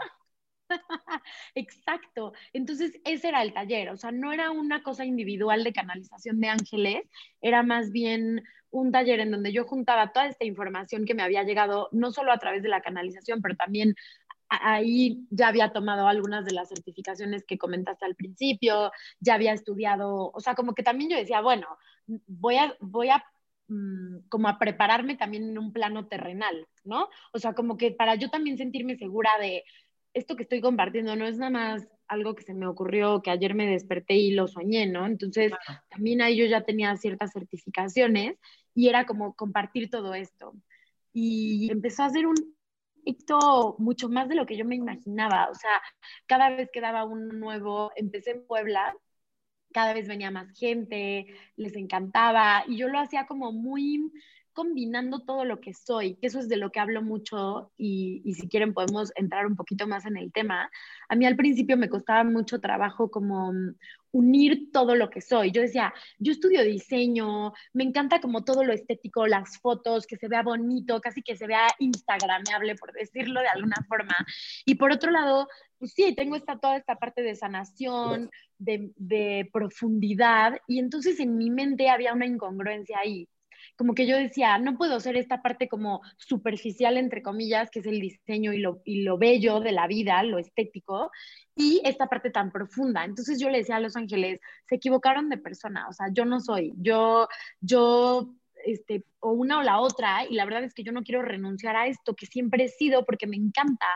Exacto. 1.55 2.33
Entonces, 2.53 2.99
ese 3.05 3.29
era 3.29 3.41
el 3.41 3.53
taller. 3.53 3.89
O 3.89 3.97
sea, 3.97 4.11
no 4.11 4.31
era 4.33 4.51
una 4.51 4.83
cosa 4.83 5.05
individual 5.05 5.63
de 5.63 5.73
canalización 5.73 6.39
de 6.39 6.49
ángeles, 6.49 7.03
era 7.41 7.63
más 7.63 7.91
bien 7.91 8.43
un 8.71 8.91
taller 8.91 9.19
en 9.19 9.31
donde 9.31 9.51
yo 9.51 9.65
juntaba 9.65 10.11
toda 10.11 10.27
esta 10.27 10.45
información 10.45 11.05
que 11.05 11.15
me 11.15 11.23
había 11.23 11.43
llegado, 11.43 11.89
no 11.91 12.11
solo 12.11 12.31
a 12.31 12.37
través 12.37 12.61
de 12.61 12.69
la 12.69 12.81
canalización, 12.81 13.41
pero 13.41 13.55
también 13.55 13.95
ahí 14.49 15.27
ya 15.29 15.47
había 15.49 15.71
tomado 15.73 16.07
algunas 16.07 16.45
de 16.45 16.53
las 16.53 16.69
certificaciones 16.69 17.45
que 17.45 17.57
comentaste 17.57 18.05
al 18.05 18.15
principio, 18.15 18.91
ya 19.19 19.35
había 19.35 19.53
estudiado, 19.53 20.31
o 20.33 20.39
sea, 20.39 20.55
como 20.55 20.73
que 20.73 20.83
también 20.83 21.09
yo 21.11 21.17
decía, 21.17 21.41
bueno, 21.41 21.67
voy 22.27 22.57
a, 22.57 22.75
voy 22.79 23.09
a 23.09 23.23
mm, 23.67 24.27
como 24.29 24.47
a 24.47 24.57
prepararme 24.59 25.15
también 25.15 25.43
en 25.49 25.57
un 25.57 25.71
plano 25.73 26.07
terrenal, 26.07 26.67
¿no? 26.83 27.09
O 27.33 27.39
sea, 27.39 27.53
como 27.53 27.77
que 27.77 27.91
para 27.91 28.15
yo 28.15 28.29
también 28.29 28.57
sentirme 28.57 28.97
segura 28.97 29.31
de 29.39 29.63
esto 30.13 30.35
que 30.35 30.43
estoy 30.43 30.61
compartiendo 30.61 31.15
no 31.15 31.25
es 31.25 31.37
nada 31.37 31.51
más 31.51 31.87
algo 32.07 32.35
que 32.35 32.43
se 32.43 32.53
me 32.53 32.67
ocurrió, 32.67 33.21
que 33.21 33.31
ayer 33.31 33.53
me 33.53 33.67
desperté 33.67 34.15
y 34.15 34.31
lo 34.31 34.47
soñé, 34.47 34.87
¿no? 34.87 35.05
Entonces, 35.05 35.51
también 35.89 36.21
ahí 36.21 36.37
yo 36.37 36.45
ya 36.45 36.63
tenía 36.63 36.95
ciertas 36.97 37.31
certificaciones 37.31 38.37
y 38.73 38.89
era 38.89 39.05
como 39.05 39.35
compartir 39.35 39.89
todo 39.89 40.13
esto. 40.15 40.53
Y 41.13 41.71
empezó 41.71 42.03
a 42.03 42.09
ser 42.09 42.25
un 42.25 42.35
hito 43.05 43.75
mucho 43.79 44.09
más 44.09 44.27
de 44.29 44.35
lo 44.35 44.45
que 44.45 44.57
yo 44.57 44.65
me 44.65 44.75
imaginaba. 44.75 45.49
O 45.51 45.55
sea, 45.55 45.81
cada 46.25 46.49
vez 46.49 46.69
que 46.71 46.81
daba 46.81 47.03
un 47.05 47.39
nuevo, 47.39 47.91
empecé 47.95 48.31
en 48.31 48.45
Puebla, 48.47 48.95
cada 49.71 49.93
vez 49.93 50.07
venía 50.07 50.31
más 50.31 50.49
gente, 50.57 51.27
les 51.55 51.75
encantaba 51.75 52.63
y 52.67 52.77
yo 52.77 52.87
lo 52.87 52.99
hacía 52.99 53.27
como 53.27 53.51
muy 53.51 54.11
combinando 54.59 55.21
todo 55.21 55.45
lo 55.45 55.61
que 55.61 55.73
soy, 55.73 56.15
que 56.15 56.27
eso 56.27 56.37
es 56.37 56.49
de 56.49 56.57
lo 56.57 56.69
que 56.69 56.81
hablo 56.81 57.01
mucho 57.01 57.71
y, 57.77 58.21
y, 58.25 58.33
si 58.33 58.49
quieren 58.49 58.73
podemos 58.73 59.09
entrar 59.15 59.47
un 59.47 59.55
poquito 59.55 59.87
más 59.87 60.05
en 60.05 60.17
el 60.17 60.33
tema. 60.33 60.69
A 61.07 61.15
mí 61.15 61.25
al 61.25 61.37
principio 61.37 61.77
me 61.77 61.87
costaba 61.87 62.25
mucho 62.25 62.59
trabajo 62.59 63.09
como 63.09 63.53
unir 64.11 64.69
todo 64.73 64.95
lo 64.95 65.09
que 65.09 65.21
soy. 65.21 65.51
Yo 65.51 65.61
decía, 65.61 65.93
yo 66.17 66.33
estudio 66.33 66.61
diseño, 66.65 67.53
me 67.71 67.85
encanta 67.85 68.19
como 68.19 68.43
todo 68.43 68.65
lo 68.65 68.73
estético, 68.73 69.27
las 69.27 69.57
fotos, 69.59 70.05
que 70.05 70.17
se 70.17 70.27
vea 70.27 70.43
bonito, 70.43 70.99
casi 70.99 71.21
que 71.21 71.37
se 71.37 71.47
vea 71.47 71.67
instagramable, 71.79 72.75
por 72.75 72.91
decirlo 72.91 73.39
de 73.39 73.47
alguna 73.47 73.77
forma. 73.87 74.17
Y 74.65 74.75
por 74.75 74.91
otro 74.91 75.09
lado, 75.09 75.47
pues 75.77 75.93
sí, 75.93 76.13
tengo 76.15 76.35
esta, 76.35 76.59
toda 76.59 76.75
esta 76.75 76.95
parte 76.95 77.21
de 77.21 77.35
sanación, 77.35 78.29
de, 78.57 78.91
de 78.97 79.49
profundidad, 79.53 80.57
y 80.67 80.79
entonces 80.79 81.17
en 81.21 81.37
mi 81.37 81.49
mente 81.49 81.89
había 81.89 82.13
una 82.13 82.25
incongruencia 82.25 82.97
ahí 82.99 83.29
como 83.79 83.95
que 83.95 84.05
yo 84.05 84.17
decía, 84.17 84.57
no 84.57 84.75
puedo 84.75 84.99
ser 84.99 85.15
esta 85.15 85.41
parte 85.41 85.69
como 85.69 86.01
superficial, 86.17 86.97
entre 86.97 87.23
comillas, 87.23 87.71
que 87.71 87.79
es 87.79 87.85
el 87.85 88.01
diseño 88.01 88.51
y 88.51 88.57
lo, 88.57 88.81
y 88.83 89.03
lo 89.03 89.17
bello 89.17 89.61
de 89.61 89.71
la 89.71 89.87
vida, 89.87 90.21
lo 90.23 90.37
estético, 90.37 91.11
y 91.55 91.81
esta 91.85 92.07
parte 92.07 92.29
tan 92.29 92.51
profunda. 92.51 93.05
Entonces 93.05 93.39
yo 93.39 93.49
le 93.49 93.59
decía 93.59 93.77
a 93.77 93.79
Los 93.79 93.95
Ángeles, 93.95 94.41
se 94.67 94.75
equivocaron 94.75 95.29
de 95.29 95.37
persona, 95.37 95.87
o 95.87 95.93
sea, 95.93 96.07
yo 96.11 96.25
no 96.25 96.41
soy, 96.41 96.73
yo, 96.75 97.29
yo, 97.61 98.35
este, 98.65 99.05
o 99.21 99.31
una 99.31 99.59
o 99.59 99.63
la 99.63 99.79
otra, 99.79 100.25
y 100.29 100.33
la 100.35 100.43
verdad 100.43 100.65
es 100.65 100.73
que 100.73 100.83
yo 100.83 100.91
no 100.91 101.03
quiero 101.03 101.21
renunciar 101.21 101.77
a 101.77 101.87
esto 101.87 102.17
que 102.17 102.25
siempre 102.25 102.65
he 102.65 102.67
sido 102.67 103.05
porque 103.05 103.27
me 103.27 103.37
encanta. 103.37 103.87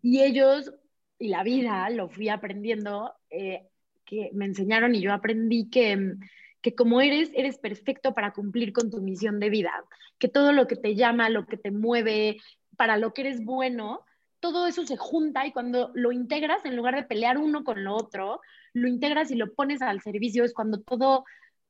Y 0.00 0.22
ellos, 0.22 0.72
y 1.18 1.26
la 1.26 1.42
vida, 1.42 1.90
lo 1.90 2.08
fui 2.08 2.28
aprendiendo, 2.28 3.12
eh, 3.30 3.66
que 4.04 4.30
me 4.32 4.44
enseñaron 4.44 4.94
y 4.94 5.00
yo 5.00 5.12
aprendí 5.12 5.68
que 5.70 6.14
que 6.60 6.74
como 6.74 7.00
eres, 7.00 7.30
eres 7.34 7.58
perfecto 7.58 8.14
para 8.14 8.32
cumplir 8.32 8.72
con 8.72 8.90
tu 8.90 9.00
misión 9.00 9.40
de 9.40 9.50
vida, 9.50 9.72
que 10.18 10.28
todo 10.28 10.52
lo 10.52 10.66
que 10.66 10.76
te 10.76 10.94
llama, 10.94 11.28
lo 11.28 11.46
que 11.46 11.56
te 11.56 11.70
mueve, 11.70 12.38
para 12.76 12.96
lo 12.96 13.12
que 13.12 13.22
eres 13.22 13.44
bueno, 13.44 14.04
todo 14.40 14.66
eso 14.66 14.86
se 14.86 14.96
junta 14.96 15.46
y 15.46 15.52
cuando 15.52 15.90
lo 15.94 16.12
integras, 16.12 16.64
en 16.64 16.76
lugar 16.76 16.94
de 16.94 17.02
pelear 17.04 17.38
uno 17.38 17.64
con 17.64 17.84
lo 17.84 17.94
otro, 17.94 18.40
lo 18.72 18.88
integras 18.88 19.30
y 19.30 19.36
lo 19.36 19.52
pones 19.54 19.82
al 19.82 20.00
servicio 20.00 20.44
es 20.44 20.54
cuando 20.54 20.80
todo 20.80 21.24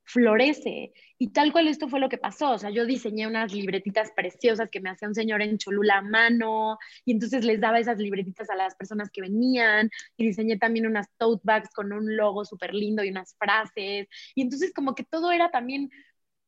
florece. 0.09 0.93
Y 1.19 1.33
tal 1.33 1.53
cual 1.53 1.69
esto 1.69 1.89
fue 1.89 2.01
lo 2.01 2.09
que 2.09 2.19
pasó. 2.19 2.53
O 2.53 2.59
sea, 2.59 2.71
yo 2.71 2.87
diseñé 2.87 3.27
unas 3.27 3.53
libretitas 3.53 4.11
preciosas 4.13 4.71
que 4.71 4.81
me 4.81 4.91
hacía 4.91 5.09
un 5.09 5.15
señor 5.15 5.43
en 5.43 5.59
Cholula 5.59 5.99
a 5.99 6.03
mano 6.03 6.79
y 7.05 7.13
entonces 7.13 7.45
les 7.45 7.61
daba 7.61 7.79
esas 7.79 7.99
libretitas 7.99 8.49
a 8.51 8.57
las 8.57 8.75
personas 8.75 9.11
que 9.11 9.21
venían 9.21 9.91
y 10.17 10.27
diseñé 10.27 10.57
también 10.59 10.87
unas 10.87 11.09
tote 11.19 11.43
bags 11.45 11.71
con 11.75 11.93
un 11.93 12.17
logo 12.17 12.45
súper 12.45 12.75
lindo 12.75 13.05
y 13.05 13.11
unas 13.11 13.37
frases. 13.37 14.09
Y 14.35 14.43
entonces 14.43 14.73
como 14.75 14.95
que 14.95 15.05
todo 15.05 15.31
era 15.31 15.51
también 15.51 15.91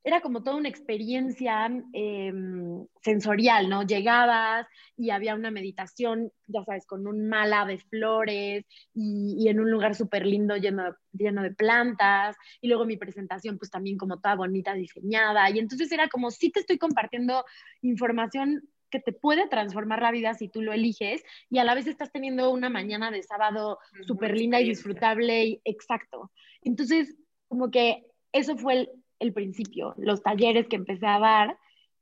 era 0.03 0.21
como 0.21 0.43
toda 0.43 0.57
una 0.57 0.69
experiencia 0.69 1.71
em, 1.93 2.87
sensorial, 3.03 3.69
¿no? 3.69 3.83
Llegabas 3.83 4.67
y 4.97 5.11
había 5.11 5.35
una 5.35 5.51
meditación, 5.51 6.33
ya 6.47 6.65
sabes, 6.65 6.87
con 6.87 7.07
un 7.07 7.29
mala 7.29 7.67
de 7.67 7.79
flores 7.79 8.65
y, 8.95 9.49
en 9.49 9.61
un 9.61 9.71
lugar 9.71 9.95
súper 9.95 10.27
lindo 10.27 10.57
lleno, 10.57 10.97
lleno 11.13 11.43
de 11.43 11.51
plantas. 11.51 12.37
Y 12.63 12.69
luego 12.69 12.87
mi 12.87 12.97
presentación, 12.97 13.59
pues 13.59 13.71
también 13.71 13.99
como 13.99 14.19
toda 14.19 14.37
bonita, 14.37 14.73
diseñada. 14.73 15.51
Y 15.51 15.59
entonces 15.59 15.93
era 15.93 16.09
como, 16.09 16.31
sí 16.31 16.51
te 16.51 16.61
estoy 16.61 16.79
compartiendo 16.79 17.45
información 17.83 18.69
que 18.91 19.01
te 19.01 19.13
puede 19.13 19.49
transformar 19.49 20.03
la 20.03 20.11
vida 20.11 20.35
si 20.35 20.49
tú 20.49 20.63
lo 20.63 20.73
eliges 20.73 21.23
y 21.49 21.59
a 21.59 21.65
la 21.65 21.77
vez 21.77 21.87
estás 21.87 22.11
teniendo 22.11 22.51
una 22.51 22.71
mañana 22.71 23.13
de 23.13 23.23
sábado 23.23 23.79
súper 24.05 24.37
linda 24.37 24.61
y 24.61 24.69
disfrutable 24.69 25.45
y 25.45 25.61
exacto. 25.65 26.33
Entonces, 26.63 27.17
como 27.47 27.71
que 27.71 28.05
eso 28.33 28.57
fue 28.57 28.75
el, 28.75 28.91
el 29.20 29.33
principio, 29.33 29.94
los 29.98 30.22
talleres 30.22 30.66
que 30.66 30.76
empecé 30.76 31.06
a 31.06 31.20
dar 31.20 31.59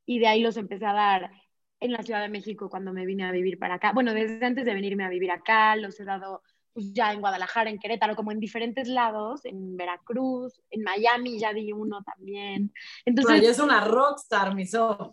y 0.06 0.20
de 0.20 0.28
ahí 0.28 0.40
los 0.40 0.56
empecé 0.56 0.86
a 0.86 0.94
dar 0.94 1.30
en 1.80 1.92
la 1.92 2.02
Ciudad 2.02 2.22
de 2.22 2.28
México 2.28 2.70
cuando 2.70 2.92
me 2.92 3.04
vine 3.04 3.24
a 3.24 3.32
vivir 3.32 3.58
para 3.58 3.74
acá. 3.74 3.92
Bueno, 3.92 4.14
desde 4.14 4.44
antes 4.44 4.64
de 4.64 4.74
venirme 4.74 5.04
a 5.04 5.10
vivir 5.10 5.30
acá, 5.30 5.76
los 5.76 6.00
he 6.00 6.04
dado 6.04 6.42
pues, 6.72 6.92
ya 6.92 7.12
en 7.12 7.20
Guadalajara, 7.20 7.70
en 7.70 7.78
Querétaro, 7.78 8.16
como 8.16 8.32
en 8.32 8.40
diferentes 8.40 8.88
lados, 8.88 9.44
en 9.44 9.76
Veracruz, 9.76 10.60
en 10.70 10.82
Miami 10.82 11.38
ya 11.38 11.52
di 11.52 11.72
uno 11.72 12.02
también. 12.02 12.72
Entonces, 13.04 13.42
es 13.42 13.58
una 13.58 13.84
rockstar, 13.84 14.54
mi 14.54 14.64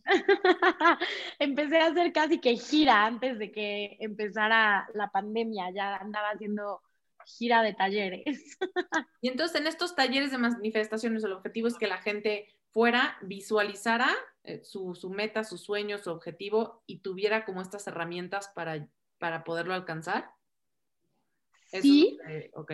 empecé 1.40 1.78
a 1.80 1.88
hacer 1.88 2.14
casi 2.14 2.40
que 2.40 2.56
gira 2.56 3.06
antes 3.06 3.40
de 3.40 3.52
que 3.52 3.98
empezara 4.00 4.88
la 4.94 5.10
pandemia, 5.10 5.72
ya 5.72 5.96
andaba 5.96 6.30
haciendo 6.30 6.82
gira 7.26 7.62
de 7.62 7.74
talleres. 7.74 8.58
y 9.22 9.30
entonces 9.30 9.60
en 9.60 9.68
estos 9.68 9.96
talleres 9.96 10.32
de 10.32 10.38
manifestaciones 10.38 11.24
el 11.24 11.34
objetivo 11.34 11.68
es 11.68 11.76
que 11.76 11.88
la 11.88 11.98
gente 11.98 12.48
fuera, 12.72 13.18
visualizara 13.22 14.10
eh, 14.44 14.62
su, 14.64 14.96
su, 14.96 15.10
meta, 15.10 15.44
su 15.44 15.58
sueño, 15.58 15.98
su 15.98 16.12
objetivo 16.12 16.84
y 16.86 17.00
tuviera 17.00 17.46
como 17.46 17.62
estas 17.62 17.88
herramientas 17.88 18.52
para, 18.54 18.88
para 19.18 19.44
poderlo 19.44 19.74
alcanzar. 19.74 20.30
Sí. 21.72 22.18
ok. 22.54 22.74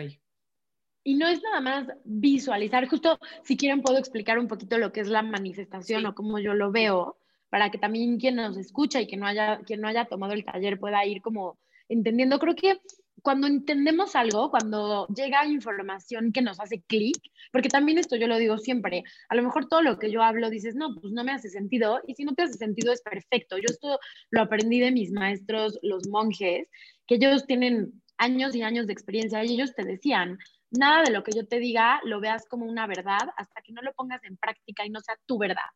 Y 1.04 1.14
no 1.14 1.26
es 1.26 1.42
nada 1.42 1.60
más 1.60 1.86
visualizar, 2.04 2.88
justo 2.88 3.18
si 3.42 3.56
quieren 3.56 3.82
puedo 3.82 3.98
explicar 3.98 4.38
un 4.38 4.46
poquito 4.46 4.78
lo 4.78 4.92
que 4.92 5.00
es 5.00 5.08
la 5.08 5.22
manifestación 5.22 6.06
o 6.06 6.14
cómo 6.14 6.38
yo 6.38 6.54
lo 6.54 6.70
veo, 6.70 7.16
para 7.48 7.70
que 7.70 7.78
también 7.78 8.18
quien 8.18 8.36
nos 8.36 8.56
escucha 8.56 9.00
y 9.00 9.06
que 9.06 9.16
no 9.16 9.26
haya, 9.26 9.60
quien 9.66 9.80
no 9.80 9.88
haya 9.88 10.04
tomado 10.04 10.32
el 10.32 10.44
taller 10.44 10.78
pueda 10.78 11.04
ir 11.04 11.20
como 11.20 11.58
entendiendo. 11.88 12.38
Creo 12.38 12.54
que 12.54 12.80
cuando 13.22 13.46
entendemos 13.46 14.16
algo, 14.16 14.50
cuando 14.50 15.06
llega 15.06 15.46
información 15.46 16.32
que 16.32 16.42
nos 16.42 16.58
hace 16.60 16.82
clic, 16.82 17.16
porque 17.52 17.68
también 17.68 17.98
esto 17.98 18.16
yo 18.16 18.26
lo 18.26 18.36
digo 18.36 18.58
siempre, 18.58 19.04
a 19.28 19.36
lo 19.36 19.42
mejor 19.42 19.68
todo 19.68 19.80
lo 19.80 19.98
que 19.98 20.10
yo 20.10 20.22
hablo 20.22 20.50
dices, 20.50 20.74
no, 20.74 20.94
pues 21.00 21.12
no 21.12 21.22
me 21.22 21.32
hace 21.32 21.48
sentido, 21.48 22.00
y 22.06 22.14
si 22.14 22.24
no 22.24 22.34
te 22.34 22.42
hace 22.42 22.54
sentido 22.54 22.92
es 22.92 23.00
perfecto. 23.00 23.56
Yo 23.58 23.66
esto 23.68 23.98
lo 24.30 24.42
aprendí 24.42 24.80
de 24.80 24.90
mis 24.90 25.12
maestros, 25.12 25.78
los 25.82 26.08
monjes, 26.08 26.68
que 27.06 27.14
ellos 27.14 27.46
tienen 27.46 28.02
años 28.18 28.54
y 28.54 28.62
años 28.62 28.86
de 28.86 28.92
experiencia 28.92 29.44
y 29.44 29.54
ellos 29.54 29.74
te 29.74 29.84
decían, 29.84 30.38
nada 30.70 31.02
de 31.02 31.10
lo 31.10 31.22
que 31.22 31.32
yo 31.32 31.46
te 31.46 31.58
diga 31.58 32.00
lo 32.04 32.20
veas 32.20 32.46
como 32.48 32.66
una 32.66 32.86
verdad 32.86 33.28
hasta 33.36 33.62
que 33.62 33.72
no 33.72 33.82
lo 33.82 33.92
pongas 33.94 34.22
en 34.24 34.36
práctica 34.36 34.84
y 34.84 34.90
no 34.90 35.00
sea 35.00 35.16
tu 35.26 35.38
verdad, 35.38 35.70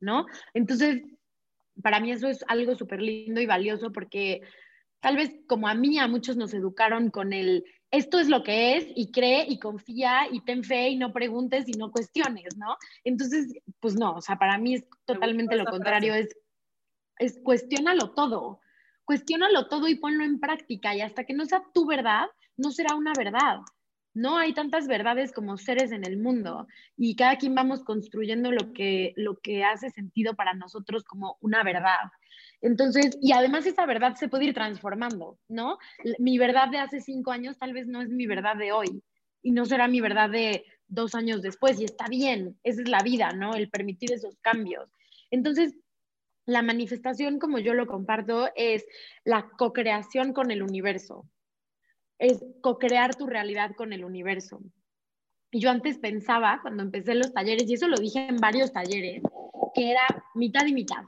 ¿no? 0.00 0.26
Entonces, 0.54 1.02
para 1.82 2.00
mí 2.00 2.10
eso 2.10 2.28
es 2.28 2.44
algo 2.48 2.74
súper 2.76 3.02
lindo 3.02 3.40
y 3.40 3.46
valioso 3.46 3.92
porque 3.92 4.40
tal 5.00 5.16
vez 5.16 5.34
como 5.46 5.68
a 5.68 5.74
mí, 5.74 5.98
a 5.98 6.08
muchos 6.08 6.36
nos 6.36 6.54
educaron 6.54 7.10
con 7.10 7.32
el, 7.32 7.64
esto 7.90 8.18
es 8.18 8.28
lo 8.28 8.42
que 8.42 8.76
es 8.76 8.86
y 8.94 9.10
cree 9.12 9.46
y 9.48 9.58
confía 9.58 10.28
y 10.30 10.40
ten 10.40 10.64
fe 10.64 10.88
y 10.88 10.96
no 10.96 11.12
preguntes 11.12 11.68
y 11.68 11.72
no 11.72 11.90
cuestiones, 11.90 12.56
¿no? 12.56 12.76
Entonces, 13.04 13.52
pues 13.80 13.94
no, 13.94 14.14
o 14.14 14.20
sea, 14.20 14.36
para 14.36 14.58
mí 14.58 14.74
es 14.74 14.84
totalmente 15.04 15.56
lo 15.56 15.64
contrario, 15.64 16.14
es, 16.14 16.36
es 17.18 17.38
cuestiónalo 17.42 18.10
todo, 18.10 18.60
cuestiónalo 19.04 19.68
todo 19.68 19.88
y 19.88 19.94
ponlo 19.94 20.24
en 20.24 20.40
práctica 20.40 20.94
y 20.94 21.00
hasta 21.00 21.24
que 21.24 21.34
no 21.34 21.46
sea 21.46 21.62
tu 21.72 21.86
verdad, 21.86 22.26
no 22.56 22.70
será 22.70 22.94
una 22.94 23.12
verdad. 23.16 23.60
No 24.18 24.36
hay 24.36 24.52
tantas 24.52 24.88
verdades 24.88 25.30
como 25.30 25.56
seres 25.58 25.92
en 25.92 26.04
el 26.04 26.18
mundo 26.18 26.66
y 26.96 27.14
cada 27.14 27.36
quien 27.36 27.54
vamos 27.54 27.84
construyendo 27.84 28.50
lo 28.50 28.72
que, 28.72 29.12
lo 29.14 29.36
que 29.36 29.62
hace 29.62 29.90
sentido 29.90 30.34
para 30.34 30.54
nosotros 30.54 31.04
como 31.04 31.38
una 31.40 31.62
verdad. 31.62 32.10
Entonces, 32.60 33.16
y 33.22 33.30
además 33.30 33.64
esa 33.64 33.86
verdad 33.86 34.16
se 34.16 34.26
puede 34.26 34.46
ir 34.46 34.54
transformando, 34.54 35.38
¿no? 35.46 35.78
Mi 36.18 36.36
verdad 36.36 36.68
de 36.68 36.78
hace 36.78 37.00
cinco 37.00 37.30
años 37.30 37.58
tal 37.58 37.72
vez 37.72 37.86
no 37.86 38.02
es 38.02 38.08
mi 38.08 38.26
verdad 38.26 38.56
de 38.56 38.72
hoy 38.72 39.04
y 39.40 39.52
no 39.52 39.64
será 39.66 39.86
mi 39.86 40.00
verdad 40.00 40.30
de 40.30 40.64
dos 40.88 41.14
años 41.14 41.40
después 41.40 41.80
y 41.80 41.84
está 41.84 42.08
bien, 42.08 42.58
esa 42.64 42.82
es 42.82 42.88
la 42.88 43.04
vida, 43.04 43.30
¿no? 43.34 43.54
El 43.54 43.70
permitir 43.70 44.12
esos 44.12 44.36
cambios. 44.40 44.90
Entonces, 45.30 45.76
la 46.44 46.62
manifestación, 46.62 47.38
como 47.38 47.60
yo 47.60 47.72
lo 47.72 47.86
comparto, 47.86 48.50
es 48.56 48.84
la 49.22 49.48
co-creación 49.48 50.32
con 50.32 50.50
el 50.50 50.64
universo, 50.64 51.24
es 52.18 52.44
co-crear 52.60 53.14
tu 53.14 53.26
realidad 53.26 53.74
con 53.76 53.92
el 53.92 54.04
universo. 54.04 54.60
Y 55.50 55.60
yo 55.60 55.70
antes 55.70 55.98
pensaba, 55.98 56.58
cuando 56.60 56.82
empecé 56.82 57.14
los 57.14 57.32
talleres, 57.32 57.68
y 57.68 57.74
eso 57.74 57.88
lo 57.88 57.96
dije 57.96 58.26
en 58.28 58.36
varios 58.36 58.72
talleres, 58.72 59.22
que 59.74 59.90
era 59.90 60.02
mitad 60.34 60.66
y 60.66 60.72
mitad. 60.72 61.04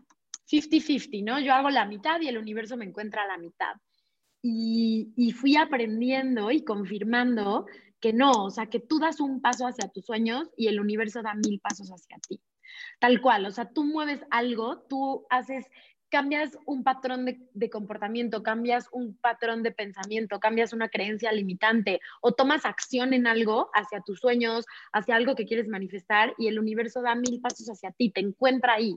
50-50, 0.51 1.25
¿no? 1.25 1.41
Yo 1.41 1.53
hago 1.53 1.71
la 1.71 1.85
mitad 1.85 2.21
y 2.21 2.29
el 2.29 2.39
universo 2.39 2.77
me 2.77 2.85
encuentra 2.85 3.27
la 3.27 3.39
mitad. 3.39 3.75
Y, 4.43 5.13
y, 5.17 5.33
fui 5.33 5.57
aprendiendo 5.57 6.51
y 6.51 6.65
confirmando 6.65 7.67
que 8.01 8.15
no, 8.15 8.45
o 8.45 8.51
sea, 8.51 8.67
que 8.67 8.81
tú 8.81 8.99
das 8.99 9.21
un 9.21 9.43
paso 9.43 9.67
hacia 9.67 9.89
tus 9.89 10.07
sueños 10.07 10.49
y 10.57 10.69
el 10.69 10.81
universo 10.81 11.21
da 11.21 11.35
mil 11.35 11.61
pasos 11.61 11.91
hacia 11.91 12.17
ti. 12.27 12.41
Tal 12.99 13.21
cual, 13.21 13.45
o 13.47 13.51
sea, 13.51 13.71
tú 13.71 13.85
mueves 13.85 14.25
algo, 14.31 14.81
tú 14.89 15.27
haces, 15.29 15.67
cambias 16.11 16.59
un 16.67 16.83
patrón 16.85 17.25
de, 17.25 17.71
comportamiento, 17.71 18.43
cambias 18.43 18.89
un 18.93 19.17
patrón 19.17 19.63
de 19.63 19.71
pensamiento, 19.71 20.41
cambias 20.41 20.73
una 20.73 20.89
creencia 20.89 21.33
limitante 21.33 22.01
o 22.21 22.33
tomas 22.33 22.67
acción 22.67 23.15
en 23.15 23.27
algo 23.27 23.71
hacia 23.75 24.01
tus 24.01 24.21
sueños, 24.21 24.67
hacia 24.93 25.17
algo 25.17 25.35
que 25.35 25.47
quieres 25.47 25.69
manifestar 25.69 26.35
y 26.37 26.49
el 26.49 26.59
universo 26.59 27.01
da 27.01 27.15
mil 27.15 27.41
pasos 27.41 27.69
hacia 27.69 27.93
ti, 27.93 28.11
te 28.11 28.21
encuentra 28.21 28.75
ahí. 28.75 28.97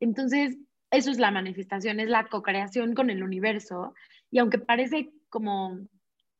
Entonces, 0.00 0.56
eso 0.90 1.10
es 1.10 1.18
la 1.18 1.30
manifestación, 1.30 2.00
es 2.00 2.08
la 2.08 2.28
co-creación 2.28 2.94
con 2.94 3.10
el 3.10 3.22
universo. 3.22 3.94
Y 4.30 4.38
aunque 4.38 4.58
parece 4.58 5.12
como 5.28 5.78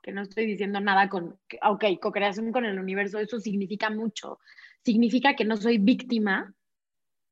que 0.02 0.12
no 0.12 0.22
estoy 0.22 0.46
diciendo 0.46 0.80
nada 0.80 1.08
con, 1.08 1.38
ok, 1.62 1.84
co-creación 2.00 2.52
con 2.52 2.64
el 2.64 2.78
universo, 2.78 3.18
eso 3.18 3.38
significa 3.38 3.90
mucho. 3.90 4.38
Significa 4.84 5.34
que 5.36 5.44
no 5.44 5.56
soy 5.56 5.78
víctima, 5.78 6.54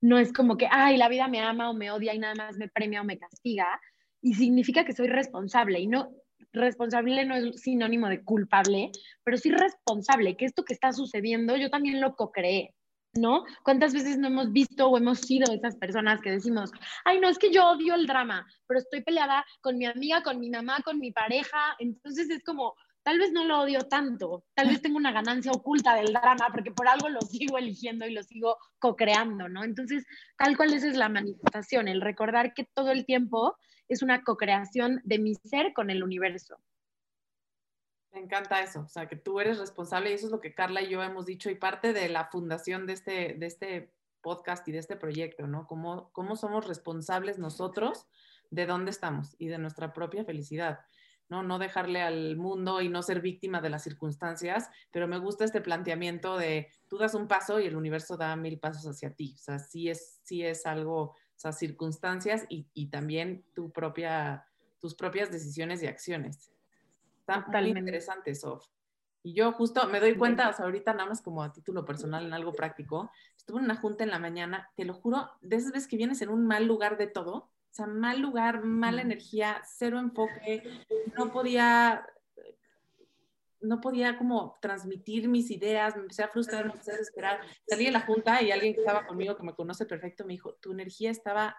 no 0.01 0.19
es 0.19 0.33
como 0.33 0.57
que, 0.57 0.69
ay, 0.71 0.97
la 0.97 1.09
vida 1.09 1.29
me 1.29 1.41
ama 1.41 1.71
o 1.71 1.75
me 1.75 1.91
odia 1.91 2.15
y 2.15 2.19
nada 2.19 2.35
más 2.35 2.57
me 2.57 2.69
premia 2.69 3.03
o 3.03 3.05
me 3.05 3.19
castiga. 3.19 3.81
Y 4.23 4.35
significa 4.35 4.85
que 4.85 4.93
soy 4.93 5.09
responsable. 5.09 5.81
Y 5.81 5.87
no, 5.87 6.11
responsable 6.53 7.25
no 7.25 7.37
es 7.37 7.61
sinónimo 7.61 8.09
de 8.09 8.23
culpable, 8.25 8.91
pero 9.25 9.37
sí 9.37 9.51
responsable, 9.51 10.37
que 10.37 10.47
esto 10.47 10.65
que 10.65 10.75
está 10.75 10.93
sucediendo 10.93 11.57
yo 11.57 11.71
también 11.71 12.01
lo 12.01 12.15
co-creé. 12.17 12.75
¿no? 13.15 13.45
¿Cuántas 13.65 13.93
veces 13.93 14.19
no 14.19 14.29
hemos 14.29 14.53
visto 14.53 14.89
o 14.89 14.97
hemos 14.97 15.19
sido 15.19 15.53
esas 15.53 15.77
personas 15.77 16.21
que 16.21 16.31
decimos, 16.31 16.71
ay, 17.05 17.19
no, 17.19 17.29
es 17.29 17.39
que 17.39 17.53
yo 17.53 17.69
odio 17.69 17.95
el 17.95 18.07
drama, 18.07 18.47
pero 18.69 18.79
estoy 18.79 19.03
peleada 19.03 19.45
con 19.63 19.79
mi 19.79 19.87
amiga, 19.87 20.23
con 20.23 20.39
mi 20.39 20.49
mamá, 20.49 20.81
con 20.85 20.99
mi 21.01 21.11
pareja, 21.11 21.75
entonces 21.81 22.31
es 22.31 22.45
como, 22.45 22.75
tal 23.11 23.19
vez 23.19 23.33
no 23.33 23.45
lo 23.45 23.63
odio 23.63 23.81
tanto, 23.89 24.45
tal 24.55 24.69
vez 24.69 24.83
tengo 24.83 24.97
una 24.97 25.11
ganancia 25.11 25.51
oculta 25.51 25.97
del 25.97 26.13
drama 26.13 26.47
porque 26.53 26.71
por 26.71 26.87
algo 26.87 27.09
lo 27.09 27.21
sigo 27.23 27.59
eligiendo 27.59 28.07
y 28.07 28.13
lo 28.13 28.23
sigo 28.23 28.57
co-creando, 28.79 29.49
¿no? 29.49 29.65
Entonces, 29.65 30.07
tal 30.39 30.57
cual 30.57 30.73
esa 30.73 30.87
es 30.87 30.97
la 30.97 31.09
manifestación, 31.09 31.89
el 31.89 32.03
recordar 32.03 32.55
que 32.55 32.69
todo 32.73 32.93
el 32.93 33.05
tiempo 33.05 33.57
es 33.89 34.03
una 34.03 34.23
co-creación 34.23 35.01
de 35.03 35.19
mi 35.19 35.35
ser 35.35 35.73
con 35.73 35.91
el 35.91 36.05
universo. 36.05 36.57
Me 38.13 38.21
encanta 38.21 38.63
eso, 38.63 38.83
o 38.83 38.89
sea, 38.89 39.09
que 39.09 39.17
tú 39.17 39.41
eres 39.41 39.59
responsable 39.59 40.13
y 40.13 40.15
eso 40.15 40.27
es 40.27 40.33
lo 40.33 40.41
que 40.41 40.55
Carla 40.55 40.81
y 40.81 40.91
yo 40.91 41.03
hemos 41.03 41.27
dicho 41.27 41.51
y 41.51 41.57
parte 41.57 41.93
de 41.93 42.09
la 42.09 42.27
fundación 42.27 42.87
de 42.87 42.93
este, 42.93 43.35
de 43.35 43.47
este 43.47 43.93
podcast 44.21 44.69
y 44.69 44.73
de 44.73 44.79
este 44.79 44.95
proyecto, 44.95 45.49
¿no? 45.49 45.67
Cómo, 45.67 46.13
cómo 46.13 46.37
somos 46.37 46.65
responsables 46.69 47.41
nosotros 47.41 48.07
de 48.51 48.67
dónde 48.67 48.93
estamos 48.93 49.35
y 49.37 49.49
de 49.49 49.59
nuestra 49.59 49.93
propia 49.93 50.25
felicidad, 50.25 50.79
¿no? 51.31 51.43
No 51.43 51.59
dejarle 51.59 52.03
al 52.03 52.37
mundo 52.37 52.81
y 52.81 52.89
no 52.89 53.03
ser 53.03 53.21
víctima 53.21 53.61
de 53.61 53.71
las 53.71 53.83
circunstancias, 53.83 54.69
pero 54.91 55.09
me 55.09 55.19
gusta 55.19 55.45
este 55.45 55.61
planteamiento 55.61 56.37
de 56.37 56.69
tú 56.89 56.99
das 56.99 57.15
un 57.15 57.29
paso 57.29 57.61
y 57.61 57.67
el 57.67 57.77
universo 57.77 58.17
da 58.17 58.37
mil 58.37 58.59
pasos 58.59 58.87
hacia 58.87 59.15
ti, 59.15 59.35
o 59.37 59.39
sea, 59.39 59.59
sí 59.59 59.89
es, 59.89 60.21
sí 60.25 60.45
es 60.45 60.67
algo, 60.67 61.01
o 61.03 61.17
sea, 61.37 61.53
circunstancias 61.53 62.45
y, 62.49 62.67
y 62.75 62.89
también 62.89 63.45
tu 63.55 63.71
propia, 63.71 64.47
tus 64.81 64.95
propias 64.95 65.31
decisiones 65.31 65.83
y 65.83 65.87
acciones. 65.87 66.53
Está 67.21 67.47
muy 67.49 67.71
interesante, 67.71 68.35
Sof. 68.35 68.67
Y 69.23 69.35
yo 69.35 69.53
justo 69.53 69.87
me 69.89 70.01
doy 70.01 70.17
cuenta, 70.17 70.49
o 70.49 70.53
sea, 70.53 70.65
ahorita 70.65 70.95
nada 70.95 71.09
más 71.09 71.21
como 71.21 71.43
a 71.43 71.53
título 71.53 71.85
personal 71.85 72.25
en 72.27 72.33
algo 72.33 72.53
práctico, 72.53 73.11
estuve 73.37 73.59
en 73.59 73.67
una 73.67 73.77
junta 73.77 74.03
en 74.03 74.11
la 74.11 74.19
mañana, 74.19 74.71
te 74.77 74.85
lo 74.85 74.95
juro, 74.95 75.31
de 75.43 75.57
esas 75.57 75.73
veces 75.73 75.89
que 75.89 75.99
vienes 75.99 76.23
en 76.23 76.31
un 76.31 76.47
mal 76.47 76.67
lugar 76.67 76.97
de 76.97 77.07
todo, 77.07 77.51
o 77.71 77.75
sea, 77.75 77.87
mal 77.87 78.21
lugar, 78.21 78.65
mala 78.65 79.03
energía, 79.03 79.63
cero 79.65 80.01
enfoque, 80.01 80.63
no 81.17 81.31
podía, 81.31 82.05
no 83.61 83.81
podía 83.81 84.19
como 84.19 84.59
transmitir 84.61 85.29
mis 85.29 85.51
ideas, 85.53 85.95
me 85.95 86.03
empecé 86.03 86.25
a 86.25 86.29
frustrar, 86.29 86.65
me 86.67 86.73
empecé 86.73 86.93
a 86.93 86.97
desesperar. 86.97 87.41
Salí 87.69 87.85
de 87.85 87.93
la 87.93 88.01
junta 88.01 88.43
y 88.43 88.51
alguien 88.51 88.75
que 88.75 88.81
estaba 88.81 89.07
conmigo, 89.07 89.37
que 89.37 89.45
me 89.45 89.55
conoce 89.55 89.87
perfecto, 89.87 90.25
me 90.25 90.33
dijo, 90.33 90.55
tu 90.55 90.73
energía 90.73 91.11
estaba, 91.13 91.57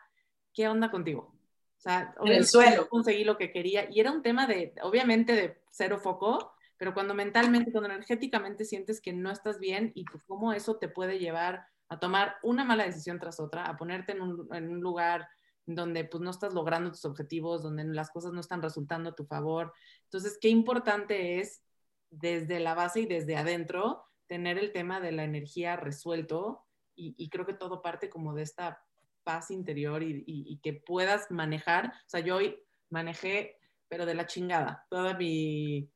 ¿qué 0.54 0.68
onda 0.68 0.92
contigo? 0.92 1.34
O 1.78 1.82
sea, 1.82 2.14
en 2.24 2.34
el 2.34 2.46
suelo. 2.46 2.90
Conseguí 2.90 3.24
lo 3.24 3.38
que 3.38 3.52
quería 3.52 3.90
y 3.90 4.02
era 4.02 4.12
un 4.12 4.22
tema 4.22 4.48
de, 4.48 4.74
obviamente, 4.84 5.34
de 5.34 5.64
cero 5.72 5.98
foco, 5.98 6.54
pero 6.78 6.94
cuando 6.94 7.14
mentalmente, 7.14 7.72
cuando 7.72 7.90
energéticamente 7.90 8.66
sientes 8.66 9.00
que 9.00 9.14
no 9.14 9.32
estás 9.32 9.60
bien 9.60 9.94
y 9.96 10.04
cómo 10.28 10.52
eso 10.52 10.76
te 10.76 10.90
puede 10.90 11.20
llevar 11.20 11.68
a 11.88 12.00
tomar 12.00 12.36
una 12.44 12.66
mala 12.66 12.86
decisión 12.86 13.18
tras 13.18 13.40
otra, 13.40 13.64
a 13.64 13.78
ponerte 13.78 14.12
en 14.12 14.22
un, 14.22 14.48
en 14.54 14.70
un 14.70 14.82
lugar 14.82 15.28
donde 15.66 16.06
pues 16.06 16.22
no 16.22 16.32
estás 16.32 16.54
logrando 16.54 16.92
tus 16.92 17.06
objetivos, 17.06 17.62
donde 17.62 17.84
las 17.86 18.10
cosas 18.10 18.34
no 18.34 18.40
están 18.40 18.62
resultando 18.62 19.10
a 19.10 19.16
tu 19.16 19.26
favor. 19.26 19.74
Entonces, 20.04 20.38
qué 20.42 20.50
importante 20.50 21.40
es 21.40 21.64
desde 22.10 22.60
la 22.60 22.74
base 22.74 23.02
y 23.02 23.06
desde 23.06 23.38
adentro 23.38 24.06
tener 24.28 24.58
el 24.58 24.72
tema 24.72 25.00
de 25.00 25.12
la 25.12 25.24
energía 25.24 25.76
resuelto 25.76 26.66
y, 26.96 27.30
creo 27.30 27.48
que 27.48 27.54
todo 27.54 27.82
parte 27.82 28.12
como 28.12 28.36
de 28.36 28.44
esta 28.44 28.86
paz 29.24 29.50
interior 29.50 30.04
y, 30.04 30.60
que 30.62 30.74
puedas 30.74 31.32
manejar. 31.32 31.88
O 31.88 32.10
sea, 32.10 32.20
yo 32.20 32.36
hoy 32.36 32.56
manejé, 32.90 33.58
pero 33.88 34.06
de 34.06 34.14
la 34.14 34.28
chingada, 34.28 34.86
toda 34.90 35.18
mi, 35.18 35.90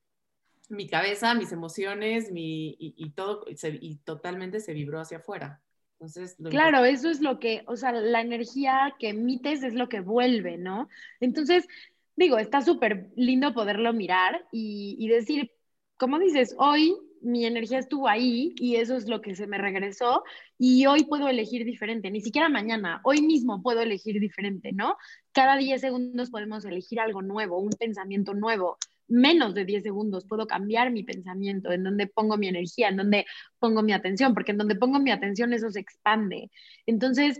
mi 0.69 0.87
cabeza, 0.87 1.35
mis 1.35 1.51
emociones, 1.51 2.31
mi, 2.31 2.75
y, 2.79 3.11
todo, 3.11 3.45
y 3.47 3.97
totalmente 3.97 4.59
se 4.59 4.73
vibró 4.73 4.99
hacia 4.99 5.19
afuera. 5.19 5.61
Entonces, 5.99 6.37
claro, 6.47 6.83
eso 6.85 7.09
es 7.09 7.21
lo 7.21 7.39
que, 7.39 7.63
o 7.67 7.75
sea, 7.77 7.91
la 7.91 8.21
energía 8.21 8.95
que 8.99 9.09
emites 9.09 9.63
es 9.63 9.73
lo 9.73 9.89
que 9.89 10.01
vuelve, 10.01 10.57
¿no? 10.57 10.89
Entonces, 11.19 11.67
digo, 12.15 12.37
está 12.37 12.61
súper 12.61 13.11
lindo 13.15 13.53
poderlo 13.53 13.93
mirar 13.93 14.45
y, 14.51 14.95
y 14.99 15.07
decir, 15.07 15.51
como 15.97 16.19
dices, 16.19 16.53
hoy 16.57 16.95
mi 17.21 17.45
energía 17.45 17.79
estuvo 17.79 18.07
ahí 18.07 18.53
y 18.57 18.75
eso 18.75 18.95
es 18.95 19.07
lo 19.07 19.21
que 19.21 19.35
se 19.35 19.47
me 19.47 19.57
regresó 19.57 20.23
y 20.59 20.85
hoy 20.85 21.05
puedo 21.05 21.27
elegir 21.27 21.65
diferente, 21.65 22.11
ni 22.11 22.21
siquiera 22.21 22.49
mañana, 22.49 23.01
hoy 23.03 23.21
mismo 23.21 23.63
puedo 23.63 23.81
elegir 23.81 24.19
diferente, 24.19 24.71
¿no? 24.73 24.97
Cada 25.31 25.57
10 25.57 25.81
segundos 25.81 26.29
podemos 26.29 26.65
elegir 26.65 26.99
algo 26.99 27.21
nuevo, 27.21 27.57
un 27.57 27.71
pensamiento 27.71 28.33
nuevo. 28.33 28.77
Menos 29.07 29.53
de 29.53 29.65
10 29.65 29.83
segundos 29.83 30.25
puedo 30.25 30.47
cambiar 30.47 30.91
mi 30.91 31.03
pensamiento, 31.03 31.71
en 31.71 31.83
donde 31.83 32.07
pongo 32.07 32.37
mi 32.37 32.47
energía, 32.47 32.89
en 32.89 32.97
donde 32.97 33.25
pongo 33.59 33.81
mi 33.81 33.93
atención, 33.93 34.33
porque 34.33 34.51
en 34.51 34.57
donde 34.57 34.75
pongo 34.75 34.99
mi 34.99 35.11
atención 35.11 35.53
eso 35.53 35.69
se 35.69 35.79
expande. 35.79 36.49
Entonces, 36.85 37.39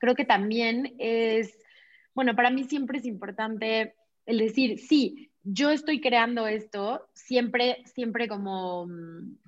creo 0.00 0.14
que 0.14 0.24
también 0.24 0.94
es, 0.98 1.56
bueno, 2.14 2.34
para 2.34 2.50
mí 2.50 2.64
siempre 2.64 2.98
es 2.98 3.06
importante 3.06 3.94
el 4.26 4.38
decir, 4.38 4.78
sí, 4.78 5.30
yo 5.42 5.70
estoy 5.70 6.00
creando 6.00 6.46
esto 6.46 7.06
siempre, 7.12 7.82
siempre 7.84 8.28
como, 8.28 8.86
mm, 8.86 9.38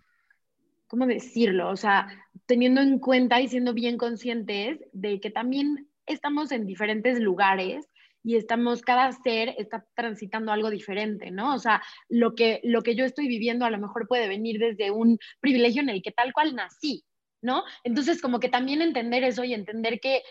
¿cómo 0.87 1.07
decirlo? 1.07 1.71
O 1.71 1.77
sea, 1.77 2.09
teniendo 2.47 2.81
en 2.81 2.99
cuenta 2.99 3.41
y 3.41 3.49
siendo 3.49 3.73
bien 3.75 3.97
conscientes 3.97 4.81
de 4.93 5.21
que 5.21 5.31
también 5.31 5.89
estamos 6.07 6.53
en 6.53 6.67
diferentes 6.67 7.19
lugares 7.19 7.89
y 8.27 8.35
estamos, 8.35 8.83
cada 8.83 9.13
ser 9.13 9.55
está 9.57 9.87
transitando 9.95 10.51
algo 10.51 10.69
diferente, 10.69 11.31
¿no? 11.31 11.55
O 11.55 11.61
sea, 11.61 11.81
lo 12.09 12.35
que, 12.35 12.61
lo 12.65 12.83
que 12.83 12.97
yo 12.97 13.05
estoy 13.05 13.29
viviendo 13.29 13.65
a 13.65 13.71
lo 13.71 13.79
mejor 13.79 14.09
puede 14.09 14.27
venir 14.27 14.59
desde 14.59 14.91
un 14.91 15.21
privilegio 15.39 15.81
en 15.81 15.91
el 15.91 16.03
que 16.03 16.11
tal 16.11 16.33
cual 16.33 16.57
nací, 16.57 17.05
¿no? 17.41 17.63
Entonces, 17.85 18.21
como 18.21 18.41
que 18.41 18.49
también 18.49 18.83
entender 18.83 19.23
eso 19.23 19.45
y 19.45 19.55
entender 19.55 20.01
que 20.01 20.23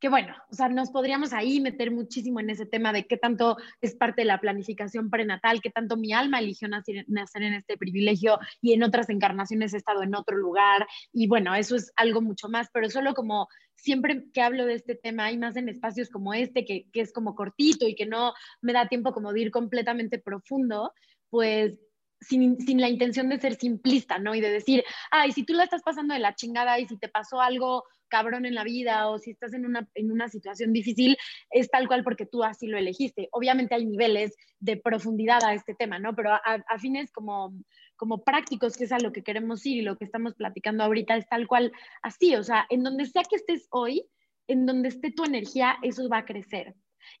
que 0.00 0.08
bueno, 0.08 0.34
o 0.50 0.54
sea, 0.54 0.68
nos 0.70 0.90
podríamos 0.90 1.34
ahí 1.34 1.60
meter 1.60 1.90
muchísimo 1.90 2.40
en 2.40 2.48
ese 2.48 2.64
tema 2.64 2.92
de 2.92 3.06
qué 3.06 3.18
tanto 3.18 3.58
es 3.82 3.94
parte 3.94 4.22
de 4.22 4.26
la 4.26 4.40
planificación 4.40 5.10
prenatal, 5.10 5.60
qué 5.60 5.70
tanto 5.70 5.98
mi 5.98 6.14
alma 6.14 6.38
eligió 6.38 6.68
nacer, 6.68 7.04
nacer, 7.06 7.42
en 7.42 7.52
este 7.52 7.76
privilegio 7.76 8.38
y 8.62 8.72
en 8.72 8.82
otras 8.82 9.10
encarnaciones 9.10 9.74
he 9.74 9.76
estado 9.76 10.02
en 10.02 10.14
otro 10.14 10.38
lugar. 10.38 10.86
Y 11.12 11.28
bueno, 11.28 11.54
eso 11.54 11.76
es 11.76 11.92
algo 11.96 12.22
mucho 12.22 12.48
más, 12.48 12.68
pero 12.72 12.88
solo 12.88 13.12
como 13.12 13.48
siempre 13.74 14.24
que 14.32 14.40
hablo 14.40 14.64
de 14.64 14.74
este 14.74 14.94
tema 14.94 15.30
y 15.32 15.38
más 15.38 15.56
en 15.56 15.68
espacios 15.68 16.08
como 16.08 16.32
este, 16.32 16.64
que, 16.64 16.86
que 16.92 17.02
es 17.02 17.12
como 17.12 17.34
cortito 17.34 17.86
y 17.86 17.94
que 17.94 18.06
no 18.06 18.32
me 18.62 18.72
da 18.72 18.88
tiempo 18.88 19.12
como 19.12 19.34
de 19.34 19.40
ir 19.40 19.50
completamente 19.50 20.18
profundo, 20.18 20.92
pues 21.28 21.74
sin, 22.20 22.56
la 22.80 22.88
intención 22.88 23.28
de 23.28 23.40
ser 23.40 23.54
simplista, 23.54 24.18
¿no? 24.18 24.34
Y 24.34 24.40
de 24.40 24.50
decir, 24.50 24.84
ay, 25.10 25.32
si 25.32 25.44
tú 25.44 25.54
la 25.54 25.64
estás 25.64 25.82
pasando 25.82 26.14
de 26.14 26.20
la 26.20 26.34
chingada 26.34 26.78
y 26.78 26.86
si 26.86 26.98
te 26.98 27.08
pasó 27.08 27.40
algo 27.40 27.84
cabrón 28.08 28.44
en 28.44 28.54
la 28.54 28.64
vida 28.64 29.08
o 29.08 29.18
si 29.18 29.30
estás 29.30 29.54
en 29.54 29.64
una, 29.64 29.88
en 29.94 30.10
una 30.10 30.28
situación 30.28 30.72
difícil, 30.72 31.16
es 31.50 31.70
tal 31.70 31.86
cual 31.86 32.02
porque 32.02 32.26
tú 32.26 32.42
así 32.42 32.66
lo 32.66 32.76
elegiste. 32.76 33.28
Obviamente 33.32 33.74
hay 33.74 33.86
niveles 33.86 34.36
de 34.58 34.76
profundidad 34.76 35.44
a 35.44 35.54
este 35.54 35.74
tema, 35.74 35.98
¿no? 35.98 36.14
Pero 36.14 36.32
a, 36.32 36.40
a 36.44 36.78
fines 36.78 37.12
como, 37.12 37.54
como 37.96 38.22
prácticos, 38.22 38.76
que 38.76 38.84
es 38.84 38.92
a 38.92 38.98
lo 38.98 39.12
que 39.12 39.22
queremos 39.22 39.64
ir 39.64 39.78
y 39.78 39.82
lo 39.82 39.96
que 39.96 40.04
estamos 40.04 40.34
platicando 40.34 40.84
ahorita, 40.84 41.16
es 41.16 41.28
tal 41.28 41.46
cual 41.46 41.72
así, 42.02 42.34
o 42.34 42.42
sea, 42.42 42.66
en 42.68 42.82
donde 42.82 43.06
sea 43.06 43.22
que 43.28 43.36
estés 43.36 43.68
hoy, 43.70 44.04
en 44.48 44.66
donde 44.66 44.88
esté 44.88 45.12
tu 45.12 45.24
energía, 45.24 45.76
eso 45.82 46.08
va 46.08 46.18
a 46.18 46.24
crecer 46.24 46.74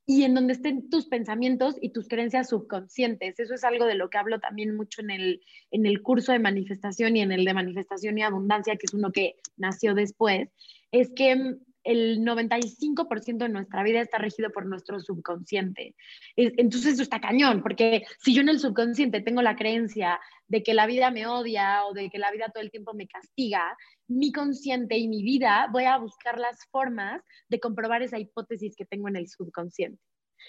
y 0.06 0.24
en 0.24 0.34
donde 0.34 0.54
estén 0.54 0.90
tus 0.90 1.06
pensamientos 1.06 1.76
y 1.80 1.90
tus 1.90 2.08
creencias 2.08 2.48
subconscientes. 2.48 3.38
Eso 3.38 3.54
es 3.54 3.64
algo 3.64 3.86
de 3.86 3.94
lo 3.94 4.10
que 4.10 4.18
hablo 4.18 4.40
también 4.40 4.76
mucho 4.76 5.02
en 5.02 5.10
el, 5.10 5.40
en 5.70 5.86
el 5.86 6.02
curso 6.02 6.32
de 6.32 6.38
manifestación 6.38 7.16
y 7.16 7.20
en 7.20 7.32
el 7.32 7.44
de 7.44 7.54
manifestación 7.54 8.18
y 8.18 8.22
abundancia, 8.22 8.76
que 8.76 8.86
es 8.86 8.94
uno 8.94 9.12
que 9.12 9.36
nació 9.56 9.94
después, 9.94 10.48
es 10.92 11.10
que 11.14 11.36
mm, 11.36 11.58
el 11.90 12.20
95% 12.20 13.38
de 13.38 13.48
nuestra 13.48 13.82
vida 13.82 14.00
está 14.00 14.18
regido 14.18 14.50
por 14.50 14.66
nuestro 14.66 15.00
subconsciente. 15.00 15.96
Entonces 16.36 16.94
eso 16.94 17.02
está 17.02 17.20
cañón, 17.20 17.62
porque 17.62 18.04
si 18.18 18.34
yo 18.34 18.42
en 18.42 18.48
el 18.48 18.60
subconsciente 18.60 19.20
tengo 19.20 19.42
la 19.42 19.56
creencia 19.56 20.20
de 20.46 20.62
que 20.62 20.74
la 20.74 20.86
vida 20.86 21.10
me 21.10 21.26
odia 21.26 21.84
o 21.86 21.92
de 21.92 22.10
que 22.10 22.18
la 22.18 22.30
vida 22.30 22.50
todo 22.52 22.62
el 22.62 22.70
tiempo 22.70 22.94
me 22.94 23.06
castiga, 23.06 23.76
mi 24.08 24.32
consciente 24.32 24.98
y 24.98 25.08
mi 25.08 25.22
vida 25.22 25.68
voy 25.72 25.84
a 25.84 25.98
buscar 25.98 26.38
las 26.38 26.66
formas 26.70 27.22
de 27.48 27.60
comprobar 27.60 28.02
esa 28.02 28.18
hipótesis 28.18 28.74
que 28.76 28.84
tengo 28.84 29.08
en 29.08 29.16
el 29.16 29.28
subconsciente. 29.28 30.00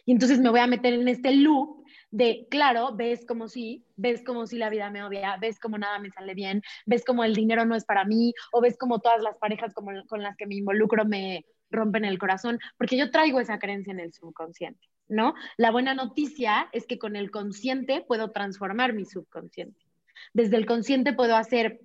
Y 0.06 0.12
entonces 0.12 0.39
me 0.39 0.49
voy 0.49 0.60
a 0.60 0.67
meter 0.67 0.93
en 0.93 1.08
este 1.08 1.36
loop 1.36 1.82
de, 2.12 2.47
claro, 2.51 2.93
ves 2.95 3.25
como 3.25 3.47
si, 3.47 3.86
ves 3.95 4.23
como 4.23 4.45
si 4.45 4.58
la 4.58 4.69
vida 4.69 4.89
me 4.91 5.04
odia, 5.04 5.38
ves 5.38 5.60
como 5.60 5.77
nada 5.77 5.97
me 5.99 6.12
sale 6.12 6.34
bien, 6.34 6.62
ves 6.86 7.06
como 7.06 7.23
el 7.23 7.34
dinero 7.34 7.65
no 7.65 7.75
es 7.75 7.86
para 7.86 8.04
mí, 8.04 8.34
o 8.51 8.62
ves 8.62 8.77
como 8.77 8.99
todas 8.99 9.21
las 9.21 9.38
parejas 9.38 9.73
como, 9.73 9.91
con 10.08 10.21
las 10.21 10.36
que 10.36 10.45
me 10.45 10.56
involucro 10.56 11.06
me 11.06 11.45
rompen 11.69 12.04
el 12.04 12.19
corazón, 12.19 12.60
porque 12.77 12.97
yo 12.97 13.12
traigo 13.12 13.39
esa 13.39 13.60
creencia 13.60 13.91
en 13.91 14.01
el 14.01 14.13
subconsciente, 14.13 14.89
¿no? 15.08 15.34
La 15.56 15.71
buena 15.71 15.93
noticia 15.93 16.67
es 16.73 16.86
que 16.86 16.99
con 16.99 17.15
el 17.15 17.32
consciente 17.32 18.04
puedo 18.06 18.32
transformar 18.32 18.91
mi 18.91 19.06
subconsciente. 19.06 19.80
Desde 20.34 20.58
el 20.58 20.65
consciente 20.65 21.13
puedo 21.13 21.38
hacer, 21.38 21.80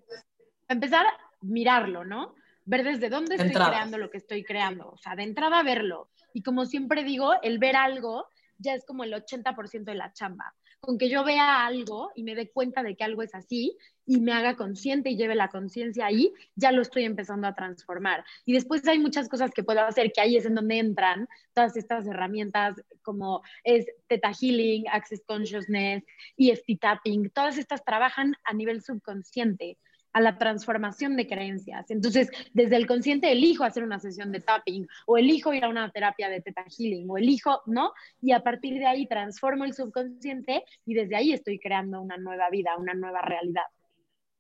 empezar 0.67 1.07
a 1.07 1.17
mirarlo, 1.41 2.05
¿no? 2.05 2.35
Ver 2.65 2.83
desde 2.83 3.09
dónde 3.09 3.37
estoy 3.37 3.53
creando 3.53 3.97
lo 3.97 4.11
que 4.11 4.19
estoy 4.19 4.43
creando, 4.43 4.91
o 4.91 4.99
sea, 4.99 5.15
de 5.15 5.23
entrada 5.23 5.63
verlo 5.63 6.11
y 6.37 6.43
como 6.43 6.67
siempre 6.67 7.03
digo, 7.03 7.33
el 7.41 7.59
ver 7.59 7.77
algo 7.77 8.29
ya 8.59 8.75
es 8.75 8.85
como 8.85 9.05
el 9.05 9.15
80% 9.15 9.85
de 9.85 9.95
la 9.95 10.13
chamba. 10.13 10.55
Con 10.81 10.99
que 10.99 11.09
yo 11.09 11.25
vea 11.25 11.65
algo 11.65 12.11
y 12.15 12.25
me 12.25 12.35
dé 12.35 12.51
cuenta 12.51 12.83
de 12.83 12.95
que 12.95 13.05
algo 13.05 13.23
es 13.23 13.35
así 13.35 13.75
y 14.05 14.21
me 14.21 14.35
haga 14.35 14.55
consciente 14.55 15.09
y 15.09 15.17
lleve 15.17 15.35
la 15.35 15.49
conciencia 15.49 16.05
ahí, 16.05 16.35
ya 16.55 16.73
lo 16.73 16.83
estoy 16.83 17.05
empezando 17.05 17.47
a 17.47 17.55
transformar. 17.55 18.23
Y 18.45 18.53
después 18.53 18.87
hay 18.87 18.99
muchas 18.99 19.31
cosas 19.31 19.51
que 19.51 19.65
puedo 19.65 19.81
hacer, 19.81 20.13
que 20.13 20.21
ahí 20.21 20.37
es 20.37 20.45
en 20.45 20.57
donde 20.57 20.79
entran 20.79 21.27
todas 21.55 21.75
estas 21.75 22.07
herramientas 22.07 22.83
como 23.01 23.41
es 23.65 23.87
Theta 24.07 24.33
Healing, 24.39 24.85
Access 24.93 25.23
Consciousness, 25.27 26.05
EFT 26.37 26.79
Tapping, 26.79 27.31
todas 27.31 27.57
estas 27.57 27.83
trabajan 27.83 28.35
a 28.45 28.53
nivel 28.53 28.83
subconsciente 28.83 29.79
a 30.17 30.21
la 30.21 30.39
transformación 30.39 31.15
de 31.15 31.27
creencias. 31.27 31.91
Entonces, 31.91 32.31
desde 32.55 32.77
el 32.77 32.87
consciente 32.87 33.31
elijo 33.31 33.65
hacer 33.65 33.83
una 33.83 34.01
sesión 34.01 34.33
de 34.33 34.41
tapping 34.41 34.89
o 35.05 35.19
elijo 35.19 35.53
ir 35.53 35.63
a 35.63 35.69
una 35.69 35.91
terapia 35.91 36.31
de 36.31 36.41
teta 36.41 36.65
healing 36.65 37.07
o 37.11 37.19
elijo, 37.19 37.61
¿no? 37.67 37.93
Y 38.23 38.33
a 38.33 38.41
partir 38.41 38.79
de 38.79 38.87
ahí 38.87 39.07
transformo 39.07 39.65
el 39.65 39.75
subconsciente 39.75 40.65
y 40.87 40.95
desde 40.95 41.17
ahí 41.17 41.35
estoy 41.35 41.59
creando 41.59 42.01
una 42.01 42.17
nueva 42.17 42.49
vida, 42.49 42.79
una 42.79 42.95
nueva 42.95 43.21
realidad. 43.21 43.65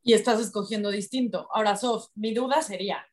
Y 0.02 0.14
estás 0.14 0.40
escogiendo 0.40 0.90
distinto. 0.90 1.46
Ahora, 1.52 1.76
Sof, 1.76 2.06
mi 2.14 2.32
duda 2.32 2.62
sería, 2.62 3.06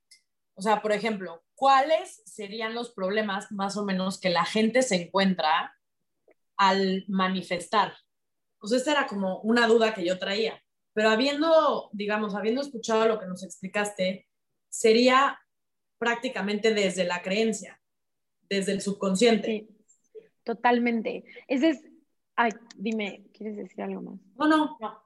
o 0.54 0.62
sea, 0.62 0.82
por 0.82 0.94
ejemplo, 0.94 1.44
¿cuáles 1.56 2.22
serían 2.24 2.76
los 2.76 2.94
problemas 2.94 3.52
más 3.52 3.76
o 3.76 3.84
menos 3.84 4.22
que 4.22 4.30
la 4.30 4.46
gente 4.46 4.84
se 4.84 4.96
encuentra 4.96 5.76
al 6.56 7.04
manifestar? 7.10 7.94
Pues 8.58 8.72
esta 8.72 8.92
era 8.92 9.06
como 9.06 9.42
una 9.42 9.68
duda 9.68 9.94
que 9.94 10.06
yo 10.06 10.18
traía. 10.18 10.63
Pero 10.94 11.10
habiendo, 11.10 11.90
digamos, 11.92 12.36
habiendo 12.36 12.62
escuchado 12.62 13.08
lo 13.08 13.20
que 13.20 13.26
nos 13.26 13.44
explicaste, 13.44 14.28
sería 14.70 15.40
prácticamente 15.98 16.74
desde 16.74 17.06
la 17.06 17.22
creencia, 17.22 17.80
desde 18.50 18.74
el 18.74 18.82
subconsciente. 18.82 19.48
Sí, 19.48 19.70
totalmente. 20.44 21.24
Ese 21.48 21.70
es, 21.70 21.86
ay, 22.36 22.52
dime, 22.76 23.24
¿quieres 23.34 23.58
decir 23.58 23.82
algo 23.82 24.02
más? 24.02 24.20
No, 24.36 24.48
no, 24.48 24.78
no. 24.80 25.04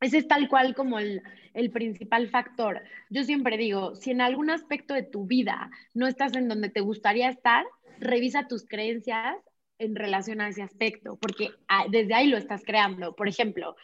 ese 0.00 0.18
es 0.18 0.28
tal 0.28 0.48
cual 0.48 0.74
como 0.74 0.98
el, 0.98 1.22
el, 1.52 1.70
principal 1.70 2.28
factor. 2.30 2.82
Yo 3.10 3.24
siempre 3.24 3.58
digo, 3.58 3.94
si 3.94 4.10
en 4.10 4.20
algún 4.20 4.50
aspecto 4.50 4.94
de 4.94 5.02
tu 5.02 5.26
vida 5.26 5.70
no 5.94 6.06
estás 6.06 6.34
en 6.34 6.48
donde 6.48 6.70
te 6.70 6.80
gustaría 6.80 7.28
estar, 7.28 7.66
revisa 7.98 8.48
tus 8.48 8.66
creencias 8.66 9.36
en 9.78 9.96
relación 9.96 10.40
a 10.40 10.48
ese 10.48 10.62
aspecto, 10.62 11.16
porque 11.16 11.50
ah, 11.68 11.86
desde 11.90 12.14
ahí 12.14 12.28
lo 12.28 12.36
estás 12.36 12.62
creando. 12.64 13.16
Por 13.16 13.28
ejemplo, 13.28 13.76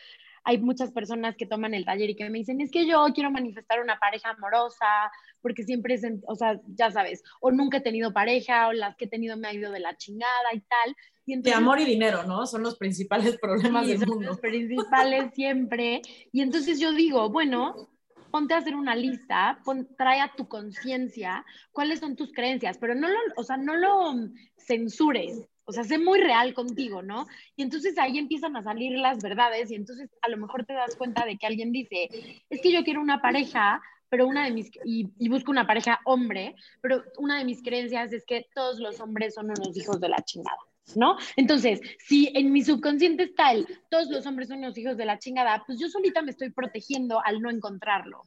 hay 0.48 0.56
muchas 0.56 0.92
personas 0.92 1.36
que 1.36 1.44
toman 1.44 1.74
el 1.74 1.84
taller 1.84 2.08
y 2.08 2.16
que 2.16 2.30
me 2.30 2.38
dicen, 2.38 2.62
es 2.62 2.70
que 2.70 2.86
yo 2.86 3.04
quiero 3.14 3.30
manifestar 3.30 3.82
una 3.82 3.98
pareja 3.98 4.30
amorosa, 4.30 5.12
porque 5.42 5.62
siempre 5.62 5.92
es, 5.92 6.06
o 6.26 6.36
sea, 6.36 6.58
ya 6.68 6.90
sabes, 6.90 7.22
o 7.42 7.50
nunca 7.50 7.76
he 7.76 7.80
tenido 7.82 8.14
pareja, 8.14 8.68
o 8.68 8.72
las 8.72 8.96
que 8.96 9.04
he 9.04 9.08
tenido 9.08 9.36
me 9.36 9.46
ha 9.46 9.52
ido 9.52 9.70
de 9.70 9.80
la 9.80 9.94
chingada 9.98 10.54
y 10.54 10.60
tal. 10.60 10.96
Y 11.26 11.42
de 11.42 11.52
amor 11.52 11.80
y 11.80 11.84
dinero, 11.84 12.22
¿no? 12.22 12.46
Son 12.46 12.62
los 12.62 12.78
principales 12.78 13.36
problemas 13.42 13.86
del 13.88 14.06
mundo. 14.06 14.28
Los 14.28 14.40
principales 14.40 15.34
siempre. 15.34 16.00
Y 16.32 16.40
entonces 16.40 16.80
yo 16.80 16.92
digo, 16.94 17.28
bueno, 17.28 17.90
ponte 18.30 18.54
a 18.54 18.58
hacer 18.58 18.74
una 18.74 18.96
lista, 18.96 19.60
trae 19.98 20.22
a 20.22 20.32
tu 20.34 20.48
conciencia 20.48 21.44
cuáles 21.72 22.00
son 22.00 22.16
tus 22.16 22.32
creencias, 22.32 22.78
pero 22.78 22.94
no 22.94 23.08
lo, 23.08 23.18
o 23.36 23.42
sea, 23.42 23.58
no 23.58 23.76
lo 23.76 24.14
censures, 24.56 25.46
o 25.68 25.72
sea, 25.72 25.84
sé 25.84 25.98
muy 25.98 26.18
real 26.18 26.54
contigo, 26.54 27.02
¿no? 27.02 27.26
Y 27.54 27.62
entonces 27.62 27.98
ahí 27.98 28.16
empiezan 28.16 28.56
a 28.56 28.62
salir 28.62 28.98
las 28.98 29.18
verdades 29.18 29.70
y 29.70 29.74
entonces 29.74 30.08
a 30.22 30.30
lo 30.30 30.38
mejor 30.38 30.64
te 30.64 30.72
das 30.72 30.96
cuenta 30.96 31.26
de 31.26 31.36
que 31.36 31.46
alguien 31.46 31.72
dice, 31.72 32.08
es 32.48 32.62
que 32.62 32.72
yo 32.72 32.82
quiero 32.84 33.02
una 33.02 33.20
pareja, 33.20 33.82
pero 34.08 34.26
una 34.26 34.46
de 34.46 34.52
mis, 34.52 34.70
y, 34.86 35.10
y, 35.18 35.28
busco 35.28 35.50
una 35.50 35.66
pareja 35.66 36.00
hombre, 36.06 36.54
pero 36.80 37.04
una 37.18 37.36
de 37.36 37.44
mis 37.44 37.62
creencias 37.62 38.14
es 38.14 38.24
que 38.24 38.46
todos 38.54 38.80
los 38.80 38.98
hombres 39.00 39.34
son 39.34 39.50
unos 39.50 39.76
hijos 39.76 40.00
de 40.00 40.08
la 40.08 40.24
chingada. 40.24 40.58
¿No? 40.94 41.18
Entonces, 41.36 41.82
si 41.98 42.32
en 42.34 42.50
mi 42.50 42.62
subconsciente 42.64 43.24
está 43.24 43.52
el 43.52 43.66
todos 43.90 44.08
los 44.08 44.24
hombres 44.24 44.48
son 44.48 44.60
unos 44.60 44.78
hijos 44.78 44.96
de 44.96 45.04
la 45.04 45.18
chingada, 45.18 45.62
pues 45.66 45.78
yo 45.78 45.86
solita 45.90 46.22
me 46.22 46.30
estoy 46.30 46.48
protegiendo 46.48 47.20
al 47.22 47.42
no 47.42 47.50
encontrarlo. 47.50 48.24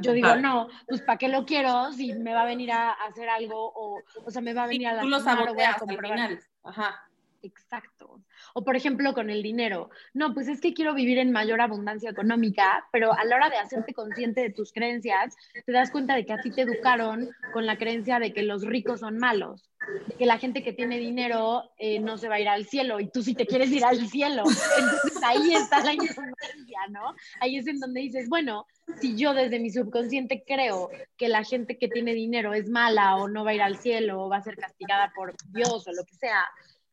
Yo 0.00 0.12
digo, 0.12 0.36
no, 0.36 0.68
pues 0.86 1.02
¿para 1.02 1.18
qué 1.18 1.28
lo 1.28 1.44
quiero 1.44 1.92
si 1.92 2.14
me 2.14 2.32
va 2.32 2.42
a 2.42 2.46
venir 2.46 2.72
a, 2.72 2.92
hacer 2.92 3.28
algo 3.28 3.72
o, 3.74 4.02
o 4.24 4.30
sea, 4.30 4.42
me 4.42 4.54
va 4.54 4.64
a 4.64 4.66
venir 4.66 4.88
a 4.88 4.94
la 4.94 5.02
Tú 5.02 5.08
lo 5.08 5.20
saboteas 5.20 5.82
al 5.82 5.88
final. 5.88 6.40
Ajá. 6.64 7.08
Exacto. 7.42 8.20
O 8.54 8.64
por 8.64 8.76
ejemplo 8.76 9.14
con 9.14 9.30
el 9.30 9.42
dinero. 9.42 9.90
No, 10.12 10.34
pues 10.34 10.48
es 10.48 10.60
que 10.60 10.74
quiero 10.74 10.94
vivir 10.94 11.18
en 11.18 11.30
mayor 11.30 11.60
abundancia 11.60 12.10
económica, 12.10 12.86
pero 12.92 13.12
a 13.12 13.24
la 13.24 13.36
hora 13.36 13.50
de 13.50 13.58
hacerte 13.58 13.94
consciente 13.94 14.40
de 14.40 14.50
tus 14.50 14.72
creencias, 14.72 15.36
te 15.64 15.72
das 15.72 15.90
cuenta 15.90 16.14
de 16.14 16.26
que 16.26 16.32
a 16.32 16.40
ti 16.40 16.50
te 16.50 16.62
educaron 16.62 17.30
con 17.52 17.66
la 17.66 17.78
creencia 17.78 18.18
de 18.18 18.32
que 18.32 18.42
los 18.42 18.64
ricos 18.64 19.00
son 19.00 19.18
malos, 19.18 19.70
que 20.18 20.26
la 20.26 20.38
gente 20.38 20.62
que 20.62 20.72
tiene 20.72 20.98
dinero 20.98 21.70
eh, 21.78 22.00
no 22.00 22.18
se 22.18 22.28
va 22.28 22.36
a 22.36 22.40
ir 22.40 22.48
al 22.48 22.66
cielo 22.66 23.00
y 23.00 23.08
tú 23.08 23.22
sí 23.22 23.34
te 23.34 23.46
quieres 23.46 23.70
ir 23.70 23.84
al 23.84 24.06
cielo. 24.08 24.42
Entonces 24.78 25.22
ahí 25.22 25.54
está 25.54 25.82
la 25.84 25.94
incongruencia, 25.94 26.80
¿no? 26.90 27.14
Ahí 27.40 27.58
es 27.58 27.66
en 27.66 27.80
donde 27.80 28.00
dices, 28.00 28.28
bueno, 28.28 28.66
si 29.00 29.16
yo 29.16 29.34
desde 29.34 29.60
mi 29.60 29.70
subconsciente 29.70 30.44
creo 30.46 30.90
que 31.16 31.28
la 31.28 31.44
gente 31.44 31.78
que 31.78 31.88
tiene 31.88 32.14
dinero 32.14 32.54
es 32.54 32.68
mala 32.68 33.16
o 33.16 33.28
no 33.28 33.44
va 33.44 33.52
a 33.52 33.54
ir 33.54 33.62
al 33.62 33.78
cielo 33.78 34.22
o 34.22 34.28
va 34.28 34.38
a 34.38 34.42
ser 34.42 34.56
castigada 34.56 35.12
por 35.14 35.34
Dios 35.52 35.86
o 35.86 35.92
lo 35.92 36.04
que 36.04 36.14
sea, 36.14 36.44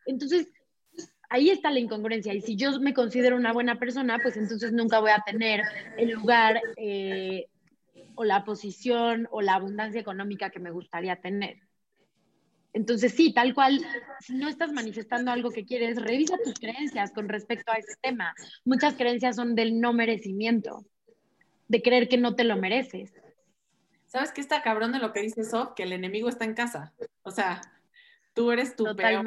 entonces, 0.06 0.48
ahí 1.30 1.50
está 1.50 1.72
la 1.72 1.80
incongruencia. 1.80 2.34
Y 2.34 2.42
si 2.42 2.56
yo 2.56 2.80
me 2.80 2.94
considero 2.94 3.36
una 3.36 3.54
buena 3.54 3.80
persona, 3.80 4.20
pues 4.22 4.38
entonces 4.38 4.72
nunca 4.72 5.00
voy 5.00 5.12
a 5.12 5.24
tener 5.26 5.62
el 5.98 6.12
lugar 6.12 6.62
eh, 6.78 7.48
o 8.16 8.24
la 8.24 8.46
posición 8.46 9.28
o 9.32 9.42
la 9.42 9.56
abundancia 9.56 10.00
económica 10.00 10.50
que 10.50 10.60
me 10.60 10.72
gustaría 10.72 11.16
tener. 11.18 11.58
Entonces, 12.76 13.14
sí, 13.14 13.34
tal 13.34 13.54
cual, 13.54 13.80
si 14.20 14.36
no 14.36 14.50
estás 14.50 14.74
manifestando 14.74 15.32
algo 15.32 15.50
que 15.50 15.66
quieres, 15.66 15.96
revisa 15.96 16.36
tus 16.44 16.56
creencias 16.56 17.14
con 17.14 17.30
respecto 17.30 17.72
a 17.72 17.76
ese 17.76 17.94
tema. 18.02 18.36
Muchas 18.66 18.96
creencias 18.96 19.38
son 19.38 19.56
del 19.56 19.80
no 19.80 19.94
merecimiento, 19.94 20.84
de 21.70 21.82
creer 21.82 22.10
que 22.10 22.18
no 22.18 22.36
te 22.36 22.44
lo 22.44 22.58
mereces. 22.58 23.14
¿Sabes 24.08 24.34
qué 24.34 24.42
está 24.42 24.62
cabrón 24.62 24.92
de 24.92 25.00
lo 25.00 25.14
que 25.14 25.22
dice 25.22 25.46
Sof? 25.46 25.74
Que 25.74 25.84
el 25.84 25.94
enemigo 25.94 26.28
está 26.28 26.44
en 26.44 26.54
casa. 26.54 26.94
O 27.24 27.32
sea, 27.32 27.62
tú 28.34 28.52
eres 28.52 28.76
tu 28.76 28.94
peor 28.94 29.26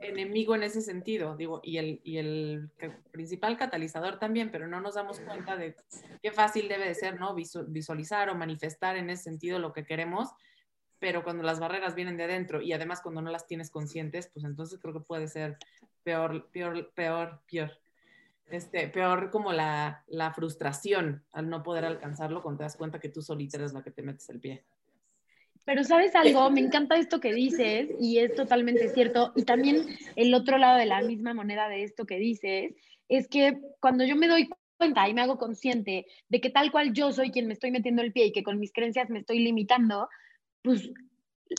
enemigo 0.00 0.54
en 0.54 0.62
ese 0.62 0.82
sentido, 0.82 1.34
digo, 1.34 1.62
y 1.64 1.78
el, 1.78 2.02
y 2.04 2.18
el 2.18 2.68
principal 3.10 3.56
catalizador 3.56 4.18
también, 4.18 4.50
pero 4.50 4.68
no 4.68 4.82
nos 4.82 4.96
damos 4.96 5.18
cuenta 5.20 5.56
de 5.56 5.76
qué 6.22 6.30
fácil 6.30 6.68
debe 6.68 6.86
de 6.86 6.94
ser, 6.94 7.18
¿no? 7.18 7.34
Visualizar 7.34 8.28
o 8.28 8.34
manifestar 8.34 8.98
en 8.98 9.08
ese 9.08 9.22
sentido 9.22 9.58
lo 9.58 9.72
que 9.72 9.86
queremos, 9.86 10.28
pero 10.98 11.22
cuando 11.22 11.42
las 11.42 11.60
barreras 11.60 11.94
vienen 11.94 12.16
de 12.16 12.24
adentro 12.24 12.62
y 12.62 12.72
además 12.72 13.00
cuando 13.02 13.22
no 13.22 13.30
las 13.30 13.46
tienes 13.46 13.70
conscientes, 13.70 14.30
pues 14.32 14.44
entonces 14.44 14.78
creo 14.80 14.94
que 14.94 15.00
puede 15.00 15.28
ser 15.28 15.58
peor, 16.02 16.48
peor, 16.50 16.92
peor, 16.94 17.42
peor. 17.50 17.78
Este, 18.48 18.86
peor 18.88 19.30
como 19.30 19.52
la, 19.52 20.04
la 20.06 20.32
frustración 20.32 21.24
al 21.32 21.50
no 21.50 21.64
poder 21.64 21.84
alcanzarlo 21.84 22.42
cuando 22.42 22.58
te 22.58 22.64
das 22.64 22.76
cuenta 22.76 23.00
que 23.00 23.08
tú 23.08 23.20
solita 23.20 23.56
eres 23.56 23.72
la 23.72 23.82
que 23.82 23.90
te 23.90 24.02
metes 24.02 24.28
el 24.28 24.38
pie. 24.38 24.64
Pero 25.64 25.82
sabes 25.82 26.14
algo, 26.14 26.48
me 26.48 26.60
encanta 26.60 26.96
esto 26.96 27.18
que 27.18 27.34
dices 27.34 27.88
y 27.98 28.18
es 28.18 28.36
totalmente 28.36 28.88
cierto. 28.88 29.32
Y 29.34 29.42
también 29.42 29.84
el 30.14 30.32
otro 30.32 30.58
lado 30.58 30.78
de 30.78 30.86
la 30.86 31.02
misma 31.02 31.34
moneda 31.34 31.68
de 31.68 31.82
esto 31.82 32.06
que 32.06 32.18
dices 32.18 32.72
es 33.08 33.26
que 33.26 33.58
cuando 33.80 34.04
yo 34.04 34.14
me 34.14 34.28
doy 34.28 34.48
cuenta 34.78 35.08
y 35.08 35.14
me 35.14 35.22
hago 35.22 35.38
consciente 35.38 36.06
de 36.28 36.40
que 36.40 36.50
tal 36.50 36.70
cual 36.70 36.92
yo 36.92 37.10
soy 37.10 37.32
quien 37.32 37.48
me 37.48 37.54
estoy 37.54 37.72
metiendo 37.72 38.02
el 38.02 38.12
pie 38.12 38.26
y 38.26 38.32
que 38.32 38.44
con 38.44 38.60
mis 38.60 38.72
creencias 38.72 39.10
me 39.10 39.18
estoy 39.18 39.40
limitando, 39.40 40.08
pues 40.66 40.90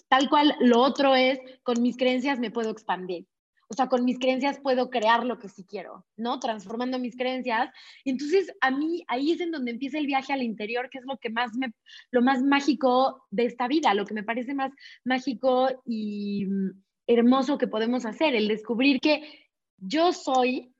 tal 0.09 0.29
cual 0.29 0.55
lo 0.59 0.81
otro 0.81 1.15
es, 1.15 1.39
con 1.63 1.81
mis 1.81 1.97
creencias 1.97 2.39
me 2.39 2.51
puedo 2.51 2.69
expandir 2.69 3.25
o 3.69 3.73
sea, 3.73 3.87
con 3.87 4.05
mis 4.05 4.17
creencias 4.17 4.59
puedo 4.59 4.89
crear 4.89 5.25
lo 5.25 5.39
que 5.39 5.49
sí 5.49 5.65
quiero, 5.65 6.05
¿no? 6.15 6.39
Transformando 6.39 6.99
mis 6.99 7.17
creencias. 7.17 7.69
Entonces 8.05 8.51
a 8.61 8.71
mí 8.71 9.03
ahí 9.07 9.31
es 9.31 9.41
en 9.41 9.51
donde 9.51 9.71
empieza 9.71 9.97
el 9.97 10.07
viaje 10.07 10.31
al 10.31 10.41
interior, 10.41 10.89
que 10.89 10.99
es 10.99 11.05
lo 11.05 11.17
que 11.17 11.29
más 11.29 11.53
me, 11.55 11.73
lo 12.11 12.21
más 12.21 12.41
mágico 12.41 13.25
de 13.29 13.45
esta 13.45 13.67
vida, 13.67 13.93
lo 13.93 14.05
que 14.05 14.13
me 14.13 14.23
parece 14.23 14.53
más 14.53 14.71
mágico 15.03 15.67
y 15.85 16.45
mm, 16.45 16.81
hermoso 17.07 17.57
que 17.57 17.67
podemos 17.67 18.05
hacer, 18.05 18.35
el 18.35 18.47
descubrir 18.47 19.01
que 19.01 19.49
yo 19.77 20.13
soy 20.13 20.73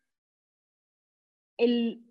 el 1.57 2.06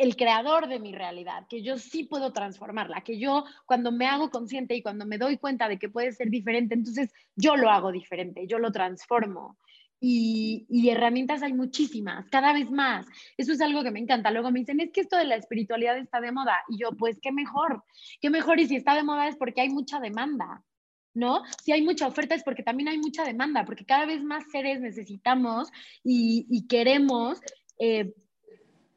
el 0.00 0.16
creador 0.16 0.66
de 0.66 0.78
mi 0.78 0.92
realidad, 0.92 1.46
que 1.46 1.62
yo 1.62 1.76
sí 1.76 2.04
puedo 2.04 2.32
transformarla, 2.32 3.02
que 3.02 3.18
yo 3.18 3.44
cuando 3.66 3.92
me 3.92 4.06
hago 4.06 4.30
consciente 4.30 4.74
y 4.74 4.80
cuando 4.80 5.04
me 5.04 5.18
doy 5.18 5.36
cuenta 5.36 5.68
de 5.68 5.78
que 5.78 5.90
puede 5.90 6.12
ser 6.12 6.30
diferente, 6.30 6.74
entonces 6.74 7.12
yo 7.36 7.54
lo 7.56 7.68
hago 7.68 7.92
diferente, 7.92 8.46
yo 8.46 8.58
lo 8.58 8.72
transformo. 8.72 9.58
Y, 10.02 10.88
herramientas 10.88 11.42
hay 11.42 11.52
muchísimas, 11.52 12.30
cada 12.30 12.54
vez 12.54 12.70
más. 12.70 13.06
Eso 13.36 13.52
es 13.52 13.60
algo 13.60 13.82
que 13.82 13.90
me 13.90 14.00
encanta. 14.00 14.30
Luego 14.30 14.50
me 14.50 14.60
dicen, 14.60 14.80
es 14.80 14.90
que 14.90 15.02
esto 15.02 15.18
de 15.18 15.26
la 15.26 15.36
espiritualidad 15.36 15.98
está 15.98 16.22
de 16.22 16.32
moda. 16.32 16.56
Y 16.70 16.78
yo, 16.78 16.92
pues 16.92 17.18
qué 17.20 17.30
mejor, 17.30 17.84
qué 18.22 18.30
mejor. 18.30 18.58
Y 18.58 18.66
si 18.66 18.76
está 18.76 18.94
de 18.94 19.02
moda 19.02 19.28
es 19.28 19.36
porque 19.36 19.60
hay 19.60 19.68
mucha 19.68 20.00
demanda, 20.00 20.64
¿no? 21.12 21.42
Si 21.62 21.72
hay 21.72 21.82
mucha 21.82 22.06
oferta 22.06 22.34
es 22.34 22.42
porque 22.42 22.62
también 22.62 22.88
hay 22.88 22.96
mucha 22.96 23.24
demanda, 23.24 23.66
porque 23.66 23.84
cada 23.84 24.06
vez 24.06 24.22
más 24.22 24.50
seres 24.50 24.80
necesitamos 24.80 25.68
y, 26.02 26.46
y 26.48 26.66
queremos 26.66 27.38
eh, 27.78 28.14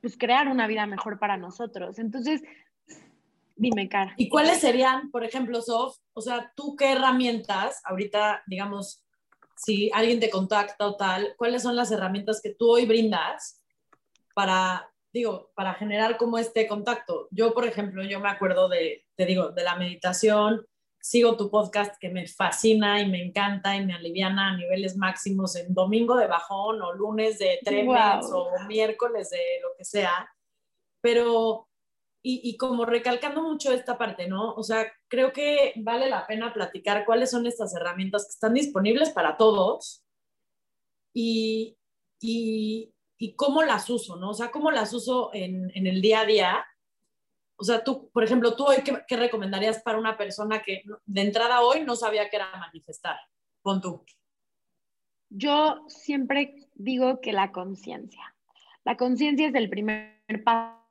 pues 0.03 0.17
crear 0.17 0.49
una 0.49 0.67
vida 0.67 0.85
mejor 0.85 1.17
para 1.17 1.37
nosotros. 1.37 1.97
Entonces, 1.97 2.41
dime, 3.55 3.87
Cara. 3.87 4.13
¿Y 4.17 4.27
cuáles 4.27 4.59
serían, 4.59 5.09
por 5.11 5.23
ejemplo, 5.23 5.61
Sof, 5.61 5.95
o 6.11 6.19
sea, 6.19 6.51
tú 6.57 6.75
qué 6.75 6.91
herramientas, 6.91 7.79
ahorita, 7.85 8.43
digamos, 8.45 9.05
si 9.55 9.89
alguien 9.93 10.19
te 10.19 10.29
contacta 10.29 10.85
o 10.85 10.97
tal, 10.97 11.35
cuáles 11.37 11.63
son 11.63 11.77
las 11.77 11.89
herramientas 11.89 12.41
que 12.43 12.53
tú 12.53 12.71
hoy 12.71 12.85
brindas 12.85 13.63
para, 14.35 14.91
digo, 15.13 15.53
para 15.55 15.73
generar 15.75 16.17
como 16.17 16.37
este 16.37 16.67
contacto? 16.67 17.29
Yo, 17.31 17.53
por 17.53 17.65
ejemplo, 17.65 18.03
yo 18.03 18.19
me 18.19 18.27
acuerdo 18.27 18.67
de, 18.67 19.05
te 19.15 19.25
digo, 19.25 19.51
de 19.51 19.63
la 19.63 19.77
meditación, 19.77 20.67
sigo 21.03 21.35
tu 21.35 21.49
podcast 21.49 21.97
que 21.99 22.07
me 22.07 22.25
fascina 22.27 23.01
y 23.01 23.09
me 23.09 23.21
encanta 23.21 23.75
y 23.75 23.85
me 23.85 23.93
aliviana 23.93 24.51
a 24.51 24.55
niveles 24.55 24.95
máximos 24.95 25.57
en 25.57 25.73
domingo 25.73 26.15
de 26.15 26.27
bajón 26.27 26.81
o 26.81 26.93
lunes 26.93 27.37
de 27.39 27.59
tremens 27.61 28.31
o 28.31 28.47
miércoles 28.69 29.29
de 29.29 29.59
lo 29.61 29.75
que 29.77 29.83
sea. 29.83 30.33
Pero, 31.01 31.67
y, 32.21 32.39
y, 32.49 32.55
como 32.55 32.85
recalcando 32.85 33.43
mucho 33.43 33.73
esta 33.73 33.97
parte, 33.97 34.29
¿no? 34.29 34.53
O 34.53 34.63
sea, 34.63 34.89
creo 35.09 35.33
que 35.33 35.73
vale 35.75 36.09
la 36.09 36.25
pena 36.25 36.53
platicar 36.53 37.03
cuáles 37.05 37.31
son 37.31 37.45
estas 37.47 37.75
herramientas 37.75 38.23
que 38.23 38.31
están 38.31 38.53
disponibles 38.53 39.09
para 39.09 39.35
todos 39.35 40.05
y, 41.13 41.77
y, 42.21 42.93
y 43.17 43.35
cómo 43.35 43.61
las 43.63 43.89
uso, 43.89 44.15
¿no? 44.15 44.29
O 44.29 44.33
sea, 44.33 44.51
cómo 44.51 44.71
las 44.71 44.93
uso 44.93 45.31
en, 45.33 45.69
en 45.75 45.85
el 45.85 46.01
día 46.01 46.21
a 46.21 46.25
día 46.25 46.65
o 47.63 47.65
sea, 47.65 47.81
tú, 47.81 48.09
por 48.11 48.25
ejemplo, 48.25 48.57
tú 48.57 48.65
hoy, 48.65 48.75
¿qué, 48.83 49.15
recomendarías 49.15 49.81
para 49.83 49.97
una 49.97 50.17
persona 50.17 50.61
que 50.61 50.83
de 51.05 51.21
entrada 51.21 51.61
hoy 51.61 51.81
no 51.85 51.95
sabía 51.95 52.29
qué 52.29 52.35
era 52.35 52.51
manifestar? 52.57 53.15
Pon 53.61 53.79
tú. 53.79 54.03
Yo 55.29 55.85
siempre 55.87 56.67
digo 56.73 57.21
que 57.21 57.31
la 57.31 57.53
conciencia. 57.53 58.35
La 58.83 58.97
conciencia 58.97 59.47
es 59.47 59.55
el 59.55 59.69
primer 59.69 60.19
paso. 60.43 60.83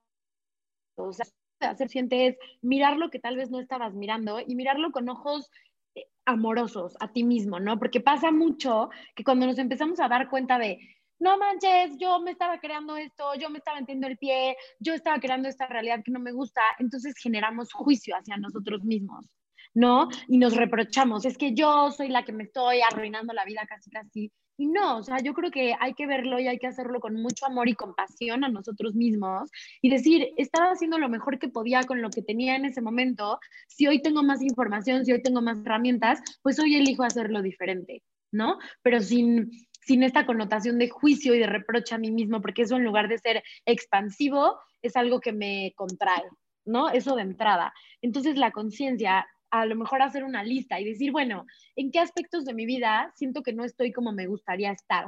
O 0.97 1.13
sea, 1.13 1.27
hacer 1.61 1.91
siente 1.91 2.29
es 2.29 2.39
mirar 2.63 2.97
lo 2.97 3.11
que 3.11 3.19
tal 3.19 3.37
vez 3.37 3.51
no 3.51 3.61
estabas 3.61 3.93
mirando 3.93 4.41
y 4.41 4.55
mirarlo 4.55 4.93
con 4.93 5.11
ojos 5.11 5.51
eh, 5.95 6.07
amorosos 6.25 6.97
a 7.01 7.13
ti 7.13 7.23
mismo, 7.23 7.61
¿no? 7.61 7.79
Porque 7.79 8.01
pasa 8.01 8.31
mucho 8.31 8.89
que 9.15 9.25
cuando 9.25 9.45
nos 9.45 9.59
empezamos 9.59 10.01
a 10.01 10.09
dar 10.09 10.31
cuenta 10.31 10.59
de, 10.59 10.79
no 11.23 11.39
manches, 11.39 11.97
yo 11.99 12.21
me 12.21 12.33
estaba 12.33 12.59
creando 12.59 12.97
esto, 12.97 13.35
yo 13.37 13.49
me 13.49 13.59
estaba 13.59 13.79
metiendo 13.79 14.09
el 14.09 14.19
pie, 14.19 14.57
yo 14.81 14.93
estaba 14.93 15.21
creando 15.21 15.49
esta 15.49 15.69
realidad 15.69 16.03
que 16.05 16.11
no 16.11 16.19
me 16.19 16.33
gusta, 16.33 16.61
entonces 16.81 17.15
generamos 17.17 17.73
juicio 17.73 18.17
hacia 18.17 18.37
nosotros 18.39 18.83
mismos, 18.83 19.25
¿no? 19.73 20.09
Y 20.27 20.39
nos 20.39 20.57
reprochamos, 20.57 21.25
es 21.25 21.39
que 21.39 21.55
yo 21.55 21.93
soy 21.93 22.09
la 22.09 22.25
que 22.25 22.33
me 22.33 22.43
estoy 22.43 22.81
arruinando 22.81 23.33
la 23.33 23.45
vida 23.45 23.65
casi 23.69 23.89
casi. 23.89 24.33
Y 24.59 24.67
no, 24.67 24.99
o 24.99 25.03
sea, 25.05 25.19
yo 25.19 25.33
creo 25.33 25.53
que 25.53 25.77
hay 25.79 25.95
que 25.95 26.07
verlo 26.07 26.41
y 26.41 26.49
hay 26.49 26.59
que 26.59 26.67
hacerlo 26.67 26.99
con 26.99 27.15
mucho 27.15 27.47
amor 27.47 27.69
y 27.69 27.75
compasión 27.75 28.43
a 28.43 28.49
nosotros 28.49 28.95
mismos 28.97 29.49
y 29.81 29.91
decir, 29.91 30.29
estaba 30.37 30.73
haciendo 30.73 30.99
lo 30.99 31.09
mejor 31.09 31.39
que 31.39 31.49
podía 31.49 31.85
con 31.85 32.03
lo 32.03 32.11
que 32.11 32.23
tenía 32.23 32.57
en 32.57 32.65
ese 32.65 32.81
momento, 32.81 33.39
si 33.69 33.87
hoy 33.87 34.03
tengo 34.03 34.25
más 34.25 34.43
información, 34.43 35.05
si 35.05 35.13
hoy 35.13 35.23
tengo 35.23 35.41
más 35.41 35.59
herramientas, 35.65 36.21
pues 36.43 36.59
hoy 36.59 36.75
elijo 36.75 37.05
hacerlo 37.05 37.43
diferente, 37.43 38.03
¿no? 38.33 38.59
Pero 38.83 39.01
sin, 39.01 39.51
sin 39.85 40.03
esta 40.03 40.27
connotación 40.27 40.79
de 40.79 40.89
juicio 40.89 41.35
y 41.35 41.39
de 41.39 41.47
reproche 41.47 41.95
a 41.95 41.99
mí 41.99 42.11
mismo, 42.11 42.41
porque 42.41 42.63
eso 42.63 42.77
en 42.77 42.85
lugar 42.85 43.09
de 43.09 43.19
ser 43.19 43.43
expansivo, 43.67 44.59
es 44.81 44.97
algo 44.97 45.21
que 45.21 45.33
me 45.33 45.73
contrae, 45.77 46.25
¿no? 46.65 46.91
Eso 46.91 47.15
de 47.17 47.23
entrada. 47.23 47.73
Entonces 48.01 48.37
la 48.37 48.53
conciencia, 48.53 49.27
a 49.51 49.67
lo 49.67 49.77
mejor 49.77 50.03
hacer 50.03 50.25
una 50.25 50.45
lista 50.45 50.81
y 50.81 50.85
decir, 50.85 51.13
bueno, 51.13 51.47
¿en 51.77 51.91
qué 51.91 51.99
aspectos 51.99 52.45
de 52.45 52.55
mi 52.55 52.67
vida 52.67 53.13
siento 53.15 53.43
que 53.43 53.53
no 53.53 53.65
estoy 53.65 53.93
como 53.93 54.13
me 54.13 54.27
gustaría 54.27 54.73
estar? 54.73 55.07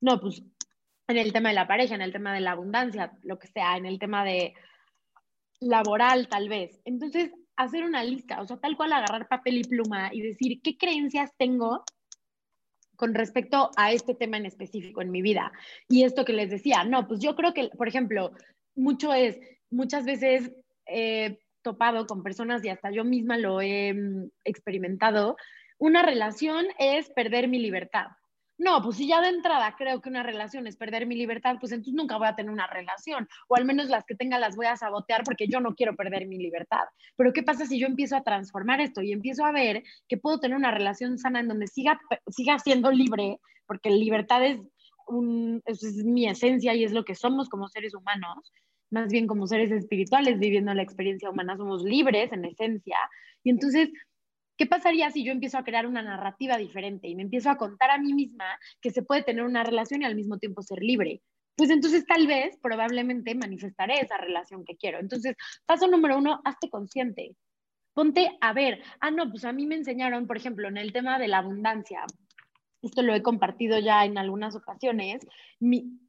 No, 0.00 0.20
pues 0.20 0.42
en 1.08 1.18
el 1.18 1.32
tema 1.32 1.50
de 1.50 1.54
la 1.54 1.66
pareja, 1.66 1.94
en 1.94 2.02
el 2.02 2.12
tema 2.12 2.34
de 2.34 2.40
la 2.40 2.52
abundancia, 2.52 3.12
lo 3.22 3.38
que 3.38 3.48
sea, 3.48 3.76
en 3.76 3.86
el 3.86 3.98
tema 3.98 4.24
de 4.24 4.54
laboral 5.60 6.28
tal 6.28 6.48
vez. 6.48 6.80
Entonces, 6.84 7.30
hacer 7.56 7.84
una 7.84 8.02
lista, 8.02 8.40
o 8.40 8.46
sea, 8.46 8.56
tal 8.56 8.76
cual 8.76 8.92
agarrar 8.92 9.28
papel 9.28 9.58
y 9.58 9.64
pluma 9.64 10.10
y 10.12 10.22
decir, 10.22 10.60
¿qué 10.62 10.76
creencias 10.76 11.30
tengo 11.36 11.84
con 12.96 13.14
respecto 13.14 13.70
a 13.76 13.92
este 13.92 14.14
tema 14.14 14.36
en 14.36 14.46
específico 14.46 15.02
en 15.02 15.10
mi 15.10 15.22
vida. 15.22 15.52
Y 15.88 16.04
esto 16.04 16.24
que 16.24 16.32
les 16.32 16.50
decía, 16.50 16.84
no, 16.84 17.06
pues 17.06 17.20
yo 17.20 17.34
creo 17.36 17.54
que, 17.54 17.70
por 17.76 17.88
ejemplo, 17.88 18.32
mucho 18.74 19.12
es, 19.12 19.38
muchas 19.70 20.04
veces 20.04 20.52
he 20.86 21.38
topado 21.62 22.06
con 22.06 22.22
personas 22.22 22.64
y 22.64 22.68
hasta 22.68 22.90
yo 22.90 23.04
misma 23.04 23.38
lo 23.38 23.60
he 23.60 23.94
mm, 23.94 24.30
experimentado, 24.44 25.36
una 25.78 26.02
relación 26.02 26.66
es 26.78 27.10
perder 27.10 27.48
mi 27.48 27.58
libertad. 27.58 28.06
No, 28.56 28.80
pues 28.82 28.98
si 28.98 29.08
ya 29.08 29.20
de 29.20 29.28
entrada 29.28 29.74
creo 29.76 30.00
que 30.00 30.08
una 30.08 30.22
relación 30.22 30.68
es 30.68 30.76
perder 30.76 31.06
mi 31.06 31.16
libertad, 31.16 31.56
pues 31.58 31.72
entonces 31.72 31.94
nunca 31.94 32.18
voy 32.18 32.28
a 32.28 32.36
tener 32.36 32.52
una 32.52 32.68
relación, 32.68 33.28
o 33.48 33.56
al 33.56 33.64
menos 33.64 33.88
las 33.88 34.04
que 34.04 34.14
tenga 34.14 34.38
las 34.38 34.54
voy 34.54 34.66
a 34.66 34.76
sabotear 34.76 35.24
porque 35.24 35.48
yo 35.48 35.58
no 35.58 35.74
quiero 35.74 35.96
perder 35.96 36.26
mi 36.28 36.38
libertad. 36.38 36.84
Pero 37.16 37.32
¿qué 37.32 37.42
pasa 37.42 37.66
si 37.66 37.80
yo 37.80 37.88
empiezo 37.88 38.16
a 38.16 38.22
transformar 38.22 38.80
esto 38.80 39.02
y 39.02 39.12
empiezo 39.12 39.44
a 39.44 39.50
ver 39.50 39.82
que 40.08 40.18
puedo 40.18 40.38
tener 40.38 40.56
una 40.56 40.70
relación 40.70 41.18
sana 41.18 41.40
en 41.40 41.48
donde 41.48 41.66
siga, 41.66 42.00
siga 42.28 42.60
siendo 42.60 42.92
libre, 42.92 43.40
porque 43.66 43.90
libertad 43.90 44.44
es, 44.44 44.60
un, 45.08 45.60
es 45.66 45.82
mi 46.04 46.28
esencia 46.28 46.74
y 46.74 46.84
es 46.84 46.92
lo 46.92 47.04
que 47.04 47.16
somos 47.16 47.48
como 47.48 47.68
seres 47.68 47.92
humanos, 47.92 48.52
más 48.90 49.10
bien 49.10 49.26
como 49.26 49.48
seres 49.48 49.72
espirituales 49.72 50.38
viviendo 50.38 50.72
la 50.74 50.82
experiencia 50.82 51.28
humana, 51.28 51.56
somos 51.56 51.82
libres 51.82 52.30
en 52.32 52.44
esencia, 52.44 52.96
y 53.42 53.50
entonces 53.50 53.90
¿Qué 54.56 54.66
pasaría 54.66 55.10
si 55.10 55.24
yo 55.24 55.32
empiezo 55.32 55.58
a 55.58 55.64
crear 55.64 55.86
una 55.86 56.02
narrativa 56.02 56.56
diferente 56.56 57.08
y 57.08 57.16
me 57.16 57.22
empiezo 57.22 57.50
a 57.50 57.56
contar 57.56 57.90
a 57.90 57.98
mí 57.98 58.12
misma 58.12 58.58
que 58.80 58.90
se 58.90 59.02
puede 59.02 59.22
tener 59.22 59.44
una 59.44 59.64
relación 59.64 60.02
y 60.02 60.04
al 60.04 60.14
mismo 60.14 60.38
tiempo 60.38 60.62
ser 60.62 60.78
libre? 60.80 61.22
Pues 61.56 61.70
entonces 61.70 62.04
tal 62.06 62.26
vez, 62.26 62.58
probablemente 62.60 63.34
manifestaré 63.34 64.00
esa 64.00 64.16
relación 64.16 64.64
que 64.64 64.76
quiero. 64.76 64.98
Entonces, 64.98 65.36
paso 65.66 65.86
número 65.86 66.18
uno, 66.18 66.40
hazte 66.44 66.68
consciente. 66.68 67.36
Ponte 67.94 68.36
a 68.40 68.52
ver, 68.52 68.82
ah, 69.00 69.10
no, 69.10 69.30
pues 69.30 69.44
a 69.44 69.52
mí 69.52 69.66
me 69.66 69.76
enseñaron, 69.76 70.26
por 70.26 70.36
ejemplo, 70.36 70.68
en 70.68 70.76
el 70.76 70.92
tema 70.92 71.18
de 71.18 71.28
la 71.28 71.38
abundancia, 71.38 72.04
esto 72.82 73.02
lo 73.02 73.14
he 73.14 73.22
compartido 73.22 73.78
ya 73.78 74.04
en 74.04 74.18
algunas 74.18 74.56
ocasiones, 74.56 75.26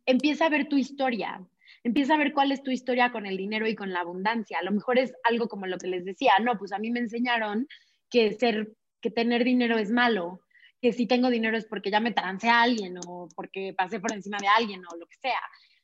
empieza 0.06 0.48
a 0.48 0.50
ver 0.50 0.68
tu 0.68 0.78
historia, 0.78 1.42
empieza 1.84 2.16
a 2.16 2.18
ver 2.18 2.34
cuál 2.34 2.52
es 2.52 2.64
tu 2.64 2.72
historia 2.72 3.12
con 3.12 3.28
el 3.28 3.38
dinero 3.38 3.68
y 3.68 3.76
con 3.76 3.94
la 3.94 4.02
abundancia. 4.02 4.58
A 4.60 4.64
lo 4.64 4.72
mejor 4.72 4.98
es 4.98 5.14
algo 5.24 5.48
como 5.48 5.68
lo 5.68 5.78
que 5.78 5.88
les 5.88 6.06
decía, 6.06 6.34
no, 6.42 6.58
pues 6.58 6.74
a 6.74 6.80
mí 6.80 6.90
me 6.90 7.00
enseñaron 7.00 7.68
que 8.16 8.32
ser, 8.32 8.72
que 9.02 9.12
tener 9.12 9.44
dinero 9.44 9.78
es 9.78 9.92
malo, 9.92 10.40
que 10.82 10.94
si 10.94 11.06
tengo 11.06 11.30
dinero 11.30 11.58
es 11.58 11.66
porque 11.66 11.92
ya 11.92 12.00
me 12.00 12.14
trance 12.14 12.48
a 12.48 12.62
alguien 12.62 12.98
o 13.06 13.28
porque 13.36 13.74
pasé 13.78 14.00
por 14.00 14.14
encima 14.14 14.38
de 14.40 14.48
alguien 14.48 14.82
o 14.90 14.96
lo 14.96 15.06
que 15.06 15.18
sea. 15.18 15.42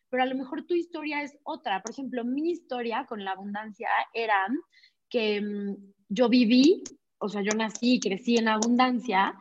Pero 0.09 0.23
a 0.23 0.25
lo 0.25 0.35
mejor 0.35 0.65
tu 0.65 0.73
historia 0.73 1.23
es 1.23 1.37
otra. 1.43 1.81
Por 1.81 1.91
ejemplo, 1.91 2.23
mi 2.23 2.51
historia 2.51 3.05
con 3.05 3.25
la 3.25 3.31
abundancia 3.31 3.89
era 4.13 4.47
que 5.09 5.41
mm, 5.41 5.75
yo 6.07 6.29
viví, 6.29 6.83
o 7.17 7.27
sea, 7.27 7.41
yo 7.41 7.51
nací 7.51 7.95
y 7.95 7.99
crecí 7.99 8.37
en 8.37 8.47
abundancia 8.47 9.35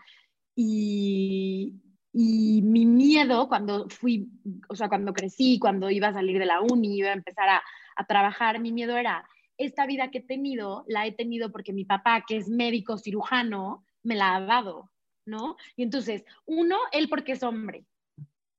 y, 0.56 1.80
y 2.12 2.60
mi 2.62 2.86
miedo 2.86 3.48
cuando 3.48 3.88
fui, 3.88 4.28
o 4.68 4.74
sea, 4.74 4.88
cuando 4.88 5.12
crecí, 5.12 5.60
cuando 5.60 5.90
iba 5.90 6.08
a 6.08 6.12
salir 6.12 6.40
de 6.40 6.46
la 6.46 6.60
uni, 6.60 6.98
iba 6.98 7.10
a 7.10 7.14
empezar 7.20 7.48
a, 7.48 7.62
a 7.94 8.04
trabajar, 8.04 8.58
mi 8.58 8.72
miedo 8.72 8.96
era 8.96 9.24
esta 9.60 9.86
vida 9.86 10.10
que 10.10 10.18
he 10.18 10.22
tenido, 10.22 10.84
la 10.88 11.06
he 11.06 11.12
tenido 11.12 11.52
porque 11.52 11.72
mi 11.72 11.84
papá, 11.84 12.24
que 12.26 12.36
es 12.36 12.48
médico 12.48 12.96
cirujano, 12.96 13.84
me 14.02 14.16
la 14.16 14.34
ha 14.34 14.40
dado, 14.40 14.90
¿no? 15.26 15.56
Y 15.76 15.82
entonces, 15.82 16.24
uno, 16.46 16.76
él 16.92 17.08
porque 17.08 17.32
es 17.32 17.42
hombre, 17.42 17.84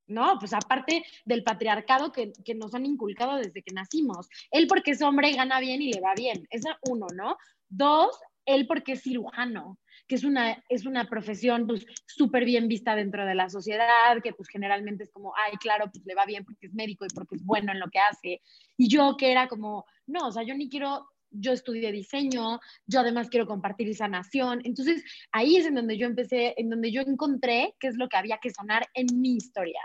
¿no? 0.08 0.38
Pues 0.40 0.54
aparte 0.54 1.04
del 1.26 1.44
patriarcado 1.44 2.12
que, 2.12 2.32
que, 2.46 2.54
nos 2.54 2.76
han 2.76 2.86
inculcado 2.86 3.38
desde 3.38 3.64
que 3.64 3.74
nacimos. 3.74 4.30
Él 4.52 4.68
porque 4.68 4.92
es 4.92 5.02
hombre 5.02 5.34
gana 5.34 5.60
bien 5.60 5.82
y 5.82 5.92
le 5.92 6.02
va 6.02 6.14
bien. 6.16 6.48
Esa 6.52 6.78
uno, 6.84 7.08
¿no? 7.16 7.38
Dos, 7.68 8.20
él 8.46 8.68
porque 8.68 8.94
es 8.94 9.02
cirujano 9.02 9.78
que 10.08 10.16
es 10.16 10.24
una, 10.24 10.64
es 10.70 10.86
una 10.86 11.08
profesión 11.10 11.68
pues 11.68 11.86
súper 12.06 12.46
bien 12.46 12.68
vista 12.68 12.96
dentro 12.96 13.26
de 13.26 13.36
la 13.36 13.50
sociedad, 13.50 14.22
que 14.24 14.34
pues 14.34 14.50
generalmente 14.50 15.04
es 15.04 15.12
como, 15.12 15.34
ay, 15.36 15.58
claro, 15.58 15.90
pues 15.92 16.06
le 16.06 16.16
va 16.16 16.26
bien 16.26 16.46
porque 16.46 16.68
es 16.68 16.74
médico 16.74 17.06
y 17.06 17.14
porque 17.14 17.36
es 17.36 17.44
bueno 17.44 17.72
en 17.72 17.80
lo 17.80 17.90
que 17.90 18.00
hace. 18.00 18.42
Y 18.78 18.90
yo 18.90 19.16
que 19.18 19.32
era 19.32 19.48
como, 19.48 19.86
no, 20.08 20.28
o 20.28 20.32
sea, 20.32 20.44
yo 20.44 20.56
ni 20.56 20.70
quiero, 20.70 21.08
yo 21.30 21.52
estudié 21.54 21.92
diseño, 21.92 22.60
yo 22.86 23.00
además 23.00 23.30
quiero 23.30 23.48
compartir 23.48 23.96
sanación. 23.96 24.62
Entonces 24.64 25.04
ahí 25.32 25.58
es 25.58 25.66
en 25.66 25.76
donde 25.76 25.98
yo 25.98 26.08
empecé, 26.08 26.54
en 26.58 26.70
donde 26.70 26.92
yo 26.92 27.02
encontré 27.02 27.76
qué 27.80 27.88
es 27.88 27.98
lo 27.98 28.10
que 28.10 28.18
había 28.18 28.38
que 28.40 28.52
sanar 28.52 28.88
en 28.94 29.08
mi 29.20 29.36
historia 29.36 29.82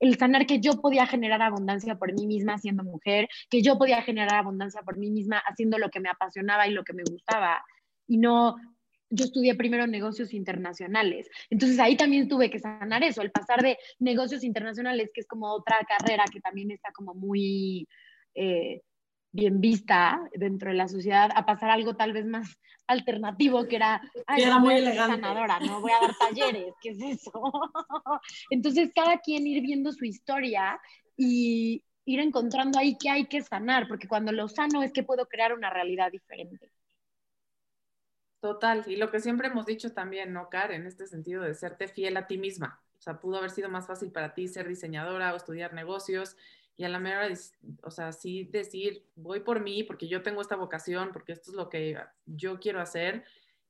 el 0.00 0.16
sanar 0.16 0.46
que 0.46 0.60
yo 0.60 0.80
podía 0.80 1.06
generar 1.06 1.42
abundancia 1.42 1.96
por 1.96 2.12
mí 2.12 2.26
misma 2.26 2.58
siendo 2.58 2.84
mujer, 2.84 3.28
que 3.50 3.62
yo 3.62 3.78
podía 3.78 4.02
generar 4.02 4.36
abundancia 4.36 4.82
por 4.82 4.96
mí 4.96 5.10
misma 5.10 5.38
haciendo 5.38 5.78
lo 5.78 5.90
que 5.90 6.00
me 6.00 6.08
apasionaba 6.08 6.66
y 6.68 6.72
lo 6.72 6.84
que 6.84 6.92
me 6.92 7.02
gustaba, 7.02 7.64
y 8.06 8.18
no 8.18 8.56
yo 9.10 9.24
estudié 9.24 9.54
primero 9.54 9.86
negocios 9.86 10.34
internacionales. 10.34 11.28
Entonces 11.50 11.78
ahí 11.78 11.96
también 11.96 12.28
tuve 12.28 12.50
que 12.50 12.58
sanar 12.58 13.02
eso, 13.02 13.22
el 13.22 13.30
pasar 13.30 13.62
de 13.62 13.78
negocios 13.98 14.44
internacionales, 14.44 15.10
que 15.12 15.20
es 15.20 15.26
como 15.26 15.52
otra 15.52 15.78
carrera 15.86 16.24
que 16.30 16.40
también 16.40 16.70
está 16.70 16.92
como 16.92 17.14
muy 17.14 17.88
eh, 18.34 18.82
bien 19.32 19.60
vista 19.60 20.20
dentro 20.34 20.70
de 20.70 20.76
la 20.76 20.88
sociedad, 20.88 21.30
a 21.34 21.46
pasar 21.46 21.70
algo 21.70 21.96
tal 21.96 22.12
vez 22.12 22.26
más 22.26 22.58
alternativo, 22.86 23.66
que 23.68 23.76
era, 23.76 24.00
ay, 24.26 24.42
era 24.42 24.58
muy 24.58 24.74
elegante. 24.74 25.20
sanadora, 25.20 25.60
no 25.60 25.80
voy 25.80 25.92
a 25.92 26.06
dar 26.06 26.16
talleres, 26.16 26.74
¿qué 26.80 26.90
es 26.90 27.02
eso? 27.02 27.32
Entonces 28.50 28.90
cada 28.94 29.18
quien 29.18 29.46
ir 29.46 29.62
viendo 29.62 29.92
su 29.92 30.04
historia 30.04 30.80
y 31.16 31.84
ir 32.06 32.20
encontrando 32.20 32.78
ahí 32.78 32.96
qué 32.98 33.10
hay 33.10 33.26
que 33.26 33.42
sanar, 33.42 33.86
porque 33.86 34.08
cuando 34.08 34.32
lo 34.32 34.48
sano 34.48 34.82
es 34.82 34.92
que 34.92 35.02
puedo 35.02 35.26
crear 35.26 35.52
una 35.52 35.68
realidad 35.68 36.10
diferente. 36.10 36.70
Total, 38.40 38.84
y 38.86 38.96
lo 38.96 39.10
que 39.10 39.20
siempre 39.20 39.48
hemos 39.48 39.66
dicho 39.66 39.92
también, 39.92 40.32
¿no, 40.32 40.48
Karen? 40.48 40.82
En 40.82 40.86
este 40.86 41.06
sentido 41.06 41.42
de 41.42 41.54
serte 41.54 41.88
fiel 41.88 42.16
a 42.16 42.26
ti 42.26 42.38
misma. 42.38 42.80
O 42.98 43.02
sea, 43.02 43.18
pudo 43.20 43.38
haber 43.38 43.50
sido 43.50 43.68
más 43.68 43.86
fácil 43.86 44.12
para 44.12 44.34
ti 44.34 44.48
ser 44.48 44.68
diseñadora 44.68 45.32
o 45.32 45.36
estudiar 45.36 45.72
negocios 45.74 46.36
y 46.76 46.84
a 46.84 46.88
la 46.88 47.00
mera, 47.00 47.28
o 47.82 47.90
sea, 47.90 48.12
sí 48.12 48.44
decir, 48.44 49.04
voy 49.16 49.40
por 49.40 49.60
mí 49.60 49.82
porque 49.82 50.06
yo 50.06 50.22
tengo 50.22 50.40
esta 50.40 50.54
vocación, 50.54 51.10
porque 51.12 51.32
esto 51.32 51.50
es 51.50 51.56
lo 51.56 51.68
que 51.68 51.98
yo 52.26 52.60
quiero 52.60 52.80
hacer 52.80 53.24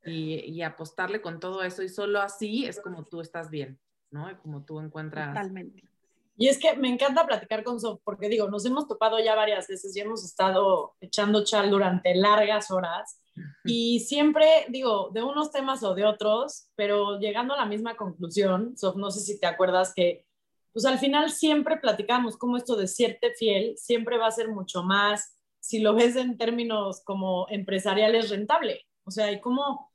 y, 0.04 0.40
y 0.40 0.62
apostarle 0.62 1.22
con 1.22 1.40
todo 1.40 1.62
eso 1.62 1.82
y 1.82 1.88
solo 1.88 2.20
así 2.20 2.66
es 2.66 2.80
como 2.80 3.04
tú 3.04 3.22
estás 3.22 3.48
bien, 3.48 3.78
¿no? 4.10 4.30
Y 4.30 4.34
como 4.36 4.64
tú 4.64 4.80
encuentras... 4.80 5.28
Totalmente. 5.28 5.88
Y 6.36 6.48
es 6.48 6.58
que 6.58 6.76
me 6.76 6.88
encanta 6.88 7.26
platicar 7.26 7.64
con 7.64 7.80
Sof, 7.80 8.00
porque 8.04 8.28
digo, 8.28 8.48
nos 8.48 8.64
hemos 8.66 8.86
topado 8.86 9.18
ya 9.18 9.34
varias 9.34 9.66
veces 9.66 9.96
y 9.96 10.00
hemos 10.00 10.24
estado 10.24 10.94
echando 11.00 11.44
chal 11.44 11.70
durante 11.70 12.14
largas 12.14 12.70
horas 12.70 13.20
y 13.64 14.00
siempre, 14.00 14.66
digo, 14.68 15.10
de 15.12 15.22
unos 15.22 15.50
temas 15.50 15.82
o 15.82 15.94
de 15.94 16.04
otros, 16.04 16.68
pero 16.74 17.18
llegando 17.18 17.54
a 17.54 17.58
la 17.58 17.66
misma 17.66 17.96
conclusión, 17.96 18.76
Sof, 18.76 18.96
no 18.96 19.10
sé 19.10 19.20
si 19.20 19.38
te 19.38 19.46
acuerdas 19.46 19.92
que, 19.94 20.24
pues 20.72 20.84
al 20.84 20.98
final 20.98 21.30
siempre 21.30 21.76
platicamos 21.76 22.36
cómo 22.36 22.56
esto 22.56 22.76
de 22.76 22.86
serte 22.86 23.32
fiel 23.34 23.74
siempre 23.76 24.18
va 24.18 24.26
a 24.26 24.32
ser 24.32 24.48
mucho 24.48 24.82
más, 24.82 25.36
si 25.60 25.80
lo 25.80 25.94
ves 25.94 26.16
en 26.16 26.38
términos 26.38 27.02
como 27.04 27.46
empresariales, 27.50 28.30
rentable. 28.30 28.86
O 29.04 29.10
sea, 29.10 29.32
y 29.32 29.40
cómo 29.40 29.92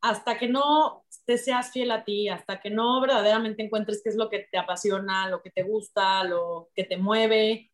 hasta 0.00 0.36
que 0.36 0.48
no 0.48 1.06
te 1.24 1.38
seas 1.38 1.72
fiel 1.72 1.90
a 1.90 2.04
ti, 2.04 2.28
hasta 2.28 2.60
que 2.60 2.68
no 2.68 3.00
verdaderamente 3.00 3.62
encuentres 3.62 4.02
qué 4.02 4.10
es 4.10 4.16
lo 4.16 4.28
que 4.28 4.46
te 4.50 4.58
apasiona, 4.58 5.30
lo 5.30 5.40
que 5.40 5.50
te 5.50 5.62
gusta, 5.62 6.24
lo 6.24 6.68
que 6.74 6.84
te 6.84 6.98
mueve, 6.98 7.72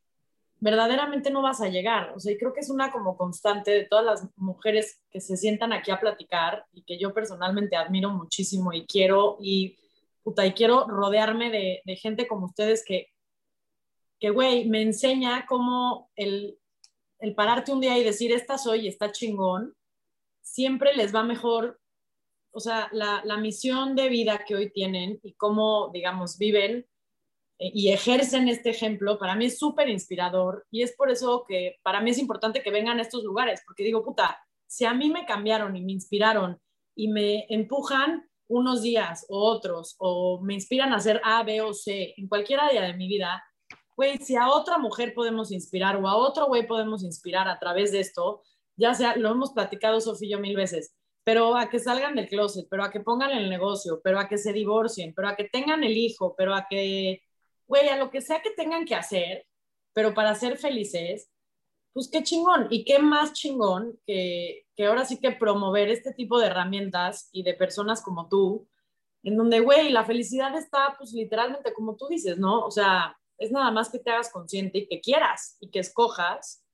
verdaderamente 0.60 1.30
no 1.30 1.42
vas 1.42 1.60
a 1.60 1.68
llegar. 1.68 2.12
O 2.14 2.20
sea, 2.20 2.32
y 2.32 2.38
creo 2.38 2.52
que 2.52 2.60
es 2.60 2.70
una 2.70 2.92
como 2.92 3.16
constante 3.16 3.70
de 3.70 3.84
todas 3.84 4.04
las 4.04 4.28
mujeres 4.36 5.00
que 5.10 5.20
se 5.20 5.36
sientan 5.36 5.72
aquí 5.72 5.90
a 5.90 5.98
platicar 5.98 6.66
y 6.72 6.82
que 6.82 6.98
yo 6.98 7.12
personalmente 7.12 7.76
admiro 7.76 8.10
muchísimo 8.10 8.72
y 8.72 8.86
quiero 8.86 9.38
y 9.40 9.76
puta, 10.22 10.46
y 10.46 10.52
quiero 10.52 10.86
rodearme 10.86 11.50
de, 11.50 11.96
gente 11.96 12.28
como 12.28 12.46
ustedes 12.46 12.84
que 12.84 13.08
que, 14.20 14.28
güey, 14.28 14.68
me 14.68 14.82
enseña 14.82 15.46
cómo 15.46 16.10
el, 16.14 16.58
el 17.20 17.34
pararte 17.34 17.72
un 17.72 17.80
día 17.80 17.96
y 17.96 18.04
decir, 18.04 18.32
esta 18.32 18.58
soy, 18.58 18.86
está 18.86 19.10
chingón, 19.10 19.74
siempre 20.42 20.94
les 20.94 21.14
va 21.14 21.22
mejor, 21.22 21.80
o 22.52 22.60
sea, 22.60 22.90
la, 22.92 23.22
la 23.24 23.38
misión 23.38 23.96
de 23.96 24.10
vida 24.10 24.44
que 24.46 24.54
hoy 24.54 24.70
tienen 24.70 25.18
y 25.22 25.32
cómo, 25.32 25.88
digamos, 25.94 26.36
viven 26.36 26.86
y 27.62 27.92
ejercen 27.92 28.48
este 28.48 28.70
ejemplo, 28.70 29.18
para 29.18 29.36
mí 29.36 29.44
es 29.44 29.58
súper 29.58 29.90
inspirador 29.90 30.66
y 30.70 30.82
es 30.82 30.96
por 30.96 31.10
eso 31.10 31.44
que 31.46 31.76
para 31.82 32.00
mí 32.00 32.10
es 32.10 32.18
importante 32.18 32.62
que 32.62 32.70
vengan 32.70 32.98
a 32.98 33.02
estos 33.02 33.22
lugares, 33.22 33.60
porque 33.66 33.84
digo, 33.84 34.02
puta, 34.02 34.42
si 34.66 34.86
a 34.86 34.94
mí 34.94 35.10
me 35.10 35.26
cambiaron 35.26 35.76
y 35.76 35.82
me 35.82 35.92
inspiraron 35.92 36.58
y 36.94 37.08
me 37.08 37.44
empujan 37.50 38.26
unos 38.48 38.80
días 38.80 39.26
o 39.28 39.38
otros, 39.38 39.94
o 39.98 40.40
me 40.42 40.54
inspiran 40.54 40.94
a 40.94 40.96
hacer 40.96 41.20
A, 41.22 41.42
B 41.42 41.60
o 41.60 41.74
C 41.74 42.14
en 42.16 42.28
cualquier 42.28 42.60
área 42.60 42.82
de 42.82 42.94
mi 42.94 43.06
vida, 43.06 43.44
güey, 43.94 44.16
si 44.16 44.36
a 44.36 44.48
otra 44.48 44.78
mujer 44.78 45.12
podemos 45.12 45.52
inspirar 45.52 45.96
o 45.96 46.08
a 46.08 46.16
otro 46.16 46.46
güey 46.46 46.66
podemos 46.66 47.04
inspirar 47.04 47.46
a 47.46 47.58
través 47.58 47.92
de 47.92 48.00
esto, 48.00 48.42
ya 48.74 48.94
sea, 48.94 49.16
lo 49.16 49.30
hemos 49.30 49.52
platicado 49.52 50.00
Sofía 50.00 50.38
mil 50.38 50.56
veces, 50.56 50.94
pero 51.24 51.54
a 51.56 51.68
que 51.68 51.78
salgan 51.78 52.14
del 52.14 52.26
closet, 52.26 52.66
pero 52.70 52.84
a 52.84 52.90
que 52.90 53.00
pongan 53.00 53.32
el 53.32 53.50
negocio, 53.50 54.00
pero 54.02 54.18
a 54.18 54.28
que 54.28 54.38
se 54.38 54.54
divorcien, 54.54 55.12
pero 55.14 55.28
a 55.28 55.36
que 55.36 55.44
tengan 55.44 55.84
el 55.84 55.96
hijo, 55.98 56.34
pero 56.38 56.54
a 56.54 56.66
que, 56.68 57.22
güey, 57.70 57.88
a 57.88 57.96
lo 57.96 58.10
que 58.10 58.20
sea 58.20 58.42
que 58.42 58.50
tengan 58.50 58.84
que 58.84 58.96
hacer, 58.96 59.46
pero 59.94 60.12
para 60.12 60.34
ser 60.34 60.58
felices, 60.58 61.30
pues 61.92 62.10
qué 62.10 62.24
chingón. 62.24 62.66
Y 62.68 62.84
qué 62.84 62.98
más 62.98 63.32
chingón 63.32 63.96
que, 64.04 64.66
que 64.74 64.86
ahora 64.86 65.04
sí 65.04 65.20
que 65.20 65.30
promover 65.30 65.88
este 65.88 66.12
tipo 66.12 66.40
de 66.40 66.48
herramientas 66.48 67.28
y 67.30 67.44
de 67.44 67.54
personas 67.54 68.02
como 68.02 68.28
tú, 68.28 68.68
en 69.22 69.36
donde, 69.36 69.60
güey, 69.60 69.90
la 69.90 70.04
felicidad 70.04 70.52
está, 70.56 70.96
pues 70.98 71.12
literalmente 71.12 71.72
como 71.72 71.94
tú 71.94 72.08
dices, 72.08 72.38
¿no? 72.38 72.66
O 72.66 72.72
sea, 72.72 73.16
es 73.38 73.52
nada 73.52 73.70
más 73.70 73.88
que 73.88 74.00
te 74.00 74.10
hagas 74.10 74.32
consciente 74.32 74.78
y 74.78 74.88
que 74.88 75.00
quieras 75.00 75.56
y 75.60 75.70
que 75.70 75.78
escojas, 75.78 76.64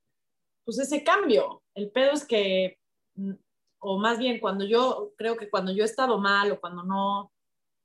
pues 0.64 0.78
ese 0.78 1.04
cambio. 1.04 1.62
El 1.74 1.90
pedo 1.90 2.12
es 2.12 2.24
que, 2.24 2.78
mm, 3.16 3.32
o 3.80 3.98
más 3.98 4.18
bien 4.18 4.40
cuando 4.40 4.64
yo, 4.64 5.12
creo 5.18 5.36
que 5.36 5.50
cuando 5.50 5.72
yo 5.72 5.82
he 5.82 5.86
estado 5.86 6.16
mal 6.18 6.52
o 6.52 6.58
cuando 6.58 6.84
no, 6.84 7.32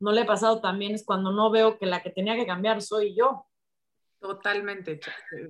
no 0.02 0.12
le 0.12 0.22
he 0.22 0.26
pasado 0.26 0.60
tan 0.62 0.80
bien, 0.80 0.94
es 0.94 1.06
cuando 1.06 1.32
no 1.32 1.52
veo 1.52 1.78
que 1.78 1.86
la 1.86 2.02
que 2.02 2.10
tenía 2.10 2.36
que 2.36 2.48
cambiar 2.48 2.82
soy 2.82 3.16
yo. 3.16 3.46
Totalmente, 4.20 5.00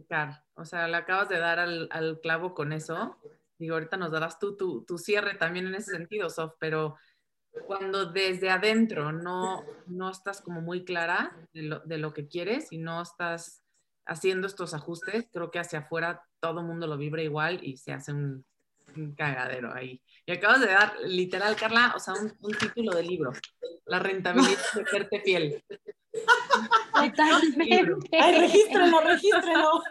Car. 0.07 0.43
O 0.55 0.65
sea, 0.65 0.87
le 0.87 0.97
acabas 0.97 1.29
de 1.29 1.39
dar 1.39 1.59
al, 1.59 1.87
al, 1.91 2.19
clavo 2.21 2.53
con 2.53 2.73
eso. 2.73 3.17
Digo, 3.57 3.75
ahorita 3.75 3.97
nos 3.97 4.11
darás 4.11 4.39
tú 4.39 4.55
tu, 4.55 4.83
tu 4.85 4.97
cierre 4.97 5.35
también 5.35 5.67
en 5.67 5.75
ese 5.75 5.91
sentido, 5.91 6.29
Sof, 6.29 6.53
pero 6.59 6.97
cuando 7.65 8.05
desde 8.05 8.49
adentro 8.49 9.11
no, 9.11 9.63
no 9.87 10.09
estás 10.09 10.41
como 10.41 10.61
muy 10.61 10.85
clara 10.85 11.35
de 11.53 11.63
lo, 11.63 11.79
de 11.79 11.97
lo, 11.97 12.13
que 12.13 12.27
quieres 12.27 12.71
y 12.71 12.77
no 12.77 13.01
estás 13.01 13.63
haciendo 14.05 14.47
estos 14.47 14.73
ajustes, 14.73 15.27
creo 15.31 15.51
que 15.51 15.59
hacia 15.59 15.79
afuera 15.79 16.23
todo 16.39 16.61
el 16.61 16.65
mundo 16.65 16.87
lo 16.87 16.97
vibra 16.97 17.23
igual 17.23 17.59
y 17.61 17.77
se 17.77 17.91
hace 17.91 18.13
un, 18.13 18.45
un, 18.95 19.15
cagadero 19.15 19.73
ahí. 19.73 20.01
Y 20.25 20.31
acabas 20.31 20.61
de 20.61 20.67
dar, 20.67 20.93
literal, 21.05 21.55
Carla, 21.55 21.93
o 21.95 21.99
sea, 21.99 22.13
un, 22.13 22.33
un 22.41 22.53
título 22.53 22.95
de 22.95 23.03
libro, 23.03 23.31
La 23.85 23.99
rentabilidad 23.99 24.59
de 24.75 24.81
hacerte 24.81 25.21
fiel. 25.21 25.63
Totalmente. 26.93 28.17
Ay, 28.19 28.39
regístralo, 28.39 29.01
regístralo. 29.01 29.81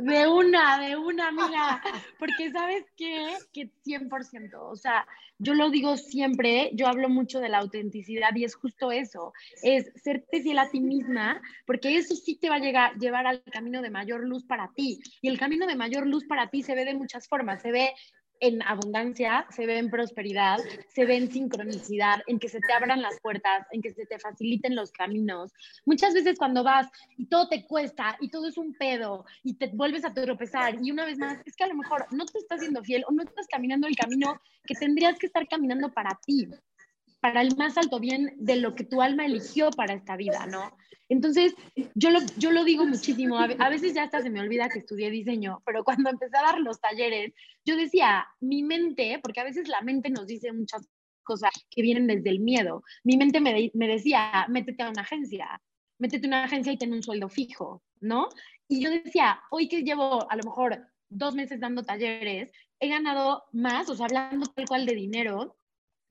De 0.00 0.26
una, 0.26 0.78
de 0.78 0.96
una, 0.96 1.30
mira, 1.30 1.82
porque 2.18 2.50
sabes 2.50 2.84
qué, 2.96 3.36
que 3.52 3.70
100%, 3.84 4.54
o 4.60 4.76
sea, 4.76 5.06
yo 5.38 5.54
lo 5.54 5.70
digo 5.70 5.96
siempre, 5.96 6.70
yo 6.74 6.88
hablo 6.88 7.08
mucho 7.08 7.40
de 7.40 7.48
la 7.48 7.58
autenticidad 7.58 8.34
y 8.34 8.44
es 8.44 8.54
justo 8.54 8.90
eso, 8.90 9.32
es 9.62 9.92
serte 10.02 10.42
fiel 10.42 10.58
a 10.58 10.70
ti 10.70 10.80
misma, 10.80 11.40
porque 11.66 11.96
eso 11.96 12.14
sí 12.14 12.36
te 12.36 12.48
va 12.48 12.56
a 12.56 12.60
llegar, 12.60 12.96
llevar 12.98 13.26
al 13.26 13.42
camino 13.44 13.82
de 13.82 13.90
mayor 13.90 14.24
luz 14.24 14.44
para 14.44 14.70
ti. 14.74 15.00
Y 15.22 15.28
el 15.28 15.38
camino 15.38 15.66
de 15.66 15.76
mayor 15.76 16.06
luz 16.06 16.24
para 16.26 16.50
ti 16.50 16.62
se 16.62 16.74
ve 16.74 16.84
de 16.84 16.94
muchas 16.94 17.28
formas, 17.28 17.62
se 17.62 17.72
ve 17.72 17.92
en 18.40 18.62
abundancia, 18.62 19.46
se 19.50 19.66
ve 19.66 19.78
en 19.78 19.90
prosperidad, 19.90 20.58
se 20.88 21.04
ve 21.04 21.16
en 21.16 21.30
sincronicidad, 21.30 22.22
en 22.26 22.38
que 22.38 22.48
se 22.48 22.60
te 22.60 22.72
abran 22.72 23.02
las 23.02 23.20
puertas, 23.20 23.66
en 23.70 23.82
que 23.82 23.92
se 23.92 24.06
te 24.06 24.18
faciliten 24.18 24.76
los 24.76 24.90
caminos. 24.92 25.52
Muchas 25.84 26.14
veces 26.14 26.38
cuando 26.38 26.62
vas 26.62 26.88
y 27.16 27.26
todo 27.26 27.48
te 27.48 27.64
cuesta 27.66 28.16
y 28.20 28.30
todo 28.30 28.48
es 28.48 28.58
un 28.58 28.74
pedo 28.74 29.24
y 29.42 29.54
te 29.54 29.68
vuelves 29.68 30.04
a 30.04 30.12
tropezar 30.12 30.78
y 30.82 30.90
una 30.90 31.04
vez 31.04 31.18
más, 31.18 31.38
es 31.44 31.56
que 31.56 31.64
a 31.64 31.68
lo 31.68 31.74
mejor 31.74 32.06
no 32.12 32.24
te 32.26 32.38
estás 32.38 32.60
siendo 32.60 32.82
fiel 32.82 33.04
o 33.08 33.12
no 33.12 33.22
estás 33.22 33.46
caminando 33.46 33.86
el 33.86 33.96
camino 33.96 34.40
que 34.64 34.74
tendrías 34.74 35.18
que 35.18 35.26
estar 35.26 35.46
caminando 35.48 35.92
para 35.92 36.18
ti 36.26 36.48
para 37.24 37.40
el 37.40 37.56
más 37.56 37.78
alto 37.78 38.00
bien 38.00 38.34
de 38.36 38.56
lo 38.56 38.74
que 38.74 38.84
tu 38.84 39.00
alma 39.00 39.24
eligió 39.24 39.70
para 39.70 39.94
esta 39.94 40.14
vida, 40.14 40.44
¿no? 40.44 40.76
Entonces, 41.08 41.54
yo 41.94 42.10
lo, 42.10 42.18
yo 42.36 42.50
lo 42.50 42.64
digo 42.64 42.84
muchísimo, 42.84 43.38
a, 43.38 43.70
veces 43.70 43.94
ya 43.94 44.02
hasta 44.02 44.20
se 44.20 44.28
me 44.28 44.42
olvida 44.42 44.68
que 44.68 44.80
estudié 44.80 45.08
diseño, 45.08 45.62
pero 45.64 45.84
cuando 45.84 46.10
empecé 46.10 46.36
a 46.36 46.42
dar 46.42 46.60
los 46.60 46.82
talleres, 46.82 47.32
yo 47.64 47.78
decía, 47.78 48.26
mi 48.40 48.62
mente, 48.62 49.20
porque 49.22 49.40
a 49.40 49.44
veces 49.44 49.68
la 49.68 49.80
mente 49.80 50.10
nos 50.10 50.26
dice 50.26 50.52
muchas 50.52 50.86
cosas 51.22 51.50
que 51.70 51.80
vienen 51.80 52.06
desde 52.06 52.28
el 52.28 52.40
miedo, 52.40 52.82
mi 53.04 53.16
mente 53.16 53.40
me, 53.40 53.70
me 53.72 53.88
decía, 53.88 54.44
métete 54.50 54.82
a 54.82 54.90
una 54.90 55.00
agencia, 55.00 55.62
métete 55.98 56.26
a 56.26 56.28
una 56.28 56.44
agencia 56.44 56.74
y 56.74 56.76
ten 56.76 56.92
un 56.92 57.02
sueldo 57.02 57.30
fijo, 57.30 57.82
¿no? 58.02 58.28
Y 58.68 58.82
yo 58.82 58.90
decía, 58.90 59.40
hoy 59.50 59.68
que 59.68 59.82
llevo 59.82 60.30
a 60.30 60.36
lo 60.36 60.42
mejor 60.42 60.88
dos 61.08 61.34
meses 61.34 61.58
dando 61.58 61.84
talleres, 61.84 62.52
he 62.80 62.88
ganado 62.88 63.44
más, 63.52 63.88
o 63.88 63.94
sea, 63.94 64.04
hablando 64.04 64.44
tal 64.48 64.66
cual 64.68 64.84
de 64.84 64.94
dinero, 64.94 65.56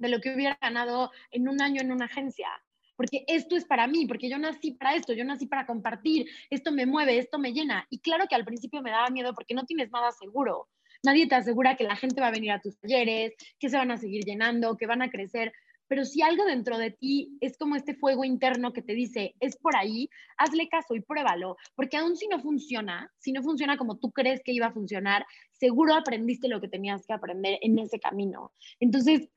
de 0.03 0.09
lo 0.09 0.19
que 0.19 0.35
hubiera 0.35 0.57
ganado 0.61 1.11
en 1.31 1.47
un 1.47 1.61
año 1.61 1.81
en 1.81 1.91
una 1.91 2.05
agencia. 2.05 2.47
Porque 2.95 3.23
esto 3.27 3.55
es 3.55 3.65
para 3.65 3.87
mí, 3.87 4.05
porque 4.05 4.29
yo 4.29 4.37
nací 4.37 4.71
para 4.71 4.95
esto, 4.95 5.13
yo 5.13 5.25
nací 5.25 5.47
para 5.47 5.65
compartir, 5.65 6.27
esto 6.51 6.71
me 6.71 6.85
mueve, 6.85 7.17
esto 7.17 7.39
me 7.39 7.53
llena. 7.53 7.87
Y 7.89 7.99
claro 7.99 8.25
que 8.29 8.35
al 8.35 8.45
principio 8.45 8.83
me 8.83 8.91
daba 8.91 9.09
miedo 9.09 9.33
porque 9.33 9.55
no 9.55 9.65
tienes 9.65 9.89
nada 9.91 10.11
seguro. 10.11 10.67
Nadie 11.03 11.27
te 11.27 11.35
asegura 11.35 11.75
que 11.75 11.85
la 11.85 11.95
gente 11.95 12.21
va 12.21 12.27
a 12.27 12.31
venir 12.31 12.51
a 12.51 12.61
tus 12.61 12.77
talleres, 12.77 13.33
que 13.59 13.69
se 13.69 13.77
van 13.77 13.91
a 13.91 13.97
seguir 13.97 14.23
llenando, 14.23 14.77
que 14.77 14.85
van 14.85 15.01
a 15.01 15.09
crecer. 15.09 15.51
Pero 15.87 16.05
si 16.05 16.21
algo 16.21 16.45
dentro 16.45 16.77
de 16.77 16.91
ti 16.91 17.37
es 17.41 17.57
como 17.57 17.75
este 17.75 17.93
fuego 17.93 18.23
interno 18.23 18.73
que 18.73 18.81
te 18.81 18.93
dice, 18.93 19.35
es 19.39 19.57
por 19.57 19.75
ahí, 19.75 20.09
hazle 20.37 20.69
caso 20.69 20.95
y 20.95 21.01
pruébalo, 21.01 21.57
porque 21.75 21.97
aún 21.97 22.15
si 22.15 22.27
no 22.27 22.39
funciona, 22.39 23.11
si 23.17 23.31
no 23.31 23.43
funciona 23.43 23.77
como 23.77 23.97
tú 23.97 24.11
crees 24.11 24.41
que 24.43 24.53
iba 24.53 24.67
a 24.67 24.73
funcionar, 24.73 25.25
seguro 25.51 25.93
aprendiste 25.93 26.47
lo 26.47 26.61
que 26.61 26.67
tenías 26.67 27.05
que 27.05 27.13
aprender 27.13 27.59
en 27.61 27.77
ese 27.79 27.99
camino. 27.99 28.53
Entonces, 28.79 29.29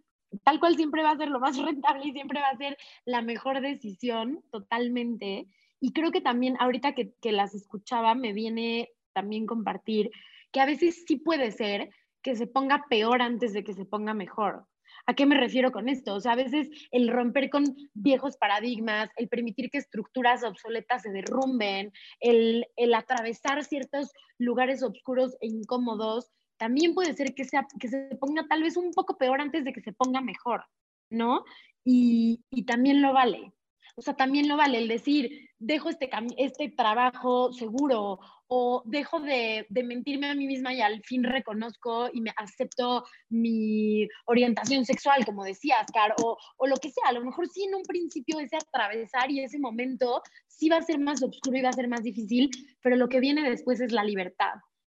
tal 0.45 0.61
cual 0.61 0.77
siempre 0.77 1.03
va 1.03 1.11
a 1.11 1.17
ser 1.17 1.29
lo 1.29 1.41
más 1.41 1.57
rentable 1.59 2.07
y 2.07 2.13
siempre 2.13 2.41
va 2.41 2.49
a 2.49 2.57
ser 2.57 2.77
la 3.05 3.23
mejor 3.23 3.61
decisión 3.61 4.43
totalmente. 4.51 5.47
Y 5.81 5.93
creo 5.93 6.11
que 6.11 6.21
también 6.21 6.57
ahorita 6.59 6.95
que, 6.95 7.13
que 7.21 7.33
las 7.33 7.55
escuchaba 7.55 8.15
me 8.15 8.33
viene 8.33 8.91
también 9.13 9.47
compartir 9.47 10.11
que 10.53 10.61
a 10.61 10.67
veces 10.67 11.05
sí 11.07 11.17
puede 11.17 11.51
ser 11.53 11.91
que 12.23 12.35
se 12.35 12.47
ponga 12.47 12.87
peor 12.89 13.23
antes 13.23 13.53
de 13.53 13.63
que 13.63 13.75
se 13.75 13.85
ponga 13.85 14.15
mejor. 14.15 14.67
¿A 15.07 15.15
qué 15.15 15.25
me 15.27 15.39
refiero 15.39 15.71
con 15.71 15.89
esto? 15.89 16.15
O 16.15 16.21
sea, 16.21 16.33
a 16.33 16.37
veces 16.37 16.69
el 16.91 17.09
romper 17.09 17.51
con 17.51 17.77
viejos 17.95 18.37
paradigmas, 18.37 19.09
el 19.17 19.29
permitir 19.29 19.71
que 19.71 19.79
estructuras 19.79 20.43
obsoletas 20.43 21.03
se 21.03 21.13
derrumben, 21.13 21.93
el, 22.19 22.67
el 22.77 22.95
atravesar 22.95 23.63
ciertos 23.65 24.11
lugares 24.39 24.83
oscuros 24.83 25.37
e 25.41 25.47
incómodos, 25.47 26.33
también 26.59 26.95
puede 26.95 27.15
ser 27.15 27.35
que, 27.35 27.45
sea, 27.45 27.67
que 27.79 27.89
se 27.89 28.17
ponga 28.21 28.47
tal 28.49 28.63
vez 28.63 28.77
un 28.77 28.93
poco 28.93 29.17
peor 29.17 29.41
antes 29.41 29.65
de 29.65 29.73
que 29.73 29.81
se 29.81 29.93
ponga 29.93 30.21
mejor, 30.21 30.65
¿no? 31.11 31.45
Y, 31.85 32.45
y 32.51 32.65
también 32.65 33.03
lo 33.03 33.13
vale. 33.13 33.53
O 33.99 34.03
sea, 34.03 34.15
también 34.15 34.47
lo 34.47 34.59
vale 34.59 34.77
el 34.77 34.89
decir, 34.89 35.49
dejo 35.59 35.89
este, 35.89 36.11
este 36.37 36.69
trabajo 36.69 37.51
seguro 37.53 38.21
o 38.47 38.83
dejo 38.85 39.21
de, 39.21 39.67
de, 39.71 39.83
mentirme 39.83 40.29
a 40.29 40.35
mí 40.35 40.47
misma 40.47 40.75
y 40.75 40.83
al 40.83 41.03
fin 41.03 41.25
reconozco 41.25 42.11
y 42.13 42.21
me 42.21 42.31
acepto 42.37 43.05
mi 43.31 44.07
orientación 44.27 44.85
sexual, 44.85 45.25
como 45.25 45.45
decías, 45.45 45.87
Car, 45.95 46.15
o, 46.23 46.37
lo 46.67 46.77
que 46.77 46.91
sea. 46.91 47.09
A 47.09 47.13
lo 47.13 47.25
mejor 47.25 47.49
sí 47.49 47.65
en 47.65 47.75
un 47.75 47.83
principio 47.85 48.39
ese 48.39 48.57
atravesar 48.57 49.31
y 49.31 49.41
ese 49.41 49.59
momento 49.59 50.21
sí 50.47 50.69
va 50.69 50.77
a 50.77 50.83
ser 50.83 50.99
más 50.99 51.23
oscuro 51.23 51.57
y 51.57 51.63
va 51.63 51.71
a 51.71 51.73
ser 51.73 51.89
más 51.89 52.03
difícil, 52.03 52.51
pero 52.83 52.97
lo 52.97 53.09
que 53.09 53.21
viene 53.21 53.49
después 53.49 53.81
es 53.81 53.93
la 53.93 54.05
libertad 54.05 54.53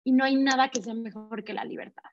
y 0.09 0.13
no 0.13 0.25
hay 0.25 0.37
nada 0.37 0.71
que 0.71 0.81
sea 0.81 0.95
mejor 0.95 1.45
que 1.45 1.53
la 1.53 1.67
libertad. 1.67 2.11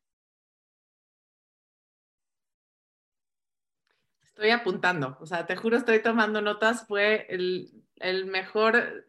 Estoy 4.22 4.50
apuntando, 4.50 5.18
o 5.22 5.26
sea, 5.26 5.46
te 5.46 5.56
juro, 5.56 5.78
estoy 5.78 6.02
tomando 6.02 6.42
notas, 6.42 6.86
fue 6.88 7.26
el, 7.30 7.86
el 7.96 8.26
mejor 8.26 9.06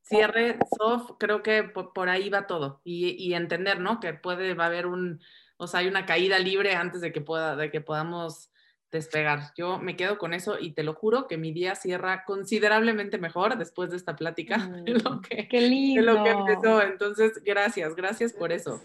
cierre 0.00 0.58
soft, 0.78 1.18
creo 1.18 1.42
que 1.42 1.62
por, 1.62 1.92
por 1.92 2.08
ahí 2.08 2.30
va 2.30 2.46
todo 2.46 2.80
y, 2.84 3.10
y, 3.22 3.34
entender, 3.34 3.80
¿no? 3.80 4.00
Que 4.00 4.14
puede, 4.14 4.54
va 4.54 4.64
a 4.64 4.68
haber 4.68 4.86
un, 4.86 5.20
o 5.58 5.66
sea, 5.66 5.80
hay 5.80 5.88
una 5.88 6.06
caída 6.06 6.38
libre 6.38 6.74
antes 6.74 7.02
de 7.02 7.12
que, 7.12 7.20
pueda, 7.20 7.54
de 7.54 7.70
que 7.70 7.82
podamos 7.82 8.50
despegar. 8.92 9.52
Yo 9.56 9.78
me 9.78 9.96
quedo 9.96 10.18
con 10.18 10.34
eso 10.34 10.58
y 10.60 10.72
te 10.72 10.84
lo 10.84 10.94
juro 10.94 11.26
que 11.26 11.38
mi 11.38 11.50
día 11.52 11.74
cierra 11.74 12.24
considerablemente 12.24 13.18
mejor 13.18 13.58
después 13.58 13.90
de 13.90 13.96
esta 13.96 14.14
plática 14.14 14.58
mm, 14.58 14.84
de, 14.84 14.92
lo 14.92 15.20
que, 15.20 15.48
qué 15.48 15.62
lindo. 15.62 16.00
de 16.00 16.06
lo 16.06 16.22
que 16.22 16.30
empezó. 16.30 16.82
Entonces, 16.82 17.42
gracias, 17.42 17.96
gracias 17.96 18.32
por 18.32 18.52
eso. 18.52 18.80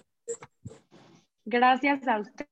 Gracias 1.45 2.07
a 2.07 2.19
usted. 2.19 2.47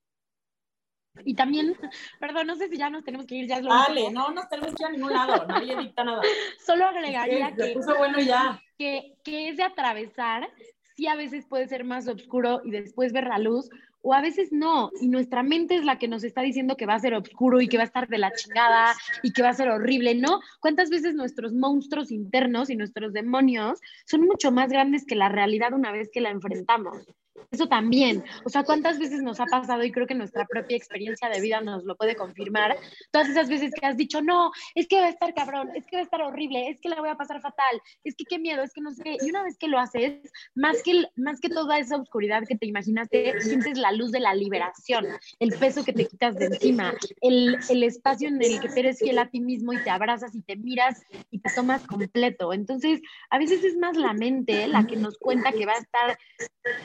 Y 1.24 1.34
también, 1.34 1.78
perdón, 2.20 2.48
no 2.48 2.56
sé 2.56 2.68
si 2.68 2.78
ya 2.78 2.90
nos 2.90 3.06
tenemos 3.06 3.26
que 3.26 3.36
ir, 3.36 3.48
ya 3.48 3.58
es 3.58 3.64
lo 3.64 3.70
Vale, 3.70 4.12
no 4.12 4.32
nos 4.32 4.50
tenemos 4.50 4.76
que 4.76 4.84
ir 4.84 4.88
a 4.88 4.92
ningún 4.92 5.14
lado, 5.14 5.46
nadie 5.48 5.78
dicta 5.78 6.04
nada. 6.04 6.22
Solo 6.66 6.86
agregaría 6.86 7.56
que... 7.56 7.64
Se 7.64 7.74
puso 7.74 7.96
bueno 7.96 8.20
ya. 8.20 8.62
que, 8.78 9.16
que 9.24 9.48
es 9.48 9.56
de 9.56 9.64
atravesar, 9.64 10.50
sí 10.96 11.08
a 11.08 11.16
veces 11.16 11.46
puede 11.48 11.68
ser 11.68 11.86
más 11.86 12.06
oscuro 12.10 12.62
y 12.66 12.72
después 12.72 13.14
ver 13.14 13.28
la 13.28 13.40
luz, 13.40 13.70
o 14.06 14.14
a 14.14 14.22
veces 14.22 14.52
no, 14.52 14.92
y 15.02 15.08
nuestra 15.08 15.42
mente 15.42 15.76
es 15.76 15.84
la 15.84 15.98
que 15.98 16.08
nos 16.08 16.24
está 16.24 16.44
diciendo 16.44 16.78
que 16.78 16.86
va 16.86 16.94
a 16.94 17.00
ser 17.00 17.16
oscuro 17.16 17.60
y 17.60 17.68
que 17.68 17.78
va 17.78 17.84
a 17.84 17.88
estar 17.88 18.08
de 18.08 18.20
la 18.20 18.32
chingada 18.32 18.94
y 19.24 19.34
que 19.34 19.42
va 19.42 19.50
a 19.50 19.54
ser 19.54 19.68
horrible, 19.70 20.14
¿no? 20.14 20.42
¿Cuántas 20.60 20.92
veces 20.92 21.16
nuestros 21.16 21.54
monstruos 21.54 22.12
internos 22.12 22.70
y 22.70 22.76
nuestros 22.76 23.14
demonios 23.14 23.80
son 24.06 24.22
mucho 24.22 24.52
más 24.52 24.70
grandes 24.70 25.08
que 25.08 25.16
la 25.16 25.30
realidad 25.30 25.74
una 25.74 25.92
vez 25.92 26.12
que 26.14 26.22
la 26.22 26.30
enfrentamos? 26.30 27.04
Eso 27.52 27.68
también, 27.68 28.24
o 28.44 28.50
sea, 28.50 28.64
¿cuántas 28.64 29.00
veces 29.00 29.22
nos 29.22 29.40
ha 29.40 29.46
pasado 29.46 29.84
y 29.84 29.92
creo 29.92 30.08
que 30.08 30.16
nuestra 30.16 30.46
propia 30.46 30.78
experiencia 30.78 31.30
de 31.30 31.42
vida 31.42 31.62
nos 31.62 31.84
lo 31.84 31.96
puede 31.96 32.16
confirmar? 32.16 32.78
Todas 33.12 33.30
esas 33.30 33.50
veces 33.50 33.72
que 33.74 33.86
has 33.86 33.98
dicho, 33.98 34.22
no, 34.22 34.52
es 34.74 34.88
que 34.88 35.00
va 35.00 35.08
a 35.08 35.10
estar 35.10 35.34
cabrón, 35.34 35.70
es 35.76 35.86
que 35.86 35.98
va 35.98 36.02
a 36.02 36.06
estar 36.06 36.22
horrible, 36.22 36.70
es 36.70 36.80
que 36.80 36.90
la 36.90 37.00
voy 37.00 37.10
a 37.10 37.16
pasar 37.16 37.42
fatal, 37.42 37.82
es 38.04 38.16
que 38.16 38.26
qué 38.26 38.40
miedo, 38.40 38.64
es 38.64 38.74
que 38.74 38.82
no 38.82 38.92
sé 38.92 39.04
qué. 39.04 39.18
Y 39.22 39.30
una 39.30 39.44
vez 39.44 39.58
que 39.58 39.68
lo 39.68 39.80
haces, 39.80 40.32
más 40.56 40.82
que, 40.84 41.06
más 41.16 41.40
que 41.40 41.50
toda 41.50 41.80
esa 41.80 41.98
oscuridad 41.98 42.44
que 42.48 42.56
te 42.56 42.66
imaginaste, 42.66 43.40
sientes 43.42 43.78
la 43.78 43.92
luz 43.92 44.12
de 44.12 44.20
la 44.20 44.34
liberación, 44.34 45.08
el 45.40 45.52
peso 45.58 45.84
que 45.84 45.94
te 45.94 46.06
quitas 46.06 46.36
de 46.36 46.46
encima, 46.46 46.94
el, 47.22 47.58
el 47.70 47.84
espacio 47.84 48.28
en 48.28 48.42
el 48.42 48.60
que 48.60 48.70
te 48.70 48.80
eres 48.80 49.00
fiel 49.00 49.20
a 49.20 49.30
ti 49.30 49.40
mismo 49.40 49.74
y 49.74 49.84
te 49.84 49.90
abrazas 49.90 50.36
y 50.36 50.42
te 50.42 50.56
miras 50.56 51.02
y 51.32 51.40
te 51.40 51.54
tomas 51.54 51.86
completo. 51.86 52.54
Entonces, 52.54 53.02
a 53.30 53.38
veces 53.38 53.64
es 53.64 53.78
más 53.78 53.98
la 53.98 54.14
mente 54.14 54.68
la 54.68 54.86
que 54.86 54.96
nos 54.96 55.18
cuenta 55.18 55.52
que 55.52 55.66
va 55.66 55.74
a 55.74 55.78
estar 55.78 56.18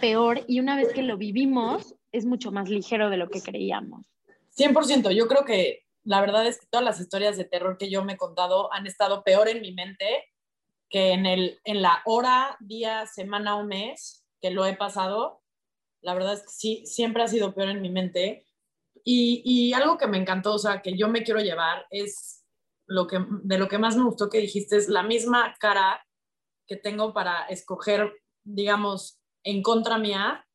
peor 0.00 0.42
y 0.50 0.58
una 0.58 0.74
vez 0.74 0.92
que 0.92 1.02
lo 1.02 1.16
vivimos 1.16 1.94
es 2.10 2.24
mucho 2.24 2.50
más 2.50 2.68
ligero 2.68 3.08
de 3.08 3.16
lo 3.16 3.30
que 3.30 3.40
creíamos. 3.40 4.04
100%, 4.58 5.12
yo 5.12 5.28
creo 5.28 5.44
que 5.44 5.84
la 6.02 6.20
verdad 6.20 6.44
es 6.44 6.58
que 6.58 6.66
todas 6.68 6.84
las 6.84 6.98
historias 6.98 7.36
de 7.36 7.44
terror 7.44 7.78
que 7.78 7.88
yo 7.88 8.04
me 8.04 8.14
he 8.14 8.16
contado 8.16 8.72
han 8.72 8.88
estado 8.88 9.22
peor 9.22 9.48
en 9.48 9.60
mi 9.60 9.72
mente 9.72 10.24
que 10.88 11.12
en, 11.12 11.24
el, 11.24 11.60
en 11.62 11.82
la 11.82 12.02
hora, 12.04 12.56
día, 12.58 13.06
semana 13.06 13.54
o 13.54 13.64
mes 13.64 14.26
que 14.40 14.50
lo 14.50 14.66
he 14.66 14.74
pasado. 14.74 15.40
La 16.00 16.14
verdad 16.14 16.32
es 16.32 16.40
que 16.40 16.48
sí, 16.48 16.82
siempre 16.84 17.22
ha 17.22 17.28
sido 17.28 17.54
peor 17.54 17.68
en 17.68 17.80
mi 17.80 17.90
mente. 17.90 18.44
Y, 19.04 19.72
algo 19.72 19.98
que 19.98 20.08
me 20.08 20.18
encantó, 20.18 20.54
o 20.54 20.58
sea, 20.58 20.82
que 20.82 20.98
yo 20.98 21.08
me 21.08 21.22
quiero 21.22 21.38
llevar 21.38 21.86
es 21.90 22.44
lo 22.88 23.06
que, 23.06 23.24
de 23.44 23.56
lo 23.56 23.68
que 23.68 23.78
más 23.78 23.96
me 23.96 24.02
gustó 24.02 24.28
que 24.28 24.38
dijiste, 24.38 24.76
es 24.76 24.88
la 24.88 25.04
misma 25.04 25.54
cara 25.60 26.04
que 26.66 26.74
tengo 26.74 27.14
para 27.14 27.44
escoger, 27.44 28.12
digamos, 28.42 29.19
en 29.44 29.62
contra 29.62 29.98
mía, 29.98 30.46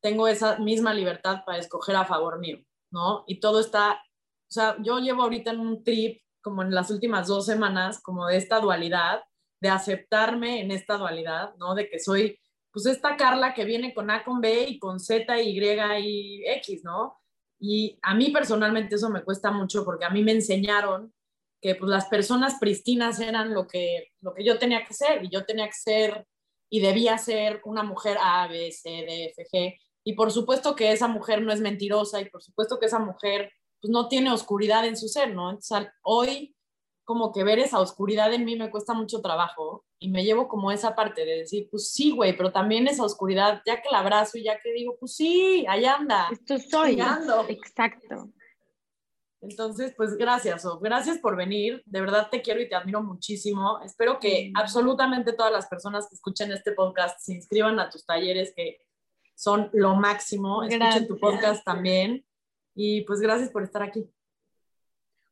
tengo 0.00 0.28
esa 0.28 0.58
misma 0.58 0.92
libertad 0.92 1.44
para 1.46 1.58
escoger 1.58 1.96
a 1.96 2.04
favor 2.04 2.38
mío, 2.38 2.58
¿no? 2.90 3.24
Y 3.26 3.40
todo 3.40 3.60
está, 3.60 3.92
o 3.94 4.52
sea, 4.52 4.76
yo 4.82 4.98
llevo 4.98 5.22
ahorita 5.22 5.50
en 5.52 5.60
un 5.60 5.82
trip, 5.82 6.20
como 6.42 6.62
en 6.62 6.74
las 6.74 6.90
últimas 6.90 7.28
dos 7.28 7.46
semanas, 7.46 8.02
como 8.02 8.26
de 8.26 8.36
esta 8.36 8.60
dualidad, 8.60 9.22
de 9.60 9.70
aceptarme 9.70 10.60
en 10.60 10.70
esta 10.72 10.98
dualidad, 10.98 11.54
¿no? 11.56 11.74
De 11.74 11.88
que 11.88 11.98
soy, 11.98 12.38
pues 12.70 12.84
esta 12.84 13.16
Carla 13.16 13.54
que 13.54 13.64
viene 13.64 13.94
con 13.94 14.10
A 14.10 14.24
con 14.24 14.42
B 14.42 14.66
y 14.68 14.78
con 14.78 15.00
Z, 15.00 15.40
Y 15.40 15.58
y 15.58 16.44
X, 16.46 16.84
¿no? 16.84 17.18
Y 17.58 17.98
a 18.02 18.14
mí 18.14 18.30
personalmente 18.30 18.96
eso 18.96 19.08
me 19.08 19.22
cuesta 19.22 19.50
mucho 19.50 19.86
porque 19.86 20.04
a 20.04 20.10
mí 20.10 20.22
me 20.22 20.32
enseñaron 20.32 21.14
que 21.62 21.76
pues 21.76 21.88
las 21.88 22.08
personas 22.08 22.58
pristinas 22.60 23.20
eran 23.20 23.54
lo 23.54 23.66
que, 23.66 24.12
lo 24.20 24.34
que 24.34 24.44
yo 24.44 24.58
tenía 24.58 24.84
que 24.84 24.92
ser 24.92 25.24
y 25.24 25.30
yo 25.30 25.46
tenía 25.46 25.64
que 25.66 25.72
ser 25.72 26.26
y 26.74 26.80
debía 26.80 27.16
ser 27.18 27.60
una 27.66 27.84
mujer 27.84 28.16
A, 28.20 28.48
B, 28.48 28.72
C, 28.72 28.90
D, 28.90 29.26
F, 29.26 29.46
G. 29.52 29.78
Y 30.02 30.14
por 30.14 30.32
supuesto 30.32 30.74
que 30.74 30.90
esa 30.90 31.06
mujer 31.06 31.40
no 31.40 31.52
es 31.52 31.60
mentirosa 31.60 32.20
y 32.20 32.28
por 32.28 32.42
supuesto 32.42 32.80
que 32.80 32.86
esa 32.86 32.98
mujer 32.98 33.52
pues, 33.80 33.92
no 33.92 34.08
tiene 34.08 34.32
oscuridad 34.32 34.84
en 34.84 34.96
su 34.96 35.06
ser, 35.06 35.32
¿no? 35.32 35.50
Entonces, 35.50 35.86
hoy 36.02 36.56
como 37.04 37.30
que 37.30 37.44
ver 37.44 37.60
esa 37.60 37.78
oscuridad 37.78 38.32
en 38.32 38.44
mí 38.44 38.56
me 38.56 38.72
cuesta 38.72 38.92
mucho 38.92 39.20
trabajo 39.20 39.84
y 40.00 40.08
me 40.08 40.24
llevo 40.24 40.48
como 40.48 40.72
esa 40.72 40.96
parte 40.96 41.24
de 41.24 41.36
decir, 41.36 41.68
pues 41.70 41.92
sí, 41.92 42.10
güey, 42.10 42.36
pero 42.36 42.50
también 42.50 42.88
esa 42.88 43.04
oscuridad, 43.04 43.62
ya 43.64 43.80
que 43.80 43.90
la 43.92 44.00
abrazo 44.00 44.36
y 44.36 44.42
ya 44.42 44.58
que 44.58 44.72
digo, 44.72 44.96
pues 44.98 45.14
sí, 45.14 45.64
allá 45.68 45.94
anda. 45.94 46.26
Esto 46.32 46.58
soy. 46.58 46.98
Exacto. 47.48 48.30
Entonces, 49.48 49.94
pues 49.96 50.16
gracias, 50.16 50.66
Gracias 50.80 51.18
por 51.18 51.36
venir. 51.36 51.82
De 51.86 52.00
verdad 52.00 52.28
te 52.30 52.40
quiero 52.42 52.60
y 52.60 52.68
te 52.68 52.74
admiro 52.74 53.02
muchísimo. 53.02 53.80
Espero 53.84 54.18
que 54.18 54.50
absolutamente 54.54 55.32
todas 55.32 55.52
las 55.52 55.66
personas 55.66 56.08
que 56.08 56.14
escuchen 56.14 56.50
este 56.52 56.72
podcast 56.72 57.20
se 57.20 57.34
inscriban 57.34 57.78
a 57.78 57.90
tus 57.90 58.06
talleres 58.06 58.52
que 58.56 58.80
son 59.34 59.68
lo 59.72 59.94
máximo. 59.94 60.62
Escuchen 60.62 61.06
tu 61.06 61.18
podcast 61.18 61.64
también. 61.64 62.24
Y 62.74 63.02
pues 63.02 63.20
gracias 63.20 63.50
por 63.50 63.62
estar 63.62 63.82
aquí. 63.82 64.08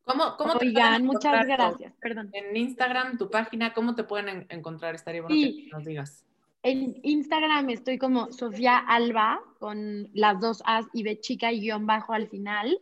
¿Cómo, 0.05 0.37
cómo 0.37 0.55
Oigan, 0.61 1.05
muchas 1.05 1.47
gracias. 1.47 1.95
Perdón. 2.01 2.31
En 2.33 2.57
Instagram, 2.57 3.19
tu 3.19 3.31
página, 3.31 3.73
¿cómo 3.73 3.95
te 3.95 4.05
pueden 4.05 4.47
encontrar? 4.51 4.95
Estaría 4.95 5.23
bueno 5.23 5.35
que 5.35 5.69
nos 5.73 5.85
digas. 5.85 6.27
En 6.65 7.01
Instagram 7.03 7.71
estoy 7.71 7.99
como 7.99 8.31
Sofía 8.31 8.79
Alba 8.79 9.41
con 9.59 10.11
las 10.13 10.39
dos 10.41 10.63
As 10.65 10.87
y 10.93 11.03
B 11.03 11.19
chica 11.19 11.51
y 11.51 11.61
guion 11.61 11.87
bajo 11.87 12.13
al 12.13 12.29
final 12.29 12.79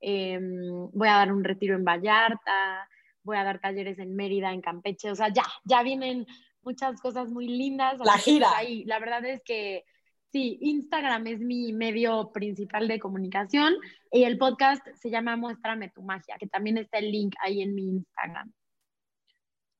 em, 0.00 0.90
voy 0.92 1.08
a 1.08 1.14
dar 1.14 1.32
un 1.32 1.44
retiro 1.44 1.76
en 1.76 1.84
Vallarta, 1.84 2.88
voy 3.22 3.36
a 3.36 3.44
dar 3.44 3.60
talleres 3.60 3.98
en 3.98 4.16
Mérida, 4.16 4.52
en 4.52 4.60
Campeche, 4.60 5.10
o 5.10 5.14
sea, 5.14 5.28
ya, 5.28 5.44
ya 5.64 5.82
vienen 5.82 6.26
muchas 6.62 7.00
cosas 7.00 7.30
muy 7.30 7.46
lindas. 7.46 7.98
La 8.04 8.18
gira. 8.18 8.48
Ahí, 8.56 8.84
la 8.84 8.98
verdad 8.98 9.24
es 9.24 9.42
que 9.44 9.84
Sí, 10.32 10.58
Instagram 10.62 11.26
es 11.26 11.40
mi 11.40 11.74
medio 11.74 12.32
principal 12.32 12.88
de 12.88 12.98
comunicación 12.98 13.74
y 14.10 14.24
el 14.24 14.38
podcast 14.38 14.82
se 14.94 15.10
llama 15.10 15.36
Muéstrame 15.36 15.90
tu 15.90 16.00
magia, 16.00 16.36
que 16.38 16.46
también 16.46 16.78
está 16.78 16.96
el 16.98 17.12
link 17.12 17.34
ahí 17.42 17.60
en 17.60 17.74
mi 17.74 17.90
Instagram. 17.90 18.50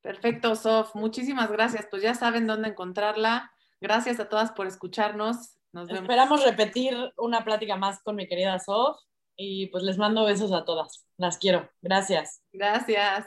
Perfecto, 0.03 0.55
Sof. 0.55 0.95
Muchísimas 0.95 1.51
gracias. 1.51 1.87
Pues 1.91 2.03
ya 2.03 2.15
saben 2.15 2.47
dónde 2.47 2.69
encontrarla. 2.69 3.51
Gracias 3.81 4.21
a 4.21 4.29
todas 4.29 4.53
por 4.53 4.67
escucharnos. 4.67 5.57
Nos 5.73 5.89
Esperamos 5.89 6.45
repetir 6.45 6.95
una 7.17 7.45
plática 7.45 7.77
más 7.77 8.03
con 8.03 8.17
mi 8.17 8.29
querida 8.29 8.59
Sof 8.59 8.99
y 9.37 9.69
pues 9.69 9.85
les 9.85 9.97
mando 9.97 10.27
besos 10.27 10.53
a 10.53 10.67
todas. 10.67 11.07
Las 11.17 11.39
quiero. 11.39 11.71
Gracias. 11.81 12.43
Gracias. 12.53 13.27